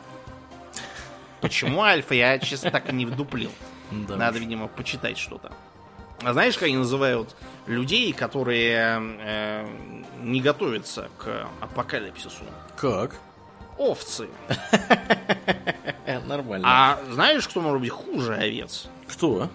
Почему 1.41 1.83
альфа, 1.83 2.15
я, 2.15 2.39
честно, 2.39 2.71
так 2.71 2.89
и 2.89 2.95
не 2.95 3.05
вдуплил. 3.05 3.51
Да 3.91 4.15
Надо, 4.15 4.37
уж. 4.37 4.41
видимо, 4.41 4.67
почитать 4.67 5.17
что-то. 5.17 5.51
А 6.23 6.31
знаешь, 6.31 6.53
как 6.53 6.63
они 6.63 6.77
называют 6.77 7.35
людей, 7.67 8.13
которые 8.13 9.01
э, 9.19 9.67
не 10.21 10.39
готовятся 10.39 11.09
к 11.17 11.47
апокалипсису? 11.59 12.43
Как? 12.77 13.17
Овцы. 13.77 14.29
Э, 16.05 16.19
Нормально. 16.25 16.65
А 16.67 16.99
знаешь, 17.11 17.45
кто 17.47 17.59
может 17.59 17.81
быть 17.81 17.89
хуже 17.89 18.35
овец? 18.35 18.87
Кто? 19.09 19.49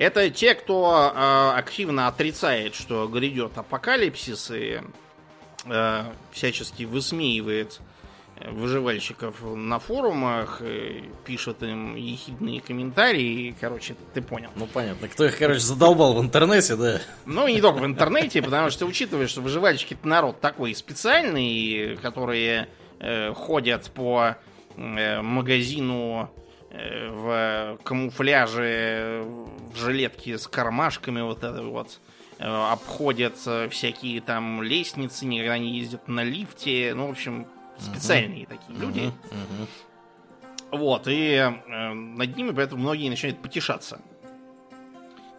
Это 0.00 0.30
те, 0.30 0.54
кто 0.54 1.12
э, 1.14 1.58
активно 1.58 2.08
отрицает, 2.08 2.74
что 2.74 3.06
грядет 3.06 3.58
апокалипсис 3.58 4.50
и 4.50 4.80
э, 5.66 6.04
всячески 6.32 6.84
высмеивает 6.84 7.80
э, 8.36 8.50
выживальщиков 8.50 9.42
на 9.42 9.78
форумах, 9.78 10.62
пишет 11.26 11.62
им 11.62 11.96
ехидные 11.96 12.62
комментарии. 12.62 13.54
Короче, 13.60 13.94
ты 14.14 14.22
понял. 14.22 14.48
Ну 14.56 14.66
понятно. 14.66 15.06
Кто 15.06 15.26
их, 15.26 15.36
короче, 15.36 15.60
задолбал 15.60 16.14
в 16.14 16.22
интернете, 16.22 16.76
да? 16.76 17.02
Ну, 17.26 17.46
и 17.46 17.52
не 17.52 17.60
только 17.60 17.80
в 17.80 17.84
интернете, 17.84 18.40
потому 18.40 18.70
что, 18.70 18.86
учитывая, 18.86 19.26
что 19.26 19.42
выживальщики 19.42 19.92
это 19.92 20.08
народ 20.08 20.40
такой 20.40 20.74
специальный, 20.74 21.98
которые 22.00 22.68
э, 23.00 23.34
ходят 23.34 23.90
по 23.90 24.34
э, 24.78 25.20
магазину 25.20 26.30
в 26.70 27.78
камуфляже, 27.82 29.24
в 29.72 29.76
жилетке 29.76 30.38
с 30.38 30.46
кармашками, 30.46 31.20
вот 31.20 31.42
это 31.42 31.62
вот, 31.62 32.00
э, 32.38 32.44
обходят 32.44 33.36
э, 33.46 33.68
всякие 33.68 34.20
там 34.20 34.62
лестницы, 34.62 35.26
никогда 35.26 35.58
не 35.58 35.78
ездят 35.78 36.06
на 36.06 36.22
лифте, 36.22 36.92
ну, 36.94 37.08
в 37.08 37.10
общем, 37.10 37.46
специальные 37.78 38.46
такие 38.46 38.78
люди. 38.78 39.12
Мгм. 39.30 39.66
Вот, 40.70 41.08
и 41.08 41.32
э, 41.34 41.92
над 41.92 42.36
ними 42.36 42.52
поэтому 42.52 42.82
многие 42.82 43.08
начинают 43.08 43.42
потешаться. 43.42 44.00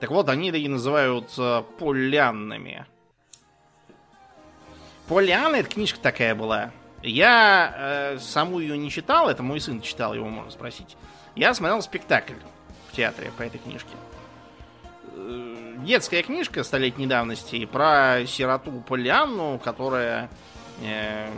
Так 0.01 0.09
вот, 0.09 0.27
они 0.29 0.49
и 0.49 0.67
называют 0.67 1.31
э, 1.37 1.63
полянными. 1.79 2.85
Полиана 5.07 5.57
это 5.57 5.69
книжка 5.69 5.99
такая 5.99 6.35
была. 6.35 6.71
Я 7.03 7.73
э, 7.77 8.19
саму 8.19 8.59
ее 8.59 8.77
не 8.77 8.89
читал, 8.89 9.29
это 9.29 9.43
мой 9.43 9.61
сын 9.61 9.81
читал, 9.81 10.13
его 10.13 10.27
можно 10.27 10.51
спросить. 10.51 10.97
Я 11.35 11.53
смотрел 11.53 11.81
спектакль 11.81 12.33
в 12.91 12.95
театре 12.95 13.31
по 13.37 13.43
этой 13.43 13.57
книжке. 13.57 13.89
Э, 15.13 15.75
детская 15.79 16.23
книжка 16.23 16.63
столетней 16.63 17.07
давности 17.07 17.65
про 17.65 18.25
сироту 18.27 18.83
Полианну, 18.85 19.59
которая 19.63 20.29
э, 20.81 21.29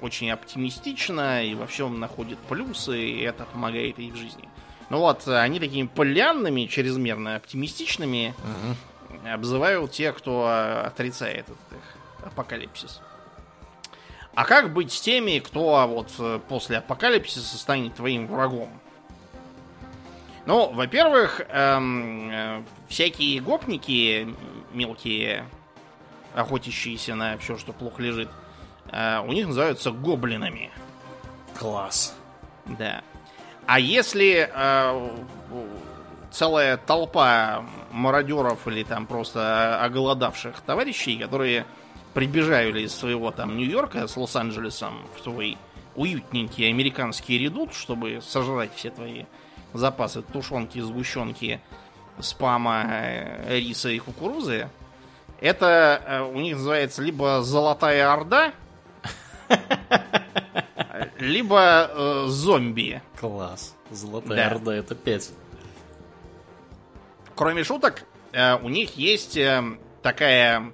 очень 0.00 0.30
оптимистична 0.30 1.44
и 1.44 1.54
во 1.54 1.66
всем 1.66 2.00
находит 2.00 2.38
плюсы, 2.40 2.98
и 2.98 3.20
это 3.20 3.44
помогает 3.44 3.98
ей 3.98 4.10
в 4.10 4.16
жизни. 4.16 4.48
Ну 4.90 4.98
вот, 4.98 5.26
они 5.28 5.60
такими 5.60 5.86
полянными, 5.86 6.66
чрезмерно 6.66 7.36
оптимистичными 7.36 8.34
угу. 8.38 9.28
обзывают 9.28 9.92
тех, 9.92 10.16
кто 10.18 10.82
отрицает 10.84 11.44
этот 11.48 11.56
их 11.72 12.26
апокалипсис. 12.26 13.00
А 14.34 14.44
как 14.44 14.72
быть 14.72 14.92
с 14.92 15.00
теми, 15.00 15.38
кто 15.38 15.86
вот 15.86 16.42
после 16.48 16.78
апокалипсиса 16.78 17.56
станет 17.56 17.94
твоим 17.94 18.26
врагом? 18.26 18.68
Ну, 20.46 20.70
во-первых, 20.72 21.40
эм, 21.48 22.30
э, 22.30 22.62
всякие 22.88 23.40
гопники 23.40 24.28
мелкие, 24.72 25.46
охотящиеся 26.34 27.14
на 27.14 27.38
все, 27.38 27.56
что 27.56 27.72
плохо 27.72 28.02
лежит, 28.02 28.28
э, 28.90 29.20
у 29.20 29.32
них 29.32 29.46
называются 29.46 29.90
гоблинами. 29.90 30.70
Класс. 31.58 32.14
Да. 32.66 33.02
А 33.66 33.80
если 33.80 34.50
э, 34.52 35.10
целая 36.30 36.76
толпа 36.76 37.64
мародеров 37.90 38.68
или 38.68 38.82
там 38.82 39.06
просто 39.06 39.82
оголодавших 39.82 40.60
товарищей, 40.60 41.16
которые 41.16 41.64
прибежали 42.12 42.82
из 42.82 42.94
своего 42.94 43.30
там 43.30 43.56
Нью-Йорка 43.56 44.06
с 44.06 44.16
Лос-Анджелесом 44.16 44.94
в 45.16 45.22
твой 45.22 45.56
уютненький 45.94 46.68
американский 46.68 47.38
редут, 47.38 47.72
чтобы 47.72 48.20
сожрать 48.20 48.74
все 48.74 48.90
твои 48.90 49.24
запасы 49.74 50.22
тушенки, 50.22 50.78
сгущенки, 50.78 51.60
спама, 52.20 52.84
э, 52.88 53.58
риса 53.58 53.90
и 53.90 53.98
кукурузы, 53.98 54.70
это 55.40 56.00
э, 56.06 56.22
у 56.22 56.40
них 56.40 56.56
называется 56.56 57.02
либо 57.02 57.42
Золотая 57.42 58.10
Орда, 58.12 58.54
либо 61.18 61.90
э, 61.92 62.24
зомби. 62.28 63.02
Класс. 63.20 63.74
Золотая 63.90 64.36
да. 64.48 64.56
Орда 64.56 64.74
это 64.74 64.94
5. 64.94 65.32
Кроме 67.34 67.64
шуток, 67.64 68.04
э, 68.32 68.56
у 68.56 68.68
них 68.68 68.96
есть 68.96 69.36
э, 69.36 69.62
такая 70.02 70.72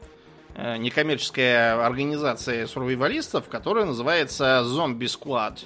э, 0.55 0.77
некоммерческая 0.77 1.85
организация 1.85 2.67
сурвивалистов, 2.67 3.49
которая 3.49 3.87
называется 3.87 4.63
Зомби 4.65 5.07
Squad 5.07 5.61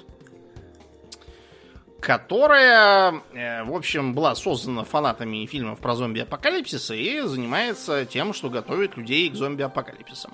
которая, 2.05 3.23
э, 3.33 3.63
в 3.63 3.75
общем, 3.75 4.13
была 4.13 4.35
создана 4.35 4.83
фанатами 4.83 5.43
фильмов 5.47 5.79
про 5.79 5.95
зомби-апокалипсиса 5.95 6.93
и 6.93 7.21
занимается 7.21 8.05
тем, 8.05 8.31
что 8.31 8.51
готовит 8.51 8.95
людей 8.95 9.27
к 9.31 9.33
зомби-апокалипсисам. 9.33 10.31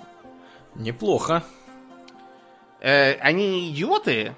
Неплохо. 0.74 1.42
Э, 2.80 3.14
они 3.14 3.48
не 3.48 3.70
идиоты. 3.70 4.36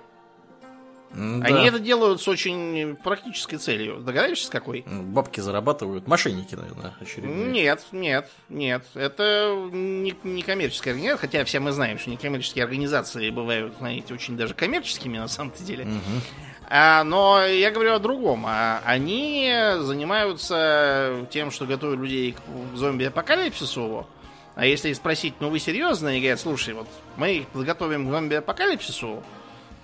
Да. 1.11 1.47
Они 1.47 1.67
это 1.67 1.81
делают 1.81 2.21
с 2.21 2.29
очень 2.29 2.97
практической 2.97 3.57
целью. 3.57 3.99
Догадаешься, 3.99 4.47
с 4.47 4.51
какой? 4.51 4.85
Бабки 4.87 5.41
зарабатывают. 5.41 6.07
Мошенники, 6.07 6.55
наверное, 6.55 6.95
очередные. 7.01 7.51
Нет, 7.51 7.85
нет, 7.93 8.31
нет. 8.49 8.85
Это 8.95 9.57
не, 9.73 10.15
не 10.23 10.43
коммерческая 10.43 10.95
организация. 10.95 11.21
Хотя 11.21 11.45
все 11.45 11.61
мы 11.61 11.73
знаем, 11.73 11.99
что 11.99 12.11
некоммерческие 12.11 12.65
организации 12.65 13.31
бывают, 13.31 13.75
знаете, 13.79 14.15
очень 14.15 14.37
даже 14.37 14.55
коммерческими 14.55 15.19
на 15.19 15.29
самом-то 15.29 15.63
деле. 15.63 15.85
Угу. 15.85 16.21
А, 16.69 17.05
но 17.05 17.45
я 17.45 17.71
говорю 17.71 17.95
о 17.95 17.99
другом. 17.99 18.45
А, 18.47 18.81
они 18.85 19.53
занимаются 19.79 21.27
тем, 21.31 21.51
что 21.51 21.67
готовят 21.67 21.99
людей 21.99 22.33
к 22.33 22.77
зомби-апокалипсису. 22.77 24.07
А 24.55 24.67
если 24.67 24.93
спросить, 24.93 25.35
ну 25.41 25.51
вы 25.51 25.59
серьезно? 25.59 26.17
И 26.17 26.21
говорят, 26.21 26.41
слушай, 26.41 26.75
вот 26.75 26.89
мы 27.17 27.33
их 27.33 27.49
подготовим 27.49 28.09
к 28.09 28.11
зомби-апокалипсису, 28.11 29.23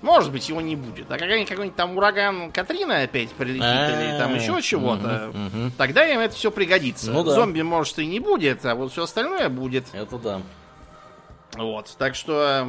может 0.03 0.33
быть, 0.33 0.49
его 0.49 0.61
не 0.61 0.77
будет. 0.77 1.11
А 1.11 1.19
какой-нибудь, 1.19 1.49
какой 1.49 1.71
там 1.71 1.97
ураган 1.97 2.51
Катрина 2.53 3.03
опять 3.03 3.31
прилетит 3.33 3.63
или 3.63 4.19
там 4.19 4.35
еще 4.35 4.63
чего-то, 4.63 5.33
тогда 5.77 6.07
им 6.07 6.21
это 6.21 6.35
все 6.35 6.51
пригодится. 6.51 7.11
Ну, 7.11 7.23
да. 7.23 7.33
Зомби, 7.33 7.61
может, 7.61 7.99
и 7.99 8.07
не 8.07 8.21
будет, 8.21 8.65
а 8.65 8.75
вот 8.75 8.93
все 8.93 9.03
остальное 9.03 9.49
будет. 9.49 9.87
Это 9.93 10.19
да. 10.19 10.41
Вот, 11.55 11.95
так 11.99 12.15
что 12.15 12.67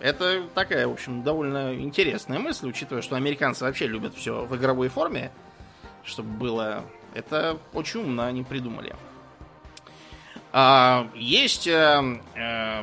это 0.00 0.42
такая, 0.54 0.86
в 0.86 0.92
общем, 0.92 1.22
довольно 1.22 1.74
интересная 1.74 2.38
мысль, 2.38 2.68
учитывая, 2.68 3.02
что 3.02 3.16
американцы 3.16 3.64
вообще 3.64 3.86
любят 3.86 4.14
все 4.14 4.44
в 4.44 4.56
игровой 4.56 4.88
форме, 4.88 5.30
чтобы 6.04 6.30
было... 6.30 6.84
Это 7.14 7.58
очень 7.72 8.00
умно 8.00 8.24
они 8.24 8.42
придумали. 8.42 8.94
А, 10.52 11.08
есть 11.14 11.66
э, 11.66 12.20
э, 12.34 12.82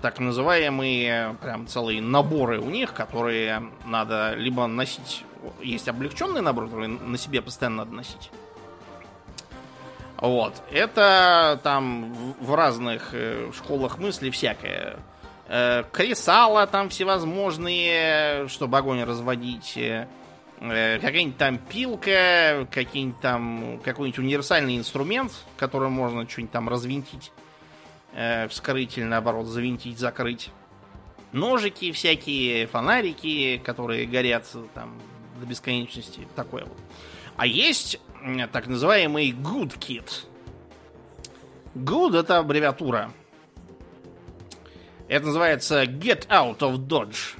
так 0.00 0.18
называемые 0.18 1.36
прям 1.40 1.66
целые 1.66 2.00
наборы 2.00 2.60
у 2.60 2.70
них, 2.70 2.92
которые 2.92 3.62
надо 3.84 4.34
либо 4.34 4.66
носить... 4.66 5.24
Есть 5.60 5.88
облегченный 5.88 6.40
набор, 6.40 6.66
который 6.66 6.88
на 6.88 7.18
себе 7.18 7.42
постоянно 7.42 7.78
надо 7.78 7.94
носить. 7.94 8.30
Вот. 10.22 10.62
Это 10.70 11.58
там 11.64 12.14
в 12.40 12.54
разных 12.54 13.10
э, 13.12 13.50
школах 13.52 13.98
мысли 13.98 14.30
всякое 14.30 15.00
э, 15.48 15.82
кресала 15.90 16.64
там 16.68 16.90
всевозможные, 16.90 18.46
чтобы 18.46 18.78
огонь 18.78 19.02
разводить, 19.02 19.76
э, 19.76 20.06
какая-нибудь 20.60 21.36
там 21.38 21.58
пилка, 21.58 22.68
какие-нибудь 22.70 23.20
там 23.20 23.80
какой-нибудь 23.84 24.20
универсальный 24.20 24.76
инструмент, 24.76 25.32
которым 25.56 25.90
можно 25.90 26.28
что-нибудь 26.28 26.52
там 26.52 26.68
развинтить, 26.68 27.32
вскрыть 28.48 28.98
или 28.98 29.04
наоборот 29.04 29.48
завинтить, 29.48 29.98
закрыть. 29.98 30.50
Ножики 31.32 31.90
всякие, 31.90 32.68
фонарики, 32.68 33.60
которые 33.64 34.06
горят 34.06 34.46
там 34.74 35.00
до 35.40 35.46
бесконечности, 35.46 36.28
такое 36.36 36.62
вот. 36.62 36.78
А 37.42 37.46
есть 37.46 37.98
так 38.52 38.68
называемый 38.68 39.32
Good 39.32 39.76
Kit. 39.76 40.08
Good 41.74 42.20
это 42.20 42.38
аббревиатура 42.38 43.12
это 45.08 45.26
называется 45.26 45.82
Get 45.82 46.28
Out 46.28 46.58
of 46.58 46.76
Dodge. 46.86 47.36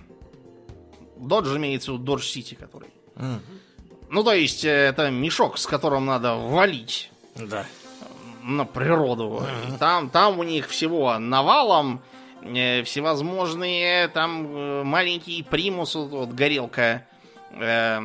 Dodge 1.18 1.56
имеется 1.56 1.92
в 1.92 2.00
виду 2.00 2.16
Dodge 2.16 2.22
City, 2.22 2.56
который. 2.56 2.90
Mm. 3.14 3.38
Ну, 4.10 4.24
то 4.24 4.32
есть, 4.32 4.64
э, 4.64 4.88
это 4.88 5.08
мешок, 5.10 5.56
с 5.56 5.68
которым 5.68 6.06
надо 6.06 6.34
валить. 6.34 7.12
Да. 7.36 7.64
На 8.42 8.64
природу. 8.64 9.44
Mm-hmm. 9.44 9.78
Там, 9.78 10.10
там 10.10 10.40
у 10.40 10.42
них 10.42 10.68
всего 10.68 11.16
навалом 11.20 12.02
э, 12.42 12.82
всевозможные 12.82 14.08
там 14.08 14.46
э, 14.52 14.82
маленькие 14.82 15.44
примусы, 15.44 16.00
вот 16.00 16.30
горелка, 16.30 17.06
э, 17.52 18.00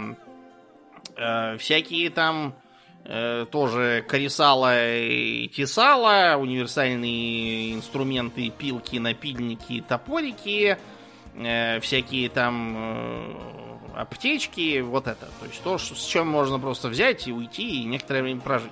э, 1.17 1.57
всякие 1.57 2.09
там 2.09 2.55
Э, 3.09 3.45
тоже 3.49 4.03
корисала 4.05 4.99
и 4.99 5.47
тесала, 5.47 6.35
универсальные 6.35 7.73
инструменты, 7.73 8.49
пилки, 8.49 8.97
напильники, 8.97 9.81
топорики, 9.87 10.77
э, 11.35 11.79
всякие 11.79 12.27
там 12.27 12.75
э, 12.75 13.33
аптечки, 13.95 14.81
вот 14.81 15.07
это. 15.07 15.25
То 15.39 15.45
есть 15.45 15.63
то, 15.63 15.77
с 15.77 16.05
чем 16.05 16.27
можно 16.27 16.59
просто 16.59 16.89
взять 16.89 17.29
и 17.29 17.31
уйти 17.31 17.81
и 17.81 17.85
некоторое 17.85 18.23
время 18.23 18.41
прожить. 18.41 18.71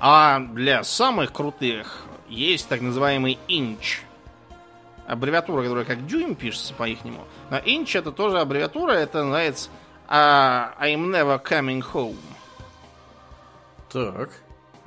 А 0.00 0.40
для 0.40 0.82
самых 0.82 1.32
крутых 1.32 2.04
есть 2.28 2.68
так 2.68 2.80
называемый 2.80 3.38
инч. 3.46 4.00
Аббревиатура, 5.06 5.62
которая 5.62 5.84
как 5.84 6.08
дюйм 6.08 6.34
пишется 6.34 6.74
по-ихнему. 6.74 7.24
Но 7.50 7.58
инч 7.64 7.94
это 7.94 8.10
тоже 8.10 8.40
аббревиатура, 8.40 8.94
это 8.94 9.22
называется 9.22 9.70
uh, 10.14 10.72
I'm 10.78 11.10
never 11.10 11.38
coming 11.42 11.82
home. 11.82 12.16
Так. 13.90 14.30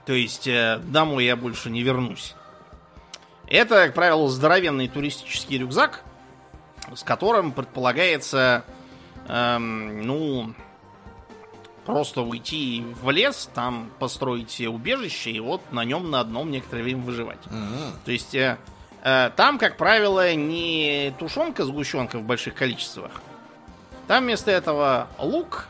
То 0.06 0.14
есть 0.14 0.48
э, 0.48 0.80
домой 0.84 1.26
я 1.26 1.36
больше 1.36 1.70
не 1.70 1.84
вернусь. 1.84 2.34
Это, 3.48 3.86
как 3.86 3.94
правило, 3.94 4.30
здоровенный 4.30 4.88
туристический 4.88 5.58
рюкзак, 5.58 6.04
с 6.96 7.04
которым 7.04 7.52
предполагается, 7.52 8.64
эм, 9.28 10.06
ну, 10.06 10.54
просто 11.86 12.22
уйти 12.22 12.86
в 13.02 13.10
лес, 13.12 13.50
там 13.54 13.90
построить 14.00 14.52
себе 14.52 14.70
убежище 14.70 15.32
и 15.32 15.40
вот 15.40 15.62
на 15.72 15.86
нем 15.86 16.10
на 16.10 16.20
одном 16.22 16.52
некоторое 16.52 16.84
время 16.84 17.02
выживать. 17.02 17.46
Угу. 17.46 18.04
То 18.06 18.12
есть 18.12 18.36
э, 18.36 18.58
э, 19.04 19.32
там, 19.36 19.58
как 19.58 19.78
правило, 19.78 20.34
не 20.36 21.14
тушенка, 21.20 21.66
сгущенка 21.66 22.20
в 22.20 22.24
больших 22.24 22.56
количествах. 22.56 23.12
Там 24.08 24.24
вместо 24.24 24.52
этого 24.52 25.10
лук, 25.20 25.68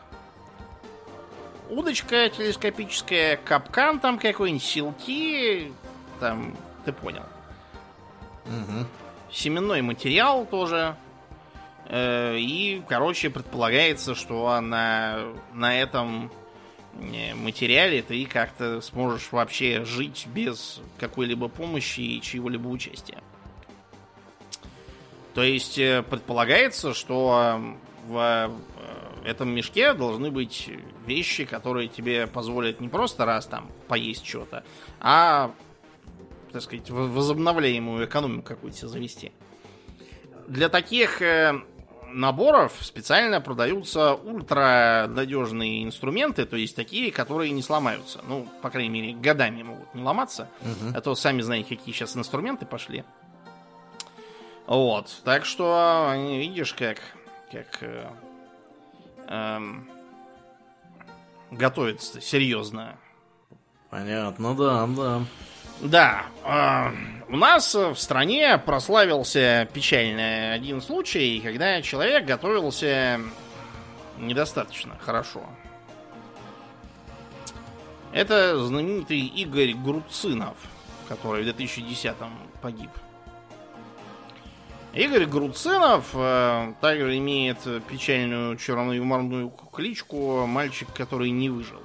удочка 1.69 2.29
телескопическая, 2.29 3.37
капкан 3.37 3.99
там 3.99 4.19
какой-нибудь, 4.19 4.63
силки, 4.63 5.71
там, 6.19 6.55
ты 6.85 6.93
понял. 6.93 7.23
Угу. 8.45 8.85
Семенной 9.31 9.81
материал 9.81 10.45
тоже. 10.45 10.95
Э, 11.85 12.37
и, 12.37 12.83
короче, 12.87 13.29
предполагается, 13.31 14.13
что 14.13 14.59
на, 14.61 15.33
на 15.53 15.79
этом 15.79 16.31
э, 16.93 17.33
материале 17.33 18.03
ты 18.03 18.25
как-то 18.25 18.81
сможешь 18.81 19.31
вообще 19.31 19.83
жить 19.83 20.27
без 20.27 20.79
какой-либо 20.99 21.47
помощи 21.47 22.01
и 22.01 22.21
чьего-либо 22.21 22.67
участия. 22.67 23.17
То 25.33 25.43
есть 25.43 25.77
э, 25.79 26.03
предполагается, 26.03 26.93
что 26.93 27.77
в 28.07 28.51
этом 29.23 29.49
мешке 29.49 29.93
должны 29.93 30.31
быть 30.31 30.69
вещи, 31.05 31.45
которые 31.45 31.87
тебе 31.87 32.27
позволят 32.27 32.79
не 32.79 32.89
просто 32.89 33.25
раз 33.25 33.45
там 33.45 33.69
поесть 33.87 34.25
что-то, 34.25 34.63
а, 34.99 35.51
так 36.51 36.61
сказать, 36.61 36.89
возобновляемую 36.89 38.05
экономику 38.05 38.47
какую-то 38.47 38.87
завести. 38.87 39.31
Для 40.47 40.69
таких 40.69 41.21
наборов 42.09 42.73
специально 42.81 43.41
продаются 43.41 44.13
ультра 44.13 45.07
надежные 45.09 45.83
инструменты, 45.83 46.45
то 46.45 46.55
есть 46.55 46.75
такие, 46.75 47.11
которые 47.11 47.51
не 47.51 47.61
сломаются. 47.61 48.21
Ну, 48.27 48.47
по 48.61 48.69
крайней 48.69 48.89
мере, 48.89 49.13
годами 49.13 49.63
могут 49.63 49.93
не 49.93 50.01
ломаться. 50.01 50.49
Угу. 50.61 50.95
А 50.95 51.01
то 51.01 51.15
сами 51.15 51.41
знаете, 51.41 51.75
какие 51.75 51.93
сейчас 51.93 52.15
инструменты 52.15 52.65
пошли. 52.65 53.03
Вот. 54.65 55.21
Так 55.23 55.45
что, 55.45 56.13
видишь, 56.15 56.73
как, 56.73 56.99
как 57.51 57.81
э, 57.81 58.09
э, 59.27 59.59
готовится 61.51 62.21
серьезно. 62.21 62.97
Понятно, 63.89 64.55
да, 64.55 64.87
да. 64.87 65.21
Да, 65.81 66.25
э, 66.43 67.31
у 67.31 67.37
нас 67.37 67.73
в 67.73 67.95
стране 67.95 68.57
прославился 68.57 69.67
печальный 69.73 70.53
один 70.53 70.81
случай, 70.81 71.39
когда 71.39 71.81
человек 71.81 72.25
готовился 72.25 73.21
недостаточно 74.17 74.97
хорошо. 74.99 75.43
Это 78.11 78.57
знаменитый 78.65 79.19
Игорь 79.19 79.73
Груцинов, 79.73 80.57
который 81.07 81.43
в 81.43 81.47
2010-м 81.47 82.31
погиб. 82.61 82.89
Игорь 84.97 85.27
Груцинов 85.27 86.09
э, 86.15 86.73
также 86.81 87.19
имеет 87.19 87.59
печальную 87.87 88.57
черно-юморную 88.57 89.49
кличку 89.71 90.47
«Мальчик, 90.47 90.87
который 90.91 91.29
не 91.29 91.51
выжил». 91.51 91.83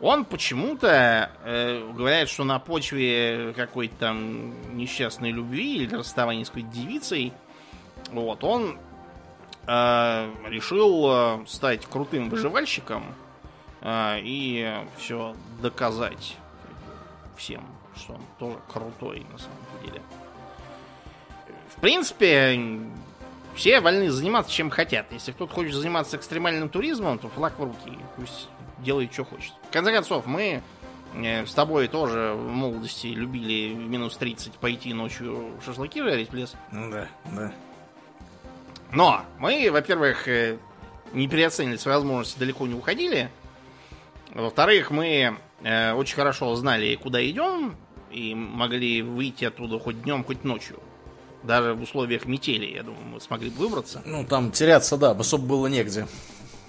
Он 0.00 0.24
почему-то 0.24 1.32
э, 1.42 1.92
говорит, 1.92 2.28
что 2.28 2.44
на 2.44 2.60
почве 2.60 3.52
какой-то 3.56 3.96
там 3.96 4.76
несчастной 4.76 5.32
любви 5.32 5.82
или 5.82 5.96
расставания 5.96 6.44
с 6.44 6.48
какой-то 6.48 6.68
девицей, 6.68 7.32
вот, 8.12 8.44
он 8.44 8.78
э, 9.66 10.34
решил 10.46 11.06
э, 11.08 11.46
стать 11.48 11.86
крутым 11.86 12.30
выживальщиком 12.30 13.02
э, 13.80 14.20
и 14.22 14.74
все 14.96 15.34
доказать 15.60 16.36
всем, 17.36 17.66
что 17.96 18.12
он 18.12 18.22
тоже 18.38 18.58
крутой 18.72 19.26
на 19.32 19.38
самом 19.38 19.84
деле. 19.84 20.02
В 21.76 21.80
принципе, 21.80 22.80
все 23.54 23.80
вольны 23.80 24.10
заниматься 24.10 24.52
чем 24.52 24.70
хотят. 24.70 25.06
Если 25.12 25.32
кто-то 25.32 25.52
хочет 25.52 25.74
заниматься 25.74 26.16
экстремальным 26.16 26.68
туризмом, 26.68 27.18
то 27.18 27.28
флаг 27.28 27.58
в 27.58 27.64
руки. 27.64 27.98
Пусть 28.16 28.48
делает, 28.78 29.12
что 29.12 29.24
хочет. 29.24 29.52
В 29.68 29.72
конце 29.72 29.92
концов, 29.92 30.26
мы 30.26 30.62
э, 31.14 31.46
с 31.46 31.54
тобой 31.54 31.88
тоже 31.88 32.34
в 32.34 32.50
молодости 32.50 33.08
любили 33.08 33.74
в 33.74 33.78
минус 33.78 34.16
30 34.16 34.54
пойти 34.54 34.94
ночью 34.94 35.50
шашлыки 35.64 36.00
жарить 36.02 36.30
в 36.30 36.34
лес. 36.34 36.54
Да, 36.72 37.08
да. 37.26 37.52
Но 38.92 39.22
мы, 39.38 39.70
во-первых, 39.70 40.26
э, 40.28 40.58
не 41.12 41.28
переоценили 41.28 41.76
свои 41.76 41.94
возможности, 41.94 42.38
далеко 42.38 42.66
не 42.66 42.74
уходили. 42.74 43.30
Во-вторых, 44.34 44.90
мы 44.90 45.36
э, 45.62 45.92
очень 45.92 46.16
хорошо 46.16 46.54
знали, 46.56 46.94
куда 46.96 47.24
идем, 47.28 47.76
и 48.10 48.34
могли 48.34 49.02
выйти 49.02 49.44
оттуда 49.44 49.78
хоть 49.78 50.02
днем, 50.02 50.24
хоть 50.24 50.44
ночью. 50.44 50.80
Даже 51.42 51.74
в 51.74 51.82
условиях 51.82 52.26
метели, 52.26 52.66
я 52.66 52.82
думаю, 52.82 53.04
мы 53.04 53.20
смогли 53.20 53.50
бы 53.50 53.68
выбраться. 53.68 54.02
Ну, 54.04 54.24
там 54.24 54.52
теряться, 54.52 54.96
да, 54.96 55.12
особо 55.12 55.46
было 55.46 55.66
негде. 55.68 56.06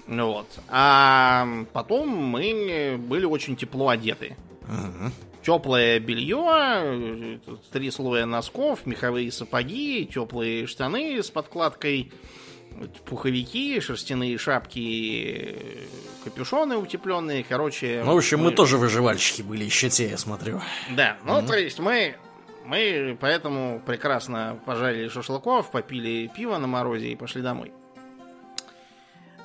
Ну 0.06 0.32
вот. 0.32 0.46
А 0.68 1.46
потом 1.72 2.08
мы 2.08 2.96
были 2.98 3.24
очень 3.24 3.56
тепло 3.56 3.88
одеты. 3.88 4.36
Угу. 4.62 5.12
Теплое 5.42 5.98
белье, 5.98 7.40
три 7.72 7.90
слоя 7.90 8.26
носков, 8.26 8.86
меховые 8.86 9.30
сапоги, 9.32 10.08
теплые 10.12 10.66
штаны 10.66 11.22
с 11.22 11.30
подкладкой, 11.30 12.12
пуховики, 13.04 13.80
шерстяные 13.80 14.38
шапки, 14.38 15.56
капюшоны 16.24 16.76
утепленные, 16.76 17.44
короче. 17.44 18.02
Ну, 18.04 18.14
в 18.14 18.16
общем, 18.18 18.38
мы, 18.38 18.46
мы 18.46 18.50
тоже 18.52 18.78
выживальщики 18.78 19.42
были 19.42 19.64
еще 19.64 19.88
те, 19.88 20.10
я 20.10 20.18
смотрю. 20.18 20.60
Да, 20.96 21.18
ну, 21.24 21.38
угу. 21.38 21.46
то 21.48 21.54
есть 21.54 21.78
мы 21.80 22.16
мы 22.64 23.16
поэтому 23.20 23.80
прекрасно 23.84 24.58
пожарили 24.64 25.08
шашлыков, 25.08 25.70
попили 25.70 26.30
пиво 26.34 26.58
на 26.58 26.66
морозе 26.66 27.08
и 27.08 27.16
пошли 27.16 27.42
домой. 27.42 27.72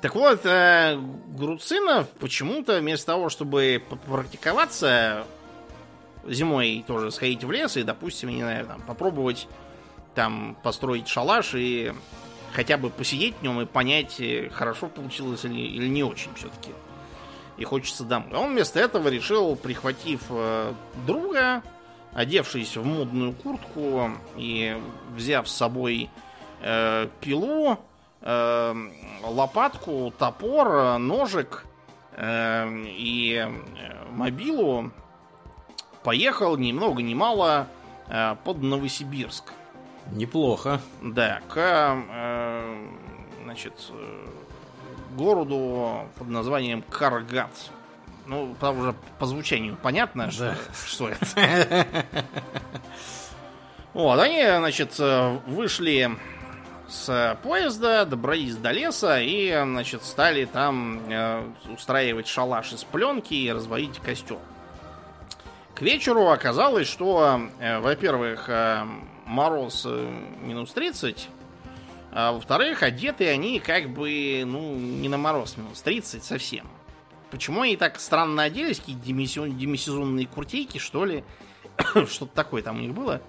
Так 0.01 0.13
вот, 0.13 0.45
э, 0.45 0.97
Груцинов 1.27 2.07
почему-то 2.19 2.79
вместо 2.79 3.07
того, 3.07 3.29
чтобы 3.29 3.81
практиковаться 4.05 5.25
зимой 6.27 6.83
тоже 6.85 7.11
сходить 7.11 7.43
в 7.43 7.51
лес 7.51 7.77
и, 7.77 7.83
допустим, 7.83 8.29
не 8.29 8.41
знаю, 8.41 8.67
там, 8.67 8.81
попробовать 8.81 9.47
там 10.13 10.57
построить 10.63 11.07
шалаш 11.07 11.55
и 11.55 11.93
хотя 12.53 12.77
бы 12.77 12.89
посидеть 12.89 13.35
в 13.35 13.43
нем 13.43 13.61
и 13.61 13.65
понять, 13.65 14.19
э, 14.19 14.49
хорошо 14.49 14.87
получилось 14.87 15.45
или, 15.45 15.59
или 15.59 15.87
не 15.87 16.03
очень 16.03 16.33
все-таки. 16.35 16.71
И 17.57 17.63
хочется 17.63 18.03
домой. 18.03 18.35
Он 18.35 18.51
вместо 18.51 18.79
этого 18.79 19.07
решил, 19.07 19.55
прихватив 19.55 20.21
э, 20.29 20.73
друга, 21.07 21.63
одевшись 22.17 22.75
в 22.75 22.83
модную 22.83 23.31
куртку 23.31 24.09
и 24.37 24.75
взяв 25.15 25.47
с 25.47 25.55
собой 25.55 26.09
э, 26.61 27.07
пилу, 27.21 27.77
э, 28.21 28.75
лопатку, 29.23 30.11
топор, 30.17 30.97
ножик 30.97 31.63
э, 32.13 32.67
и 32.87 33.35
э, 33.35 33.49
мобилу 34.09 34.89
поехал 36.01 36.57
ни 36.57 36.71
много 36.71 37.03
ни 37.03 37.13
мало 37.13 37.67
э, 38.07 38.35
под 38.43 38.63
Новосибирск. 38.63 39.53
Неплохо. 40.11 40.81
Да, 41.03 41.41
к 41.47 41.55
э, 41.55 42.87
значит, 43.43 43.91
э, 43.91 44.27
городу 45.15 46.07
под 46.17 46.29
названием 46.29 46.81
Каргат. 46.81 47.51
Ну, 48.27 48.55
там 48.59 48.79
уже 48.79 48.93
по 49.19 49.25
звучанию 49.25 49.77
понятно, 49.81 50.29
да. 50.37 50.55
что, 50.55 50.87
что 50.87 51.09
это. 51.09 51.87
Вот, 53.93 54.19
они, 54.19 54.43
значит, 54.43 54.95
э, 54.99 55.39
вышли 55.47 56.11
с 56.87 57.39
поезда, 57.41 58.05
добрались 58.05 58.55
до 58.55 58.71
леса 58.71 59.19
и, 59.19 59.51
значит, 59.51 60.03
стали 60.03 60.45
там 60.45 61.01
э, 61.09 61.43
устраивать 61.73 62.27
шалаш 62.27 62.73
из 62.73 62.83
пленки 62.83 63.33
и 63.33 63.51
разводить 63.51 63.97
костер. 63.97 64.37
К 65.73 65.81
вечеру 65.81 66.29
оказалось, 66.29 66.87
что, 66.87 67.41
э, 67.59 67.79
во-первых, 67.79 68.49
э, 68.49 68.83
мороз 69.25 69.83
э, 69.87 70.21
минус 70.41 70.73
30, 70.73 71.29
а 72.11 72.31
во-вторых, 72.33 72.83
одеты 72.83 73.27
они 73.29 73.59
как 73.59 73.89
бы, 73.89 74.43
ну, 74.45 74.75
не 74.75 75.09
на 75.09 75.17
мороз 75.17 75.57
минус 75.57 75.81
30 75.81 76.23
совсем. 76.23 76.67
Почему 77.29 77.61
они 77.61 77.75
так 77.75 77.99
странно 77.99 78.43
оделись, 78.43 78.79
какие 78.79 78.95
демисезонные 78.95 80.27
куртейки, 80.27 80.77
что 80.77 81.05
ли? 81.05 81.23
Что-то 82.07 82.33
такое 82.33 82.61
там 82.61 82.77
у 82.77 82.79
них 82.79 82.93
было. 82.93 83.21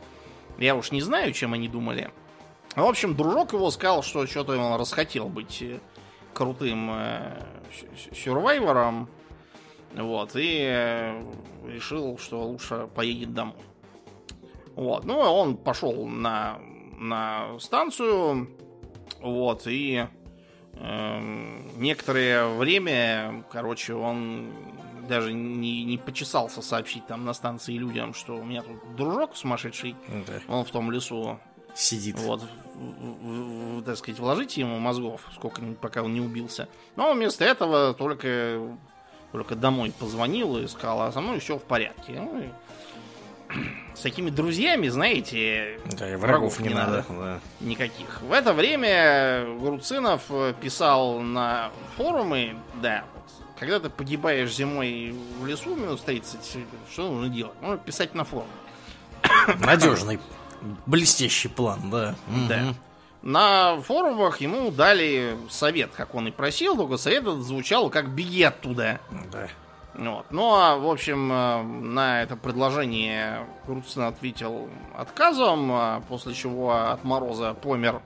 Я 0.58 0.76
уж 0.76 0.92
не 0.92 1.00
знаю, 1.00 1.32
чем 1.32 1.52
они 1.52 1.68
думали. 1.68 2.10
В 2.76 2.84
общем, 2.84 3.16
дружок 3.16 3.52
его 3.52 3.70
сказал, 3.70 4.02
что 4.02 4.26
что-то 4.26 4.56
он 4.56 4.78
расхотел 4.78 5.28
быть 5.28 5.62
э, 5.62 5.80
крутым 6.32 6.90
э. 6.92 7.42
Вот, 9.94 10.36
и 10.36 10.58
э, 10.60 11.22
решил, 11.66 12.18
что 12.18 12.42
лучше 12.42 12.88
поедет 12.94 13.34
домой. 13.34 13.56
Вот, 14.76 15.04
ну, 15.04 15.18
он 15.18 15.56
пошел 15.56 16.06
на, 16.06 16.60
на 16.98 17.58
станцию, 17.58 18.48
вот, 19.20 19.66
и 19.66 20.06
некоторое 20.80 22.48
время, 22.48 23.44
короче, 23.50 23.94
он 23.94 24.52
даже 25.08 25.32
не, 25.32 25.84
не 25.84 25.98
почесался 25.98 26.62
сообщить 26.62 27.06
там 27.06 27.24
на 27.24 27.32
станции 27.32 27.74
людям, 27.74 28.14
что 28.14 28.36
у 28.36 28.44
меня 28.44 28.62
тут 28.62 28.96
дружок 28.96 29.36
сумасшедший, 29.36 29.96
да. 30.26 30.40
он 30.48 30.64
в 30.64 30.70
том 30.70 30.90
лесу 30.90 31.40
сидит. 31.74 32.18
Вот, 32.18 32.42
в, 32.74 33.78
в, 33.78 33.82
так 33.82 33.96
сказать, 33.96 34.20
вложите 34.20 34.60
ему 34.60 34.78
мозгов, 34.78 35.22
сколько-нибудь, 35.34 35.78
пока 35.78 36.02
он 36.02 36.12
не 36.12 36.20
убился. 36.20 36.68
Но 36.96 37.12
вместо 37.12 37.44
этого 37.44 37.94
только, 37.94 38.60
только 39.32 39.56
домой 39.56 39.92
позвонил 39.98 40.58
и 40.58 40.66
сказал, 40.68 41.02
а 41.02 41.12
со 41.12 41.20
мной 41.20 41.40
все 41.40 41.58
в 41.58 41.62
порядке. 41.62 42.20
Ну, 42.20 42.40
и 42.40 42.48
с 43.94 44.00
такими 44.00 44.30
друзьями, 44.30 44.88
знаете, 44.88 45.80
Да, 45.98 46.10
и 46.10 46.16
врагов 46.16 46.60
не 46.60 46.68
надо. 46.68 47.04
да. 47.08 47.40
никаких. 47.60 48.20
В 48.22 48.32
это 48.32 48.52
время 48.52 49.44
Груцинов 49.58 50.22
э, 50.30 50.54
писал 50.60 51.20
на 51.20 51.70
форумы, 51.96 52.56
да, 52.82 53.04
когда 53.58 53.80
ты 53.80 53.90
погибаешь 53.90 54.54
зимой 54.54 55.14
в 55.40 55.46
лесу 55.46 55.74
минус 55.74 56.02
30, 56.02 56.58
что 56.92 57.10
нужно 57.10 57.28
делать? 57.28 57.60
Нужно 57.60 57.78
писать 57.78 58.14
на 58.14 58.24
форум. 58.24 58.46
Надежный, 59.58 60.20
блестящий 60.86 61.48
план, 61.48 61.90
да. 61.90 62.14
Да. 62.48 62.74
На 63.22 63.80
форумах 63.80 64.40
ему 64.40 64.70
дали 64.70 65.36
совет, 65.50 65.90
как 65.96 66.14
он 66.14 66.28
и 66.28 66.30
просил, 66.30 66.76
только 66.76 66.96
совет 66.98 67.24
звучал 67.24 67.90
как 67.90 68.10
«беги 68.10 68.44
оттуда». 68.44 69.00
Да. 69.32 69.48
Вот. 69.98 70.26
Ну, 70.30 70.54
а, 70.54 70.76
в 70.76 70.88
общем, 70.88 71.32
э, 71.32 71.62
на 71.62 72.22
это 72.22 72.36
предложение 72.36 73.44
Круцин 73.66 74.02
ответил 74.02 74.68
отказом, 74.96 75.72
а 75.72 76.00
после 76.08 76.34
чего 76.34 76.72
от 76.72 77.02
мороза 77.02 77.54
помер 77.54 78.00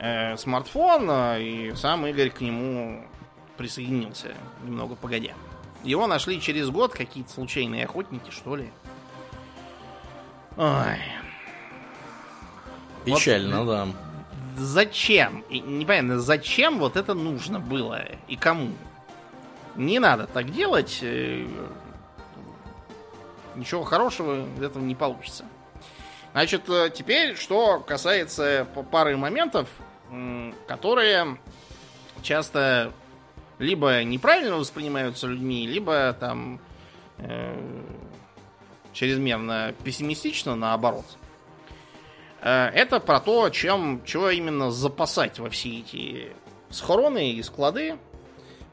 э, 0.00 0.36
смартфон, 0.36 1.08
э, 1.08 1.42
и 1.42 1.74
сам 1.76 2.04
Игорь 2.08 2.30
к 2.30 2.40
нему 2.40 3.06
присоединился 3.56 4.34
немного 4.64 4.96
погодя. 4.96 5.34
Его 5.84 6.08
нашли 6.08 6.40
через 6.40 6.68
год 6.70 6.92
какие-то 6.92 7.30
случайные 7.30 7.84
охотники, 7.84 8.30
что 8.30 8.56
ли. 8.56 8.68
Ой. 10.56 10.98
Печально, 13.04 13.64
да. 13.64 13.88
Зачем? 14.56 15.44
И 15.48 15.60
непонятно, 15.60 16.18
зачем 16.18 16.80
вот 16.80 16.96
это 16.96 17.14
нужно 17.14 17.60
было 17.60 18.02
и 18.26 18.34
кому? 18.34 18.70
Не 19.76 19.98
надо 19.98 20.26
так 20.26 20.50
делать. 20.50 20.98
э, 21.02 21.46
Ничего 23.56 23.84
хорошего 23.84 24.46
из 24.56 24.62
этого 24.62 24.82
не 24.82 24.94
получится. 24.94 25.44
Значит, 26.32 26.68
э, 26.68 26.90
теперь, 26.92 27.36
что 27.36 27.78
касается 27.80 28.66
пары 28.90 29.16
моментов, 29.16 29.68
которые 30.66 31.38
часто 32.22 32.92
либо 33.58 34.02
неправильно 34.02 34.56
воспринимаются 34.56 35.26
людьми, 35.28 35.66
либо 35.66 36.12
там 36.18 36.60
э, 37.18 37.56
чрезмерно 38.92 39.74
пессимистично, 39.84 40.56
наоборот. 40.56 41.06
Э, 42.40 42.66
Это 42.74 42.98
про 42.98 43.20
то, 43.20 43.48
чем, 43.50 44.02
чего 44.04 44.30
именно 44.30 44.70
запасать 44.72 45.38
во 45.38 45.50
все 45.50 45.78
эти 45.78 46.32
схроны 46.70 47.32
и 47.32 47.42
склады. 47.42 47.96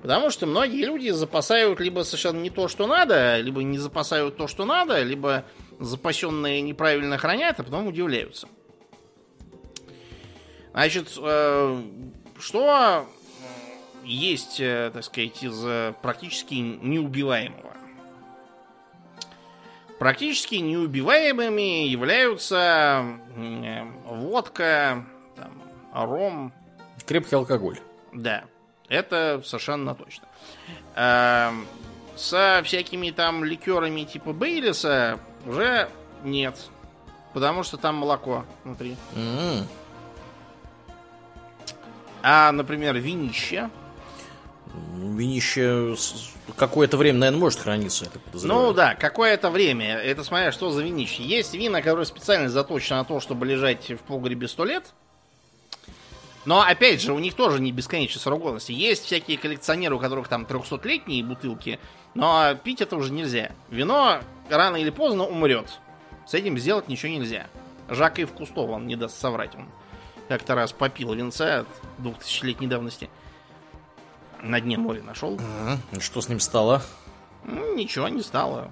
Потому 0.02 0.32
что 0.32 0.48
многие 0.48 0.86
люди 0.86 1.10
запасают 1.10 1.80
либо 1.80 2.02
совершенно 2.02 2.40
не 2.40 2.50
то, 2.50 2.68
что 2.68 2.88
надо, 2.88 3.38
либо 3.40 3.62
не 3.62 3.78
запасают 3.78 4.36
то, 4.36 4.48
что 4.48 4.66
надо, 4.66 5.04
либо 5.04 5.46
запасенные 5.80 6.62
неправильно 6.62 7.18
хранят, 7.18 7.60
а 7.60 7.64
потом 7.64 7.88
удивляются. 7.88 8.48
Значит, 10.72 11.14
э, 11.22 11.82
что 12.40 12.66
э, 12.66 14.06
есть, 14.06 14.60
э, 14.60 14.90
так 14.92 15.04
сказать, 15.04 15.44
из 15.44 15.94
практически 16.02 16.56
неубиваемого? 16.56 17.76
Практически 20.00 20.56
неубиваемыми 20.56 21.88
являются 21.88 23.06
водка, 24.06 25.06
там, 25.36 25.62
ром, 25.94 26.54
Крепкий 27.06 27.36
алкоголь. 27.36 27.78
да, 28.14 28.46
это 28.92 29.42
совершенно 29.46 29.96
точно. 29.96 30.28
Эм, 30.96 31.66
Со 32.16 32.62
всякими 32.64 33.10
там 33.12 33.44
ликерами 33.44 34.04
типа 34.04 34.34
Бейлиса 34.34 35.18
уже 35.48 35.90
нет. 36.24 36.56
Потому 37.34 37.64
что 37.64 37.78
там 37.78 37.96
молоко 37.96 38.46
внутри. 38.64 38.96
М, 39.16 39.66
А, 42.22 42.52
например, 42.52 42.96
винище. 42.98 43.70
Винище 44.96 45.96
какое-то 46.56 46.98
время, 46.98 47.20
наверное, 47.20 47.40
может 47.40 47.60
храниться. 47.62 48.06
Ну 48.34 48.74
да, 48.74 48.94
какое-то 48.96 49.50
время. 49.50 49.96
Это 49.96 50.24
смотря 50.24 50.52
что 50.52 50.70
за 50.72 50.84
винище. 50.84 51.24
Есть 51.24 51.54
вина, 51.54 51.82
которые 51.82 52.06
специально 52.06 52.50
заточены 52.50 53.00
на 53.00 53.06
то, 53.06 53.20
чтобы 53.20 53.46
лежать 53.46 53.90
в 53.90 53.98
погребе 54.00 54.48
сто 54.48 54.66
лет. 54.66 54.94
Но, 56.46 56.62
опять 56.62 57.02
же, 57.02 57.14
у 57.14 57.20
них 57.20 57.36
тоже 57.36 57.60
не 57.60 57.72
бесконечный 57.72 58.20
срок 58.20 58.42
годности. 58.42 58.72
Есть 58.72 59.06
всякие 59.06 59.38
коллекционеры, 59.38 59.96
у 59.96 60.00
которых 60.00 60.28
там 60.28 60.44
300-летние 60.44 61.24
бутылки, 61.24 61.80
но 62.16 62.56
пить 62.64 62.82
это 62.82 62.96
уже 62.96 63.12
нельзя. 63.12 63.52
Вино 63.70 64.20
рано 64.50 64.78
или 64.78 64.90
поздно 64.90 65.26
умрет. 65.26 65.80
С 66.26 66.34
этим 66.34 66.58
сделать 66.58 66.88
ничего 66.88 67.12
нельзя. 67.12 67.48
Жак 67.90 68.20
и 68.20 68.26
Кустов, 68.26 68.70
он 68.70 68.88
не 68.88 68.96
даст 68.96 69.20
соврать. 69.20 69.54
Он 69.56 69.68
как-то 70.30 70.56
раз 70.56 70.72
попил 70.72 71.14
винца 71.14 71.60
от 71.60 71.68
2000-летней 72.00 72.68
давности. 72.68 73.10
На 74.42 74.60
дне 74.60 74.78
моря 74.78 75.04
нашел. 75.04 75.32
Мгм. 75.38 76.02
Что 76.02 76.22
с 76.22 76.30
ним 76.30 76.40
стало? 76.40 76.82
Ну, 77.44 77.76
ничего 77.76 78.08
не 78.08 78.22
стало. 78.24 78.72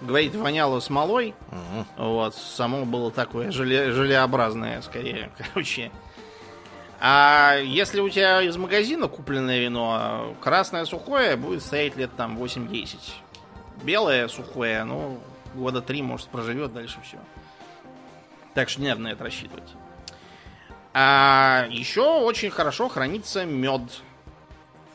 Говорит, 0.00 0.34
воняло 0.36 0.78
смолой. 0.78 1.34
Мгм. 1.50 1.86
Вот, 1.96 2.34
само 2.36 2.84
было 2.84 3.10
такое 3.10 3.48
желе- 3.50 3.90
желеобразное, 3.90 4.80
скорее, 4.82 5.32
короче. 5.38 5.90
А 7.00 7.56
если 7.62 8.00
у 8.00 8.08
тебя 8.08 8.42
из 8.42 8.56
магазина 8.56 9.06
купленное 9.08 9.60
вино, 9.60 10.34
красное 10.40 10.84
сухое 10.84 11.36
будет 11.36 11.62
стоять 11.62 11.96
лет 11.96 12.10
там 12.16 12.36
8-10. 12.42 12.96
Белое 13.84 14.26
сухое, 14.28 14.82
ну, 14.84 15.20
года 15.54 15.80
три, 15.80 16.02
может, 16.02 16.28
проживет, 16.28 16.72
дальше 16.72 16.98
все. 17.04 17.18
Так 18.54 18.68
что 18.68 18.80
не 18.80 18.88
надо 18.88 19.00
на 19.02 19.08
это 19.08 19.22
рассчитывать. 19.22 19.68
А 20.94 21.66
еще 21.70 22.02
очень 22.20 22.50
хорошо 22.50 22.88
хранится 22.88 23.44
мед. 23.44 23.82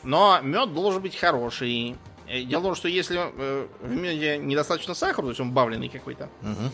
Но 0.04 0.40
мед 0.42 0.74
должен 0.74 1.02
быть 1.02 1.16
хороший. 1.16 1.96
Э, 2.28 2.42
Дело 2.42 2.60
в 2.60 2.64
том, 2.64 2.76
что 2.76 2.90
если 2.90 3.18
э, 3.22 3.68
в 3.80 3.90
меде 3.96 4.38
недостаточно 4.38 4.94
сахара, 4.96 5.24
то 5.24 5.30
есть 5.30 5.40
он 5.40 5.52
бавленный 5.52 5.88
какой-то, 5.88 6.28
Мгм. 6.42 6.72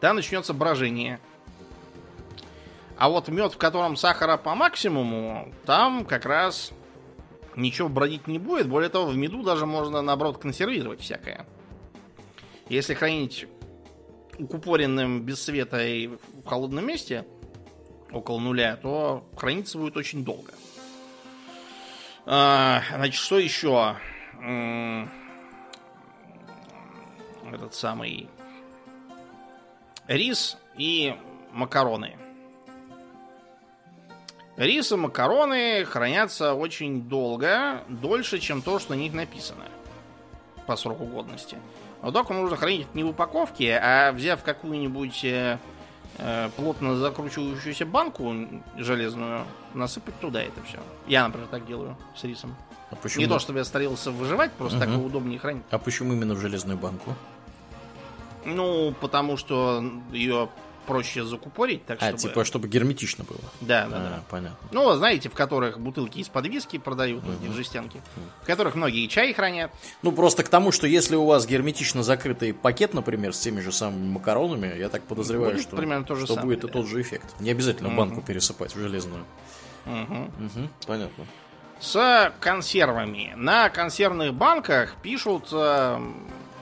там 0.00 0.16
начнется 0.16 0.52
брожение. 0.52 1.20
А 2.98 3.08
вот 3.10 3.28
мед, 3.28 3.52
в 3.52 3.58
котором 3.58 3.96
сахара 3.96 4.36
по 4.36 4.54
максимуму, 4.54 5.52
там 5.66 6.04
как 6.06 6.24
раз 6.24 6.72
ничего 7.54 7.88
бродить 7.88 8.26
не 8.26 8.38
будет. 8.38 8.68
Более 8.68 8.88
того, 8.88 9.06
в 9.06 9.16
меду 9.16 9.42
даже 9.42 9.66
можно, 9.66 10.00
наоборот, 10.00 10.38
консервировать 10.38 11.00
всякое. 11.00 11.46
Если 12.68 12.94
хранить 12.94 13.46
укупоренным 14.38 15.22
без 15.22 15.42
света 15.42 15.84
и 15.86 16.08
в 16.08 16.44
холодном 16.46 16.86
месте, 16.86 17.26
около 18.10 18.38
нуля, 18.38 18.76
то 18.76 19.28
храниться 19.36 19.78
будет 19.78 19.96
очень 19.96 20.24
долго. 20.24 20.52
А, 22.24 22.82
значит, 22.94 23.20
что 23.20 23.38
еще? 23.38 23.96
Этот 27.52 27.74
самый 27.74 28.28
рис 30.08 30.56
и 30.76 31.14
макароны. 31.52 32.16
Рис 34.56 34.90
и 34.90 34.96
макароны 34.96 35.84
хранятся 35.84 36.54
очень 36.54 37.02
долго, 37.02 37.82
дольше, 37.88 38.38
чем 38.38 38.62
то, 38.62 38.78
что 38.78 38.94
на 38.94 38.98
них 38.98 39.12
написано 39.12 39.64
по 40.66 40.76
сроку 40.76 41.04
годности. 41.04 41.58
Но 42.02 42.10
только 42.10 42.32
нужно 42.32 42.56
хранить 42.56 42.94
не 42.94 43.04
в 43.04 43.08
упаковке, 43.08 43.78
а 43.82 44.12
взяв 44.12 44.42
какую-нибудь 44.42 45.24
э, 45.24 45.58
э, 46.18 46.50
плотно 46.56 46.96
закручивающуюся 46.96 47.84
банку 47.84 48.34
железную, 48.78 49.44
насыпать 49.74 50.18
туда 50.20 50.42
это 50.42 50.62
все. 50.66 50.78
Я, 51.06 51.26
например, 51.26 51.48
так 51.48 51.66
делаю 51.66 51.96
с 52.16 52.24
рисом. 52.24 52.56
А 52.90 52.96
почему? 52.96 53.22
Не 53.22 53.28
то, 53.28 53.38
чтобы 53.38 53.58
я 53.58 53.64
старался 53.64 54.10
выживать, 54.10 54.52
просто 54.52 54.78
так 54.78 54.88
Мгм. 54.88 54.98
его 54.98 55.06
удобнее 55.08 55.38
хранить. 55.38 55.64
А 55.70 55.78
почему 55.78 56.14
именно 56.14 56.34
в 56.34 56.40
железную 56.40 56.78
банку? 56.78 57.14
Ну, 58.44 58.94
потому 59.00 59.36
что 59.36 59.84
ее 60.12 60.48
проще 60.86 61.24
закупорить, 61.24 61.84
так 61.86 61.98
А, 62.00 62.06
чтобы... 62.08 62.18
типа, 62.18 62.44
чтобы 62.44 62.68
герметично 62.68 63.24
было. 63.24 63.40
Да, 63.60 63.86
да, 63.88 63.96
А, 63.96 64.00
да. 64.16 64.22
понятно. 64.30 64.68
Ну, 64.72 64.92
знаете, 64.94 65.28
в 65.28 65.34
которых 65.34 65.78
бутылки 65.80 66.18
из-под 66.20 66.46
виски 66.46 66.78
продают, 66.78 67.24
вот 67.24 67.36
эти 67.42 67.50
жестянки, 67.52 68.00
в 68.42 68.46
которых 68.46 68.74
многие 68.74 69.06
чай 69.08 69.32
хранят. 69.32 69.70
Ну, 70.02 70.12
просто 70.12 70.42
к 70.44 70.48
тому, 70.48 70.72
что 70.72 70.86
если 70.86 71.16
у 71.16 71.24
вас 71.26 71.46
герметично 71.46 72.02
закрытый 72.02 72.54
пакет, 72.54 72.94
например, 72.94 73.32
с 73.34 73.40
теми 73.40 73.60
же 73.60 73.72
самыми 73.72 74.08
макаронами, 74.12 74.78
я 74.78 74.88
так 74.88 75.02
подозреваю, 75.02 75.52
Будет 75.52 75.62
что, 75.66 75.76
примерно 75.76 76.04
то 76.04 76.14
же 76.14 76.24
что 76.26 76.34
самое, 76.34 76.54
будет 76.56 76.64
и 76.64 76.66
да. 76.68 76.72
тот 76.72 76.86
же 76.86 77.00
эффект. 77.00 77.34
Не 77.40 77.50
обязательно 77.50 77.90
банку 77.90 78.22
пересыпать 78.22 78.74
в 78.74 78.78
железную. 78.80 79.24
Мгм. 79.84 80.30
Мгм, 80.38 80.70
понятно. 80.86 81.24
С 81.78 82.32
консервами. 82.40 83.34
На 83.36 83.68
консервных 83.68 84.32
банках 84.34 84.96
пишут 85.02 85.48
э, 85.52 85.98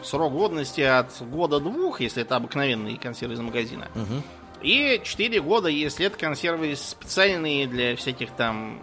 срок 0.05 0.33
годности 0.33 0.81
от 0.81 1.11
года-двух, 1.21 2.01
если 2.01 2.23
это 2.23 2.37
обыкновенные 2.37 2.99
консервы 2.99 3.35
из 3.35 3.41
магазина. 3.41 3.89
Мгм. 3.95 4.23
И 4.63 5.01
4 5.03 5.41
года, 5.41 5.69
если 5.69 6.07
это 6.07 6.17
консервы 6.17 6.75
специальные 6.77 7.67
для 7.67 7.97
всяких 7.97 8.31
там 8.31 8.81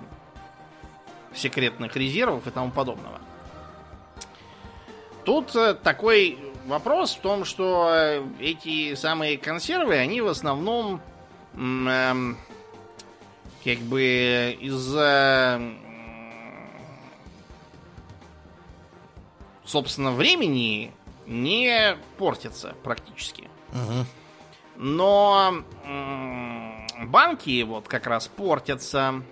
секретных 1.33 1.95
резервов 1.95 2.45
и 2.45 2.51
тому 2.51 2.71
подобного. 2.71 3.19
Тут 5.23 5.55
э, 5.55 5.75
такой 5.75 6.37
вопрос 6.65 7.15
в 7.15 7.21
том, 7.21 7.45
что 7.45 8.23
эти 8.39 8.95
самые 8.95 9.37
консервы, 9.37 9.95
они 9.95 10.21
в 10.21 10.27
основном 10.27 11.01
эм, 11.55 12.37
как 13.63 13.77
бы 13.79 14.57
из-за 14.59 15.57
м, 15.59 15.79
собственно 19.63 20.11
времени 20.11 20.91
не 21.31 21.97
портятся 22.17 22.75
практически. 22.83 23.49
Мгм. 23.73 24.05
Но 24.77 25.63
банки 27.07 27.63
вот 27.63 27.87
как 27.87 28.07
раз 28.07 28.27
портятся. 28.27 29.23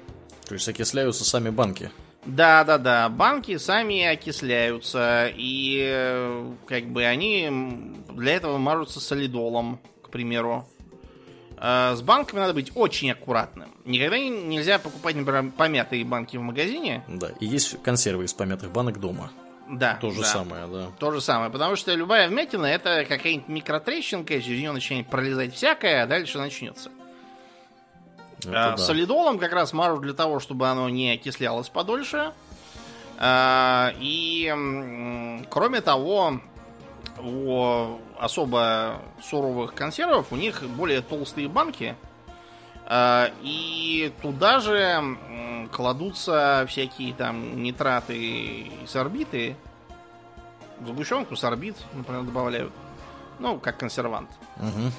То 0.47 0.53
есть 0.55 0.67
окисляются 0.67 1.23
сами 1.23 1.49
банки. 1.49 1.91
Да, 2.25 2.63
да, 2.63 2.77
да. 2.77 3.09
Банки 3.09 3.57
сами 3.57 4.03
окисляются, 4.03 5.31
и 5.33 6.43
как 6.67 6.85
бы 6.85 7.05
они 7.05 7.49
для 8.09 8.33
этого 8.33 8.57
мажутся 8.57 8.99
солидолом, 8.99 9.79
к 10.03 10.09
примеру. 10.09 10.67
Э, 11.57 11.93
С 11.95 12.01
банками 12.01 12.39
надо 12.39 12.53
быть 12.53 12.71
очень 12.75 13.11
аккуратным. 13.11 13.69
Никогда 13.85 14.17
не- 14.17 14.29
нельзя 14.29 14.79
покупать, 14.79 15.15
например, 15.15 15.51
помятые 15.57 16.03
банки 16.05 16.37
в 16.37 16.41
магазине. 16.41 17.03
Да. 17.07 17.29
И 17.39 17.45
есть 17.45 17.81
консервы 17.83 18.25
из 18.25 18.33
помятых 18.33 18.71
банок 18.71 18.99
дома. 18.99 19.31
Да. 19.69 19.97
То 20.01 20.09
же 20.09 20.21
да. 20.21 20.25
самое, 20.25 20.67
да. 20.67 20.87
То 20.97 21.11
же 21.11 21.21
самое, 21.21 21.51
потому 21.51 21.75
что 21.75 21.93
любая 21.93 22.27
вмятина 22.27 22.65
это 22.65 23.05
какая-нибудь 23.07 23.47
микротрещинка, 23.47 24.41
через 24.41 24.59
нее 24.59 24.71
начинает 24.71 25.07
пролезать 25.07 25.53
всякое, 25.53 26.03
а 26.03 26.07
дальше 26.07 26.39
начнется. 26.39 26.89
Это 28.39 28.71
А, 28.71 28.71
да. 28.71 28.77
Солидолом 28.77 29.37
как 29.37 29.53
раз 29.53 29.73
мажут 29.73 30.01
для 30.01 30.13
того, 30.13 30.39
чтобы 30.39 30.67
оно 30.67 30.89
не 30.89 31.11
окислялось 31.11 31.69
подольше. 31.69 32.33
А, 33.19 33.93
И 33.99 35.43
кроме 35.49 35.81
того, 35.81 36.39
у 37.21 37.99
особо 38.17 39.01
суровых 39.21 39.73
консервов 39.73 40.27
у 40.31 40.35
них 40.35 40.63
более 40.63 41.01
толстые 41.01 41.47
банки. 41.47 41.95
А, 42.89 43.31
И 43.43 44.11
туда 44.21 44.59
же 44.59 45.17
кладутся 45.71 46.65
всякие 46.67 47.13
там 47.13 47.61
нитраты 47.61 48.17
и 48.17 48.71
сорбиты. 48.87 49.55
В 50.79 50.87
Сгущенку 50.87 51.35
сорбит, 51.35 51.75
например, 51.93 52.23
добавляют. 52.23 52.73
Ну, 53.37 53.59
как 53.59 53.77
консервант. 53.77 54.29
Мгм. 54.57 54.91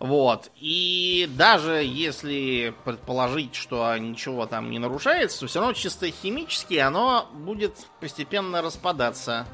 Вот. 0.00 0.50
И 0.56 1.30
даже 1.36 1.82
если 1.84 2.74
предположить, 2.84 3.54
что 3.54 3.96
ничего 3.96 4.44
там 4.46 4.70
не 4.70 4.78
нарушается, 4.78 5.46
все 5.46 5.60
равно 5.60 5.72
чисто 5.74 6.10
химически 6.10 6.74
оно 6.74 7.28
будет 7.32 7.86
постепенно 8.00 8.60
распадаться. 8.60 9.46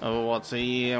Вот. 0.00 0.46
И 0.52 0.96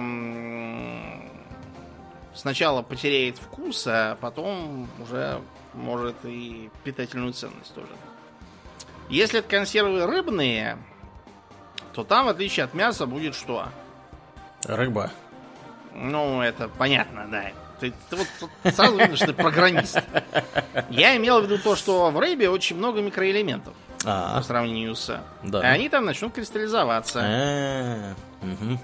сначала 2.39 2.83
потеряет 2.83 3.37
вкус, 3.37 3.85
а 3.87 4.17
потом 4.21 4.89
уже 5.03 5.41
может 5.75 6.17
и 6.25 6.71
питательную 6.85 7.33
ценность 7.33 7.75
тоже. 7.75 7.89
Если 9.11 9.41
это 9.41 9.49
консервы 9.49 10.07
рыбные, 10.07 10.79
то 11.93 12.05
там, 12.05 12.27
в 12.27 12.29
отличие 12.29 12.65
от 12.65 12.75
мяса, 12.75 13.07
будет 13.07 13.35
что? 13.35 13.69
Рыба. 14.65 15.11
Ну, 15.95 16.43
это 16.43 16.69
понятно, 16.69 17.27
да. 17.31 17.45
Ты, 17.81 17.93
ты 18.11 18.17
вот 18.17 18.75
сразу 18.75 18.99
видно, 18.99 19.17
что 19.17 19.27
ты 19.29 19.33
программист. 19.35 19.99
Я 20.91 21.17
имел 21.17 21.41
в 21.41 21.45
виду 21.45 21.59
то, 21.59 21.77
что 21.77 22.11
в 22.11 22.19
рыбе 22.19 22.51
очень 22.51 22.77
много 22.77 23.01
микроэлементов 23.01 23.73
А, 24.05 24.37
по 24.37 24.43
сравнению 24.43 24.95
с... 24.95 25.21
Да. 25.45 25.63
И 25.63 25.65
они 25.65 25.89
там 25.89 26.05
начнут 26.05 26.33
кристаллизоваться. 26.35 27.21
А, 27.23 28.15
мгм. 28.43 28.79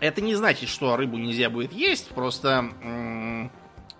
Это 0.00 0.20
не 0.20 0.34
значит, 0.34 0.68
что 0.68 0.96
рыбу 0.96 1.16
нельзя 1.16 1.50
будет 1.50 1.72
есть, 1.72 2.08
просто 2.10 2.70
м, 2.82 3.50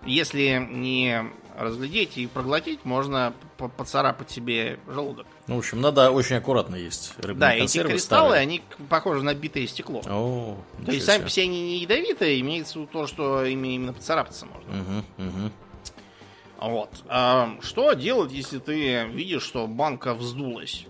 если 0.05 0.65
не 0.71 1.23
разглядеть 1.57 2.17
и 2.17 2.25
проглотить, 2.27 2.85
можно 2.85 3.33
по- 3.57 3.67
поцарапать 3.67 4.31
себе 4.31 4.79
желудок. 4.87 5.27
Ну, 5.47 5.55
в 5.55 5.59
общем, 5.59 5.81
надо 5.81 6.09
очень 6.11 6.37
аккуратно 6.37 6.75
есть 6.75 7.13
рыбные 7.17 7.39
да, 7.39 7.53
эти 7.53 7.83
кристаллы, 7.83 8.29
старые. 8.29 8.41
они 8.41 8.61
похожи 8.87 9.23
на 9.23 9.33
битое 9.33 9.67
стекло. 9.67 10.01
О, 10.07 10.57
То 10.85 10.91
есть 10.93 11.05
сами 11.05 11.27
себе 11.27 11.43
они 11.43 11.61
не 11.61 11.77
ядовитые, 11.79 12.39
имеется 12.39 12.79
в 12.79 12.81
виду 12.83 12.89
то, 12.93 13.07
что 13.07 13.43
ими 13.43 13.75
именно 13.75 13.91
поцарапаться 13.91 14.45
можно. 14.45 14.71
Мгм, 14.73 15.05
мгм. 15.17 15.51
Вот. 16.59 16.89
А 17.07 17.57
что 17.61 17.93
делать, 17.93 18.31
если 18.31 18.59
ты 18.59 19.05
видишь, 19.07 19.43
что 19.43 19.67
банка 19.67 20.13
вздулась? 20.13 20.85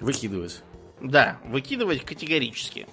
Выкидывать. 0.00 0.62
Да, 1.00 1.38
выкидывать 1.44 2.02
категорически. 2.04 2.86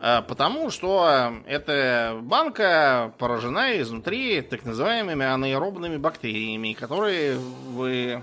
А, 0.00 0.22
Потому 0.22 0.70
что 0.70 1.34
эта 1.46 2.18
банка 2.22 3.12
поражена 3.18 3.80
изнутри 3.80 4.42
так 4.42 4.64
называемыми 4.64 5.26
анаэробными 5.26 5.96
бактериями, 5.96 6.72
которые 6.72 7.36
вы, 7.36 8.22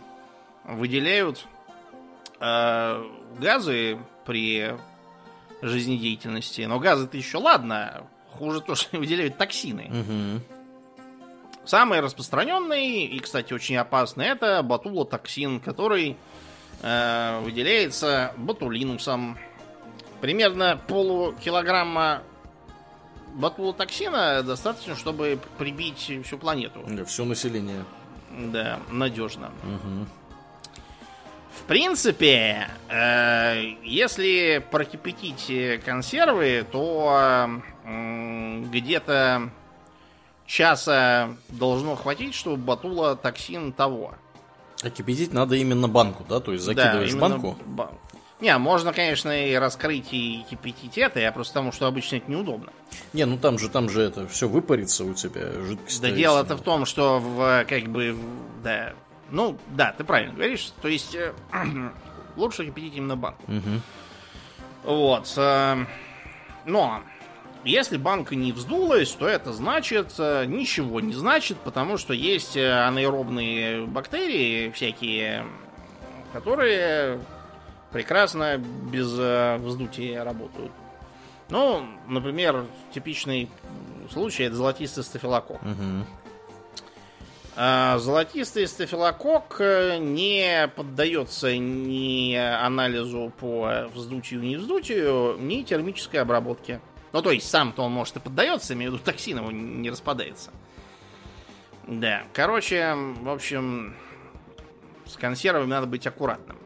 выделяют 0.64 1.46
э, 2.40 3.04
газы 3.40 4.00
при 4.26 4.74
жизнедеятельности. 5.62 6.62
Но 6.62 6.80
газы-то 6.80 7.18
еще 7.18 7.38
ладно. 7.38 8.04
Хуже 8.32 8.62
то, 8.62 8.76
что 8.76 8.98
выделяют 8.98 9.38
токсины. 9.38 9.90
Мгм. 9.90 10.42
Самый 11.66 12.00
распространенный 12.00 13.06
и, 13.06 13.20
кстати, 13.20 13.52
очень 13.52 13.76
опасный 13.76 14.28
это 14.28 14.62
ботулотоксин, 14.62 15.60
который 15.60 16.16
э, 16.82 17.42
выделяется 17.44 18.34
ботулинусом. 18.38 19.38
Примерно 20.26 20.82
полукилограмма 20.88 22.24
ботулотоксина 23.36 24.42
достаточно, 24.42 24.96
чтобы 24.96 25.38
прибить 25.60 26.12
всю 26.26 26.40
планету. 26.40 26.84
Да, 26.88 27.06
все 27.06 27.26
население. 27.26 27.86
Да, 28.32 28.80
надежно. 28.90 29.52
Мгм. 29.62 30.08
В 31.60 31.62
принципе, 31.68 32.68
э, 32.90 33.76
если 33.84 34.66
прокипятить 34.72 35.46
э, 35.52 35.78
консервы, 35.78 36.66
то 36.72 37.48
м, 37.86 38.64
где-то 38.72 39.52
часа 40.48 41.36
должно 41.50 41.96
хватить, 41.96 42.34
чтобы 42.34 42.58
батула 42.58 43.16
токсин 43.16 43.72
того. 43.74 44.16
А 44.84 44.90
кипятить 44.90 45.34
надо 45.34 45.56
именно 45.56 45.88
банку, 45.88 46.26
да? 46.28 46.40
То 46.40 46.52
есть 46.52 46.64
закидываешь 46.66 47.12
именно 47.12 47.30
банку. 47.30 47.58
ба- 47.68 47.92
Не, 48.46 48.56
можно, 48.60 48.94
конечно, 48.94 49.32
и 49.32 49.56
раскрыть 49.56 50.10
и 50.12 50.46
кипятить 50.48 51.00
это, 51.00 51.20
я 51.20 51.32
просто 51.32 51.54
потому, 51.54 51.72
что 51.72 51.88
обычно 51.88 52.18
это 52.18 52.30
неудобно. 52.30 52.72
Не, 53.12 53.26
ну 53.26 53.40
там 53.40 53.58
же, 53.58 53.70
там 53.70 53.90
же 53.90 54.04
это 54.04 54.28
все 54.28 54.48
выпарится 54.48 55.04
у 55.04 55.16
тебя, 55.16 55.52
жидкость. 55.64 56.00
Да 56.00 56.12
дело-то 56.12 56.56
в 56.56 56.62
том, 56.62 56.86
что 56.86 57.18
в, 57.18 57.66
как 57.68 57.86
бы, 57.88 58.16
да, 58.64 58.94
ну, 59.32 59.58
да, 59.70 59.96
ты 59.98 60.04
правильно 60.04 60.36
говоришь, 60.36 60.72
то 60.80 60.88
есть 60.88 61.16
э, 61.16 61.34
лучше 62.36 62.68
кипятить 62.68 62.96
именно 62.98 63.16
банку. 63.16 63.42
Мгм. 63.48 63.82
Вот. 64.84 65.34
э, 65.38 65.86
Но 66.68 67.02
если 67.64 67.98
банка 67.98 68.36
не 68.36 68.52
вздулась, 68.52 69.10
то 69.10 69.28
это 69.28 69.54
значит 69.54 70.14
э, 70.20 70.46
ничего 70.46 71.00
не 71.00 71.16
значит, 71.16 71.58
потому 71.62 71.98
что 71.98 72.14
есть 72.14 72.56
э, 72.56 72.72
анаэробные 72.72 73.88
бактерии 73.88 74.70
всякие, 74.70 75.48
которые 76.32 77.20
прекрасно 77.96 78.58
без 78.58 79.18
э, 79.18 79.56
вздутия 79.60 80.22
работают. 80.26 80.74
Ну, 81.48 81.88
например, 82.10 82.66
типичный 82.94 83.50
случай 84.12 84.44
это 84.44 84.56
золотистый 84.56 85.02
стафилококк. 85.02 85.62
Мгм. 85.62 86.06
А, 87.56 87.98
Золотистый 88.00 88.68
стафилококк 88.68 89.62
э, 89.62 89.98
не 90.00 90.70
поддается 90.76 91.58
ни 91.58 92.36
анализу 92.36 93.32
по 93.40 93.88
вздутию, 93.94 94.42
ни 94.42 94.58
вздутию, 94.58 95.38
ни 95.40 95.64
термической 95.64 96.20
обработке. 96.20 96.82
Ну, 97.14 97.22
то 97.22 97.32
есть 97.32 97.50
сам-то 97.50 97.84
он, 97.84 97.94
может, 97.94 98.18
и 98.18 98.20
поддается, 98.20 98.74
имею 98.74 98.92
в 98.92 98.96
виду 98.96 99.06
токсин 99.06 99.38
его 99.38 99.52
не 99.52 99.90
распадается. 99.90 100.52
Да, 101.88 102.24
короче, 102.34 102.94
в 103.22 103.30
общем, 103.30 103.96
с 105.06 105.16
консервами 105.16 105.70
надо 105.70 105.88
быть 105.88 106.06
аккуратным. 106.06 106.58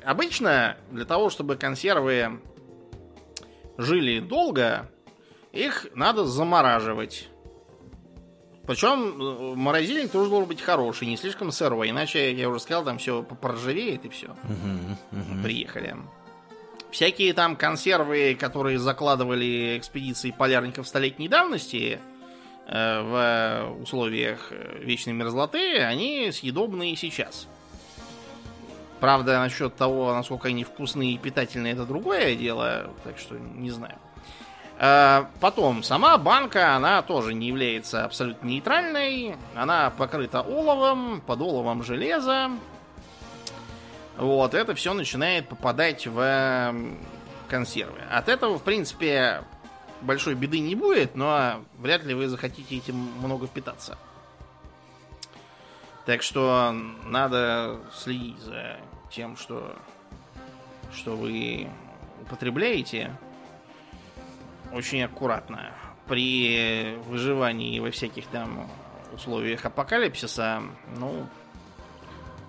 Э, 0.00 0.04
обычно 0.04 0.76
для 0.90 1.04
того, 1.04 1.30
чтобы 1.30 1.56
консервы 1.56 2.40
жили 3.78 4.20
долго, 4.20 4.90
их 5.52 5.86
надо 5.94 6.24
замораживать. 6.24 7.28
Причем 8.66 9.20
э, 9.20 9.54
морозильник 9.56 10.10
тоже 10.12 10.30
должен 10.30 10.48
быть 10.48 10.60
хороший, 10.60 11.08
не 11.08 11.16
слишком 11.16 11.50
сырой, 11.50 11.90
иначе, 11.90 12.32
я 12.32 12.48
уже 12.48 12.60
сказал, 12.60 12.84
там 12.84 12.98
все 12.98 13.22
поржавеет 13.22 14.04
и 14.04 14.08
все. 14.08 14.36
Приехали. 15.42 15.96
Всякие 16.90 17.32
там 17.34 17.56
консервы, 17.56 18.36
которые 18.38 18.78
закладывали 18.78 19.78
экспедиции 19.78 20.32
полярников 20.36 20.88
столетней 20.88 21.28
давности 21.28 22.00
э, 22.66 23.02
в 23.02 23.82
условиях 23.82 24.48
э, 24.50 24.80
вечной 24.82 25.12
мерзлоты, 25.12 25.78
они 25.78 26.30
съедобны 26.32 26.92
и 26.92 26.96
сейчас. 26.96 27.48
Правда, 29.00 29.38
насчет 29.38 29.74
того, 29.76 30.12
насколько 30.12 30.48
они 30.48 30.62
вкусные 30.62 31.12
и 31.12 31.18
питательные, 31.18 31.72
это 31.72 31.86
другое 31.86 32.36
дело, 32.36 32.90
так 33.02 33.18
что 33.18 33.36
не 33.38 33.70
знаю. 33.70 33.96
Э, 34.78 35.24
потом, 35.40 35.82
сама 35.82 36.16
банка, 36.18 36.74
она 36.74 37.02
тоже 37.02 37.34
не 37.34 37.48
является 37.48 38.04
абсолютно 38.04 38.46
нейтральной. 38.46 39.36
Она 39.54 39.90
покрыта 39.90 40.40
оловом, 40.40 41.22
под 41.26 41.40
оловом 41.40 41.82
железо. 41.82 42.50
Вот, 44.16 44.54
это 44.54 44.74
все 44.74 44.92
начинает 44.92 45.48
попадать 45.48 46.06
в 46.06 46.74
консервы. 47.48 47.98
От 48.10 48.28
этого, 48.28 48.58
в 48.58 48.62
принципе, 48.62 49.44
большой 50.02 50.34
беды 50.34 50.60
не 50.60 50.74
будет, 50.74 51.14
но 51.14 51.62
вряд 51.78 52.04
ли 52.04 52.14
вы 52.14 52.28
захотите 52.28 52.76
этим 52.76 52.96
много 52.96 53.46
питаться. 53.46 53.98
Так 56.06 56.22
что 56.22 56.74
надо 57.04 57.78
следить 57.92 58.38
за 58.38 58.78
тем, 59.10 59.36
что, 59.36 59.76
что 60.92 61.16
вы 61.16 61.68
употребляете 62.22 63.10
очень 64.72 65.02
аккуратно. 65.02 65.72
При 66.06 66.96
выживании 67.06 67.78
во 67.78 67.90
всяких 67.90 68.26
там 68.26 68.68
условиях 69.12 69.64
апокалипсиса, 69.64 70.62
ну, 70.96 71.26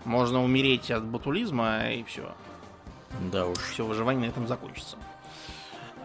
можно 0.05 0.43
умереть 0.43 0.89
от 0.89 1.03
ботулизма 1.03 1.91
и 1.91 2.03
все. 2.03 2.33
Да 3.31 3.45
уж. 3.45 3.57
Все, 3.59 3.85
выживание 3.85 4.27
на 4.27 4.31
этом 4.31 4.47
закончится. 4.47 4.97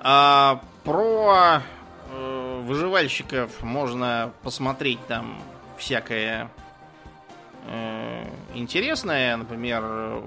А, 0.00 0.60
про 0.84 1.62
э, 2.10 2.62
выживальщиков 2.64 3.62
можно 3.62 4.32
посмотреть 4.42 5.04
там 5.06 5.40
всякое 5.78 6.50
интересное. 8.56 9.36
Например, 9.36 10.22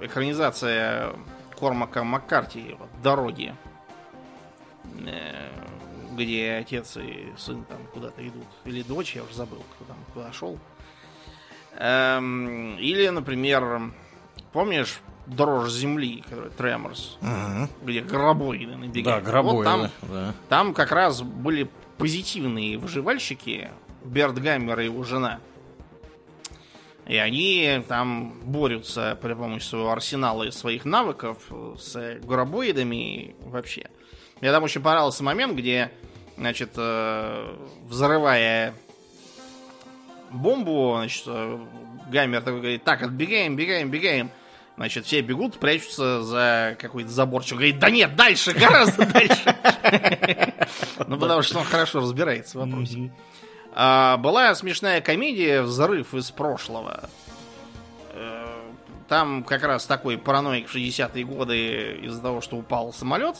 экранизация 0.00 1.12
Кормака 1.58 2.04
Маккарти 2.04 2.76
«Дороги», 3.02 3.54
э, 5.06 5.48
где 6.16 6.54
отец 6.60 6.96
и 6.96 7.32
сын 7.36 7.64
там 7.64 7.78
куда-то 7.92 8.26
идут. 8.26 8.46
Или 8.64 8.82
дочь, 8.82 9.16
я 9.16 9.22
уже 9.22 9.34
забыл, 9.34 9.62
кто 9.76 9.84
там 9.86 9.96
куда 10.12 10.32
шел. 10.32 10.58
Эм, 11.76 12.76
или, 12.78 13.08
например, 13.08 13.92
помнишь 14.52 15.00
дрожь 15.26 15.70
земли, 15.72 16.22
который 16.28 16.50
Треморс, 16.50 17.18
Угу. 17.20 17.68
где 17.86 18.00
гробоиды 18.02 18.76
набегают. 18.76 19.24
Да, 19.24 19.30
гробоиды, 19.30 19.56
Вот 19.56 19.64
там, 19.64 19.90
да. 20.02 20.34
там 20.48 20.74
как 20.74 20.92
раз 20.92 21.22
были 21.22 21.68
позитивные 21.98 22.78
выживальщики, 22.78 23.70
Берт 24.04 24.38
Гаммер 24.38 24.80
и 24.80 24.84
его 24.84 25.02
жена. 25.02 25.40
И 27.06 27.16
они 27.16 27.82
там 27.86 28.32
борются 28.44 29.18
при 29.20 29.34
помощи 29.34 29.64
своего 29.64 29.90
арсенала 29.90 30.44
и 30.44 30.50
своих 30.50 30.84
навыков 30.84 31.38
с 31.78 32.18
гробоидами 32.22 32.94
и 32.94 33.34
вообще. 33.40 33.90
Мне 34.40 34.50
там 34.52 34.62
очень 34.62 34.80
понравился 34.80 35.22
момент, 35.22 35.54
где, 35.54 35.90
значит, 36.36 36.72
э, 36.76 37.56
взрывая 37.84 38.74
бомбу, 40.30 40.94
значит, 40.96 41.24
э, 41.26 41.58
Гаммер 42.10 42.40
такой 42.40 42.60
говорит, 42.60 42.84
так, 42.84 43.02
отбегаем, 43.02 43.56
бегаем, 43.56 43.90
бегаем. 43.90 44.30
Значит, 44.76 45.06
все 45.06 45.20
бегут, 45.20 45.58
прячутся 45.58 46.22
за 46.22 46.76
какой-то 46.80 47.08
заборчик. 47.08 47.54
Говорит, 47.54 47.78
да 47.78 47.90
нет, 47.90 48.16
дальше, 48.16 48.52
гораздо 48.52 49.06
дальше. 49.06 49.54
Ну, 51.06 51.18
потому 51.18 51.42
что 51.42 51.58
он 51.58 51.64
хорошо 51.64 52.00
разбирается 52.00 52.58
в 52.58 52.66
вопросе. 52.66 53.12
А, 53.74 54.16
Была 54.18 54.54
смешная 54.54 55.00
комедия 55.00 55.62
«Взрыв 55.62 56.14
из 56.14 56.30
прошлого». 56.30 57.08
Э, 58.12 58.46
Там 59.08 59.42
как 59.44 59.62
раз 59.64 59.84
такой 59.86 60.16
параноик 60.16 60.68
в 60.68 60.74
60-е 60.74 61.24
годы 61.24 61.98
из-за 62.02 62.22
того, 62.22 62.40
что 62.40 62.56
упал 62.56 62.92
самолет, 62.92 63.36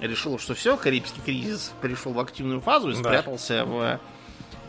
решил, 0.00 0.38
что 0.38 0.54
все, 0.54 0.76
Карибский 0.76 1.22
кризис 1.24 1.72
перешел 1.82 2.12
в 2.12 2.20
активную 2.20 2.60
фазу 2.60 2.90
и 2.90 2.94
Да. 2.94 2.98
спрятался 3.00 3.64
в 3.64 3.98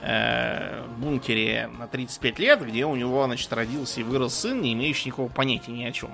э, 0.02 0.84
бункере 0.98 1.70
на 1.78 1.88
35 1.88 2.40
лет, 2.40 2.66
где 2.66 2.86
у 2.86 2.96
него, 2.96 3.26
значит, 3.26 3.52
родился 3.52 4.00
и 4.00 4.04
вырос 4.04 4.34
сын, 4.36 4.62
не 4.62 4.74
имеющий 4.74 5.10
никакого 5.10 5.28
понятия 5.28 5.72
ни 5.72 5.84
о 5.84 5.92
чем. 5.92 6.12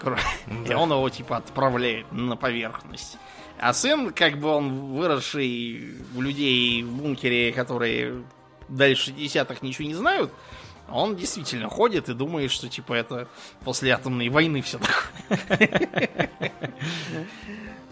Кро- 0.00 0.18
И 0.68 0.74
он 0.74 0.90
его, 0.90 1.08
типа, 1.10 1.36
отправляет 1.36 2.10
на 2.12 2.36
поверхность. 2.36 3.18
А 3.58 3.72
сын, 3.72 4.12
как 4.12 4.38
бы 4.38 4.48
он 4.48 4.92
выросший 4.94 5.94
у 6.14 6.20
людей 6.20 6.82
в 6.82 6.92
бункере, 6.96 7.52
которые 7.52 8.22
дальше 8.68 9.12
десятых 9.12 9.62
ничего 9.62 9.86
не 9.88 9.94
знают, 9.94 10.32
он 10.90 11.16
действительно 11.16 11.68
ходит 11.70 12.08
и 12.08 12.14
думает, 12.14 12.50
что, 12.50 12.68
типа, 12.68 12.92
это 12.92 13.26
после 13.64 13.92
атомной 13.92 14.28
войны 14.28 14.60
все 14.60 14.78
такое. 14.78 16.30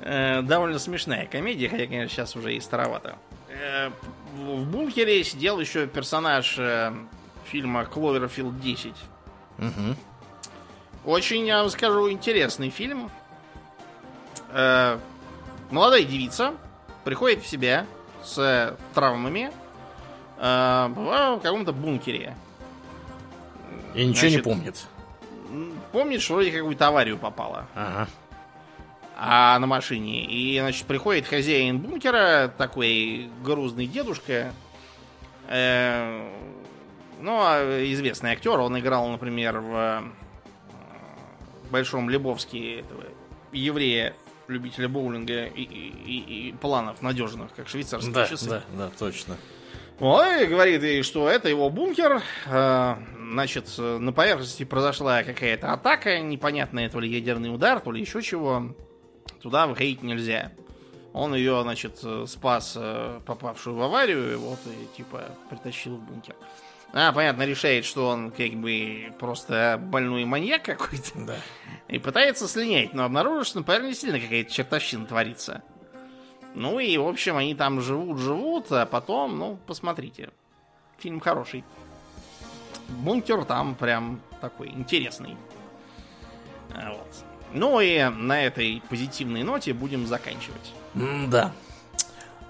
Э, 0.01 0.43
Довольно 0.43 0.79
смешная 0.79 1.27
комедия, 1.27 1.69
хотя, 1.69 1.87
конечно, 1.87 2.09
сейчас 2.09 2.35
уже 2.37 2.55
и 2.55 2.61
старовато. 2.61 3.17
Э, 3.49 3.91
В 4.35 4.65
бункере 4.71 5.23
сидел 5.25 5.61
еще 5.61 5.87
персонаж 5.87 6.57
э, 6.59 6.93
фильма 7.45 7.85
Кловерфилд 7.85 8.61
10. 8.61 8.93
Мгм. 9.59 9.97
Очень, 11.05 11.47
я 11.47 11.61
вам 11.61 11.71
скажу, 11.71 12.11
интересный 12.11 12.71
фильм. 12.71 13.11
Э, 15.73 15.75
молодая 15.75 16.05
девица 16.05 16.55
приходит 17.05 17.43
в 17.43 17.47
себя 17.49 17.87
с 18.23 18.77
травмами 18.95 19.51
э, 20.39 20.87
в 20.95 21.41
каком-то 21.43 21.73
бункере. 21.73 22.37
И 23.95 24.05
ничего 24.07 24.27
не 24.29 24.31
Значит, 24.35 24.45
помнит. 24.45 24.87
М, 25.51 25.75
Помнит, 25.93 26.23
что 26.23 26.35
вроде 26.35 26.51
какую-то 26.53 26.89
аварию 26.89 27.19
попала 27.19 27.67
Ага. 27.75 28.09
а 29.19 29.59
на 29.59 29.67
машине. 29.67 30.25
И, 30.25 30.59
значит, 30.61 30.87
приходит 30.87 31.27
хозяин 31.27 31.79
бункера, 31.79 32.53
такой 32.57 33.29
грузный 33.43 33.87
дедушка. 33.87 34.53
Э, 35.49 36.27
ну, 37.21 37.39
а 37.41 37.83
известный 37.93 38.33
актер. 38.33 38.59
Он 38.59 38.79
играл, 38.79 39.09
например, 39.09 39.59
в 39.61 39.75
э, 39.75 40.03
Большом 41.71 42.09
Лебовске 42.09 42.81
этого 42.81 43.03
еврея, 43.53 44.15
любителя 44.53 44.89
боулинга 44.89 45.47
и, 45.47 45.63
и- 45.63 46.49
и- 46.49 46.53
планов 46.53 47.03
надежных, 47.03 47.53
как 47.55 47.69
швейцарские 47.69 48.13
Да, 48.15 48.27
часы. 48.27 48.49
да, 48.49 48.63
да, 48.77 48.91
точно. 48.99 49.37
Ой, 50.01 50.47
говорит 50.47 50.83
ей, 50.83 51.03
что 51.03 51.29
это 51.29 51.49
его 51.49 51.69
бункер. 51.71 52.23
Э, 52.47 52.97
Значит, 53.33 53.79
на 53.79 54.13
поверхности 54.13 54.65
произошла 54.65 55.23
какая-то 55.23 55.73
атака, 55.73 56.19
непонятная, 56.21 56.91
то 56.91 57.01
ли 57.01 57.09
ядерный 57.09 57.55
удар, 57.55 57.81
то 57.81 57.91
ли 57.91 57.99
еще 57.99 58.21
чего. 58.21 58.75
Туда 59.41 59.67
выходить 59.67 60.03
нельзя. 60.03 60.53
Он 61.15 61.35
ее, 61.35 61.63
значит, 61.63 62.05
спас, 62.27 62.75
э, 62.77 63.21
попавшую 63.25 63.77
в 63.77 63.83
аварию, 63.83 64.39
вот, 64.39 64.59
и, 64.67 64.97
типа, 64.99 65.25
притащил 65.49 65.97
в 65.97 66.01
бункер. 66.01 66.35
А, 66.95 67.13
понятно, 67.13 67.45
решает, 67.45 67.87
что 67.87 68.09
он, 68.09 68.31
как 68.31 68.53
бы, 68.53 69.13
просто 69.19 69.81
больной 69.83 70.25
маньяк 70.25 70.63
какой-то. 70.63 71.13
Да. 71.15 71.37
И 71.89 71.99
пытается 71.99 72.47
слинять, 72.47 72.93
но 72.93 73.05
обнаружит, 73.05 73.47
что, 73.47 73.61
наверное, 73.61 73.91
действительно 73.91 74.21
какая-то 74.21 74.53
чертовщина 74.53 75.07
творится. 75.07 75.63
Ну 76.55 76.79
и, 76.79 76.97
в 76.99 77.09
общем, 77.09 77.37
они 77.39 77.55
там 77.55 77.81
живут-живут, 77.81 78.71
а 78.73 78.85
потом, 78.85 79.39
ну, 79.39 79.59
посмотрите. 79.67 80.31
Фильм 80.99 81.19
хороший. 81.19 81.65
Бункер 82.89 83.45
там 83.45 83.75
прям 83.75 84.21
такой 84.41 84.69
интересный. 84.69 85.37
А, 86.75 86.91
Вот. 86.93 87.25
Ну 87.55 87.81
и 87.81 88.03
на 88.03 88.43
этой 88.43 88.83
позитивной 88.89 89.43
ноте 89.43 89.73
будем 89.73 90.07
заканчивать. 90.07 90.73
Да. 91.29 91.53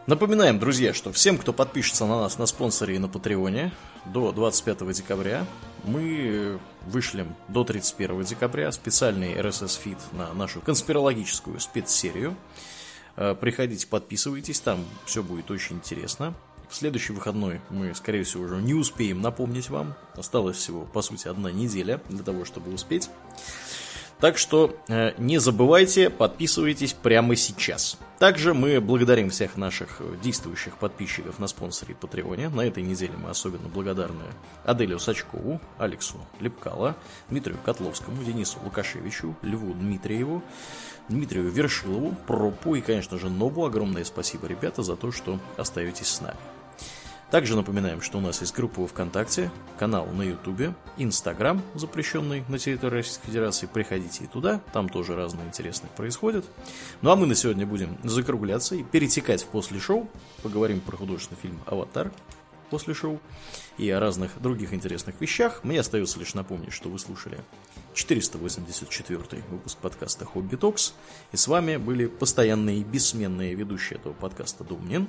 Напоминаем, 0.06 0.59
друзья, 0.59 0.94
что 0.94 1.12
всем, 1.12 1.39
кто 1.39 1.52
подпишется 1.52 2.06
на 2.06 2.20
нас 2.20 2.39
на 2.39 2.47
спонсоре 2.47 2.97
и 2.97 2.98
на 2.98 3.09
Патреоне 3.09 3.73
до 4.07 4.33
25 4.33 4.93
декабря, 4.93 5.47
мы 5.85 6.59
вышлем 6.87 7.35
до 7.49 7.65
31 7.65 8.23
декабря 8.24 8.70
специальный 8.73 9.35
RSS-фид 9.35 9.99
на 10.12 10.33
нашу 10.33 10.61
конспирологическую 10.61 11.61
спецсерию. 11.61 12.37
Э, 13.16 13.35
Приходите, 13.35 13.87
подписывайтесь, 13.87 14.61
там 14.61 14.85
все 15.05 15.23
будет 15.23 15.51
очень 15.51 15.77
интересно. 15.77 16.35
В 16.69 16.74
следующий 16.74 17.12
выходной 17.12 17.61
мы, 17.69 17.95
скорее 17.95 18.24
всего, 18.24 18.45
уже 18.45 18.57
не 18.57 18.73
успеем 18.73 19.20
напомнить 19.20 19.69
вам. 19.69 19.95
Осталось 20.15 20.57
всего, 20.57 20.87
по 20.87 21.03
сути, 21.03 21.29
одна 21.29 21.53
неделя 21.53 22.01
для 22.09 22.23
того, 22.23 22.47
чтобы 22.47 22.73
успеть. 22.73 23.11
Так 24.23 24.39
что 24.39 24.77
э, 24.86 25.15
не 25.19 25.39
забывайте, 25.39 26.09
подписывайтесь 26.09 26.93
прямо 26.93 27.35
сейчас. 27.35 27.99
Также 28.20 28.55
мы 28.55 28.81
благодарим 28.81 29.31
всех 29.31 29.57
наших 29.57 30.01
действующих 30.23 30.77
подписчиков 30.77 31.40
на 31.40 31.49
спонсоре 31.49 31.97
Патреоне. 31.97 32.49
На 32.49 32.61
этой 32.61 32.85
неделе 32.85 33.15
мы 33.20 33.31
особенно 33.31 33.69
благодарны 33.69 34.23
Аделю 34.65 35.01
Сачкову, 35.01 35.61
Алексу 35.77 36.19
Лепкало, 36.39 36.94
Дмитрию 37.31 37.59
Котловскому, 37.65 38.23
Денису 38.23 38.61
Лукашевичу, 38.62 39.35
Льву 39.43 39.74
Дмитриеву, 39.74 40.40
Дмитрию 41.09 41.51
Вершилову, 41.51 42.15
Пропу 42.28 42.77
и, 42.77 42.81
конечно 42.81 43.19
же, 43.19 43.28
Нобу. 43.28 43.66
Огромное 43.66 44.05
спасибо, 44.05 44.47
ребята, 44.47 44.85
за 44.85 44.94
то, 44.94 45.11
что 45.11 45.40
остаетесь 45.57 46.07
с 46.07 46.20
нами. 46.20 46.39
Также 47.33 47.57
напоминаем, 47.57 48.03
что 48.03 48.19
у 48.19 48.21
нас 48.21 48.43
есть 48.43 48.55
группа 48.55 48.87
ВКонтакте, 48.87 49.51
канал 49.79 50.07
на 50.07 50.21
Ютубе, 50.21 50.75
Инстаграм, 50.99 51.63
запрещенный 51.75 52.45
на 52.47 52.59
территории 52.59 52.97
Российской 52.97 53.29
Федерации. 53.29 53.65
Приходите 53.65 54.25
и 54.25 54.27
туда, 54.27 54.61
там 54.75 54.91
тоже 54.91 55.17
разное 55.17 55.47
интересное 55.47 55.89
происходит. 55.97 56.45
Ну 57.01 57.11
а 57.11 57.17
мы 57.17 57.25
на 57.25 57.35
сегодня 57.35 57.65
будем 57.65 57.97
закругляться 58.05 58.75
и 58.75 58.83
перетекать 58.83 59.45
в 59.45 59.47
после 59.47 59.81
шоу. 59.81 60.11
Поговорим 60.43 60.83
про 60.83 60.99
художественный 60.99 61.41
фильм 61.41 61.59
«Аватар» 61.65 62.13
после 62.69 62.93
шоу 62.93 63.19
и 63.79 63.89
о 63.89 63.99
разных 63.99 64.39
других 64.39 64.75
интересных 64.75 65.19
вещах. 65.19 65.65
Мне 65.65 65.81
остается 65.81 66.19
лишь 66.19 66.35
напомнить, 66.35 66.75
что 66.75 66.91
вы 66.91 66.99
слушали 66.99 67.39
484 67.95 69.43
выпуск 69.49 69.79
подкаста 69.79 70.27
«Хобби 70.27 70.57
Токс». 70.57 70.93
И 71.33 71.39
с 71.39 71.49
вами 71.49 71.79
были 71.79 72.09
постоянные 72.09 72.81
и 72.81 72.85
бессменные 72.85 73.55
ведущие 73.55 73.99
этого 73.99 74.13
подкаста 74.13 74.65
Домнин 74.65 75.09